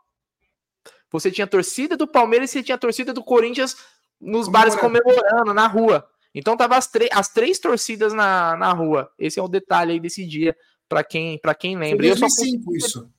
[1.11, 3.75] você tinha torcida do Palmeiras e você tinha torcida do Corinthians
[4.19, 6.07] nos bares comemorando na rua.
[6.33, 9.09] Então tava as, três- as três torcidas na, na rua.
[9.17, 10.55] Esse é o detalhe aí desse dia,
[10.89, 12.15] para quem, pra quem Foi lembra.
[12.15, 13.09] Só 2005 isso.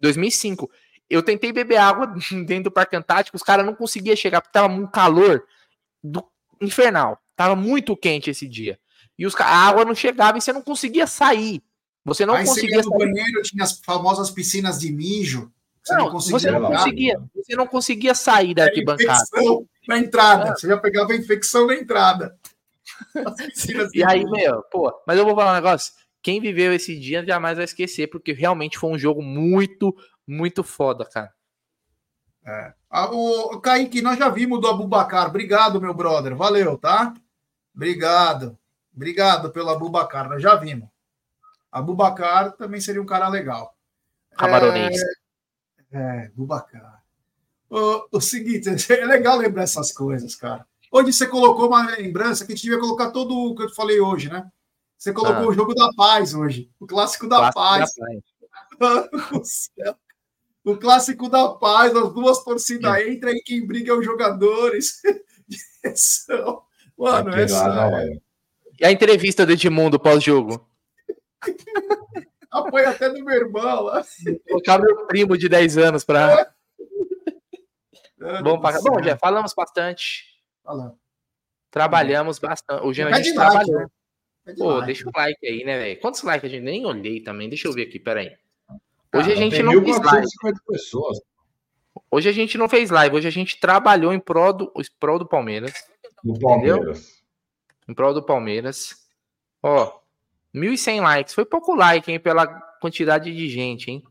[0.00, 0.70] 2005.
[1.08, 2.06] Eu tentei beber água
[2.46, 5.42] dentro do Parque Antártico, os caras não conseguiam chegar, porque tava um calor
[6.10, 6.24] do
[6.60, 7.18] infernal.
[7.34, 8.78] Tava muito quente esse dia.
[9.18, 11.62] E os, a água não chegava e você não conseguia sair.
[12.04, 15.52] Você não Aí você conseguia ia no banheiro, tinha as famosas piscinas de mijo.
[15.82, 19.24] Você Não, não, conseguia você não conseguia, você não conseguia sair da arquibancada.
[19.88, 20.54] na entrada.
[20.56, 22.36] Você já pegava a infecção na entrada.
[23.94, 24.30] E aí, mijo.
[24.30, 25.92] meu, pô, mas eu vou falar um negócio.
[26.22, 29.94] Quem viveu esse dia jamais vai esquecer, porque realmente foi um jogo muito,
[30.26, 31.32] muito foda, cara.
[32.88, 35.26] Ah, o Kaique, nós já vimos do Abubacar.
[35.28, 36.36] Obrigado, meu brother.
[36.36, 37.12] Valeu, tá?
[37.74, 38.56] Obrigado.
[38.94, 40.28] Obrigado pelo Abubacar.
[40.28, 40.88] Nós já vimos.
[41.70, 43.74] Abubacar também seria um cara legal.
[44.38, 44.96] Camaronês.
[45.92, 47.02] É, Abubacar.
[47.68, 50.64] O, o seguinte, é legal lembrar essas coisas, cara.
[50.90, 54.00] Hoje você colocou uma lembrança que a gente devia colocar todo o que eu falei
[54.00, 54.48] hoje, né?
[54.96, 55.48] Você colocou Ah.
[55.48, 56.70] o jogo da paz hoje.
[56.80, 57.92] O clássico da Clássico paz.
[58.78, 59.70] da paz.
[60.66, 60.74] do céu.
[60.74, 65.00] O clássico da paz, as duas torcidas entram e quem briga é os jogadores.
[66.98, 67.44] Mano, é...
[67.44, 68.18] é.
[68.80, 70.68] E a entrevista do Edmundo pós-jogo?
[72.50, 74.04] apoio até do meu irmão lá.
[74.48, 76.52] Colocar meu primo de 10 anos pra.
[78.42, 78.80] Bom, pra...
[78.80, 80.24] Bom, já falamos bastante.
[80.64, 80.96] Fala.
[81.70, 82.82] Trabalhamos bastante.
[82.82, 83.80] Hoje a gente like, trabalhou.
[83.80, 83.86] né?
[84.44, 84.86] Pede Pô, like.
[84.86, 86.00] deixa o like aí, né, velho?
[86.00, 87.48] Quantos likes a gente nem olhei também?
[87.48, 88.36] Deixa eu ver aqui, peraí.
[89.18, 90.26] Hoje a gente não fez live.
[90.44, 91.18] 1.450 pessoas.
[92.10, 93.16] Hoje a gente não fez live.
[93.16, 95.72] Hoje a gente trabalhou em prol do, em prol do Palmeiras.
[96.24, 97.22] No Palmeiras.
[97.88, 98.96] Em prol do Palmeiras.
[99.62, 100.00] Ó,
[100.54, 101.34] 1.100 likes.
[101.34, 102.20] Foi pouco like, hein?
[102.20, 102.46] Pela
[102.80, 104.02] quantidade de gente, hein?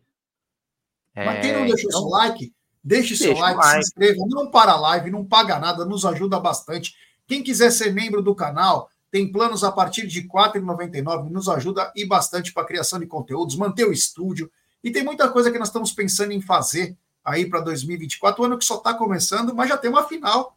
[1.15, 2.53] Mas quem não É, deixou então- seu like,
[2.83, 3.79] deixe seu Deixa o like, se like.
[3.79, 6.93] inscreva, não para a live, não paga nada, nos ajuda bastante.
[7.25, 11.91] Quem quiser ser membro do canal, tem planos a partir de R$ 4,99, nos ajuda
[11.95, 14.51] e bastante para a criação de conteúdos, manter o estúdio.
[14.85, 18.55] E tem muita coisa que nós estamos pensando em fazer aí para 2024, o ano
[18.55, 20.55] que só está começando, mas já tem uma final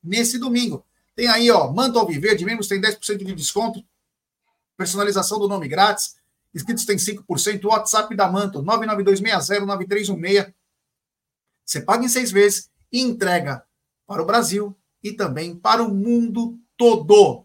[0.00, 0.86] nesse domingo.
[1.16, 3.84] Tem aí, ó, Manto Alviverde, membros tem 10% de desconto,
[4.76, 6.14] personalização do nome grátis,
[6.54, 10.54] inscritos tem 5%, WhatsApp da Manto, 992609316.
[11.64, 13.64] Você paga em seis vezes e entrega
[14.06, 17.44] para o Brasil e também para o mundo todo.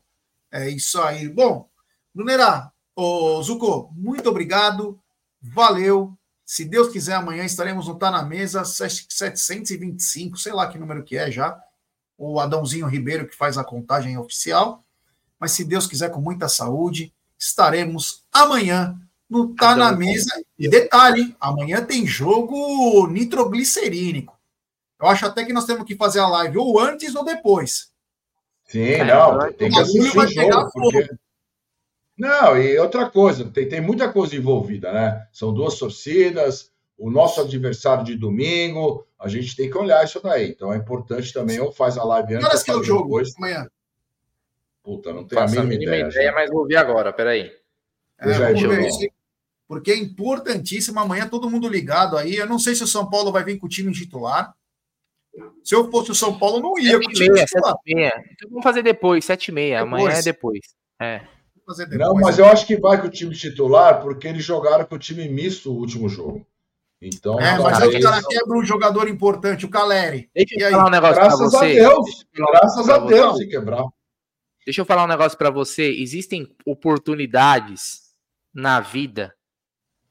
[0.52, 1.28] É isso aí.
[1.28, 1.68] Bom,
[2.14, 5.02] Brunera, ô Zuko, muito obrigado.
[5.42, 6.14] Valeu.
[6.46, 11.16] Se Deus quiser, amanhã estaremos no Tá na Mesa 725, sei lá que número que
[11.16, 11.60] é já.
[12.18, 14.84] O Adãozinho Ribeiro que faz a contagem oficial.
[15.40, 19.00] Mas se Deus quiser, com muita saúde, estaremos amanhã
[19.30, 20.00] no Tá na Adão.
[20.00, 20.44] Mesa.
[20.58, 21.36] E detalhe, hein?
[21.40, 24.38] amanhã tem jogo nitroglicerínico.
[25.00, 27.90] Eu acho até que nós temos que fazer a live ou antes ou depois.
[28.66, 31.10] Sim, não, tem que assistir o jogo, porque...
[32.20, 35.26] Não, e outra coisa, tem, tem muita coisa envolvida, né?
[35.32, 40.50] São duas torcidas, o nosso adversário de domingo, a gente tem que olhar isso daí.
[40.50, 42.46] Então é importante também, ou faz a live antes.
[42.46, 43.34] Horas que é o jogo depois.
[43.38, 43.66] amanhã?
[44.84, 46.08] Puta, não tenho a mínima, ideia.
[46.10, 47.54] ideia mas vou ver agora, peraí.
[48.20, 49.08] É, Já ver isso,
[49.66, 52.36] porque é importantíssimo amanhã todo mundo ligado aí.
[52.36, 54.54] Eu não sei se o São Paulo vai vir com o time titular.
[55.64, 57.46] Se eu fosse o São Paulo, eu não ia com o Sete e time meia,
[57.46, 57.76] titular.
[57.86, 59.82] Então vamos fazer depois, sete e meia.
[59.82, 60.26] Amanhã é Depois.
[60.26, 60.60] depois.
[61.00, 61.39] É.
[61.70, 62.22] Fazer Não, depois.
[62.26, 65.30] mas eu acho que vai com o time titular, porque eles jogaram com o time
[65.30, 66.44] misto o último jogo.
[67.02, 70.30] Então, É, mas aí o cara quebra um jogador importante, o Caleri.
[70.36, 70.72] Deixa E eu aí?
[70.74, 71.74] falar um negócio pra graças a você.
[71.76, 73.44] Deus, graças a Deus, você.
[73.44, 73.84] se quebrar.
[74.66, 75.84] Deixa eu falar um negócio pra você.
[75.92, 78.10] Existem oportunidades
[78.54, 79.34] na vida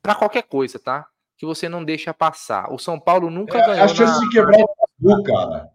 [0.03, 1.07] pra qualquer coisa, tá?
[1.37, 2.73] Que você não deixa passar.
[2.73, 3.85] O São Paulo nunca É, ganhou.
[3.85, 5.69] a chance na- de quebrar o tabu, cara.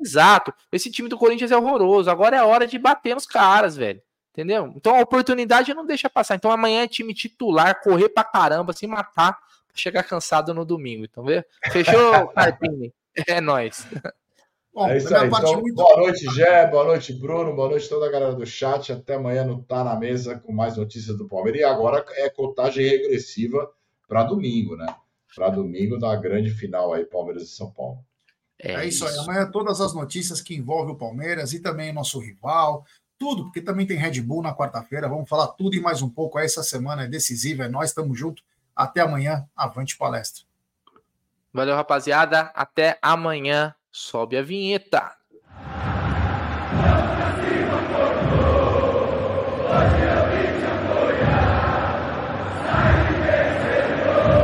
[0.00, 0.52] Exato.
[0.72, 2.10] Esse time do Corinthians é horroroso.
[2.10, 4.00] Agora é a hora de bater nos caras, velho.
[4.32, 4.72] Entendeu?
[4.76, 6.36] Então a oportunidade não deixa passar.
[6.36, 11.04] Então amanhã é time titular, correr pra caramba, se matar, pra chegar cansado no domingo.
[11.04, 11.44] Então, vê?
[11.70, 12.92] Fechou, Carpini?
[13.26, 13.86] É nóis.
[14.72, 15.26] Bom, É isso aí.
[15.26, 16.66] Então, muito boa noite, Gé.
[16.68, 17.54] Boa noite, Bruno.
[17.54, 18.92] Boa noite, toda a galera do chat.
[18.92, 21.60] Até amanhã no Tá na Mesa com mais notícias do Palmeiras.
[21.60, 23.68] E agora é contagem regressiva
[24.06, 24.86] para domingo, né?
[25.34, 27.98] Para domingo da grande final aí, Palmeiras e São Paulo.
[28.62, 29.18] É isso aí.
[29.18, 32.84] Amanhã todas as notícias que envolvem o Palmeiras e também o nosso rival,
[33.20, 35.06] tudo, porque também tem Red Bull na quarta-feira.
[35.06, 36.38] Vamos falar tudo e mais um pouco.
[36.38, 38.42] Essa semana é decisiva, é nós, estamos juntos.
[38.74, 39.46] Até amanhã.
[39.54, 40.44] Avante palestra.
[41.52, 42.50] Valeu, rapaziada.
[42.54, 43.74] Até amanhã.
[43.92, 45.14] Sobe a vinheta.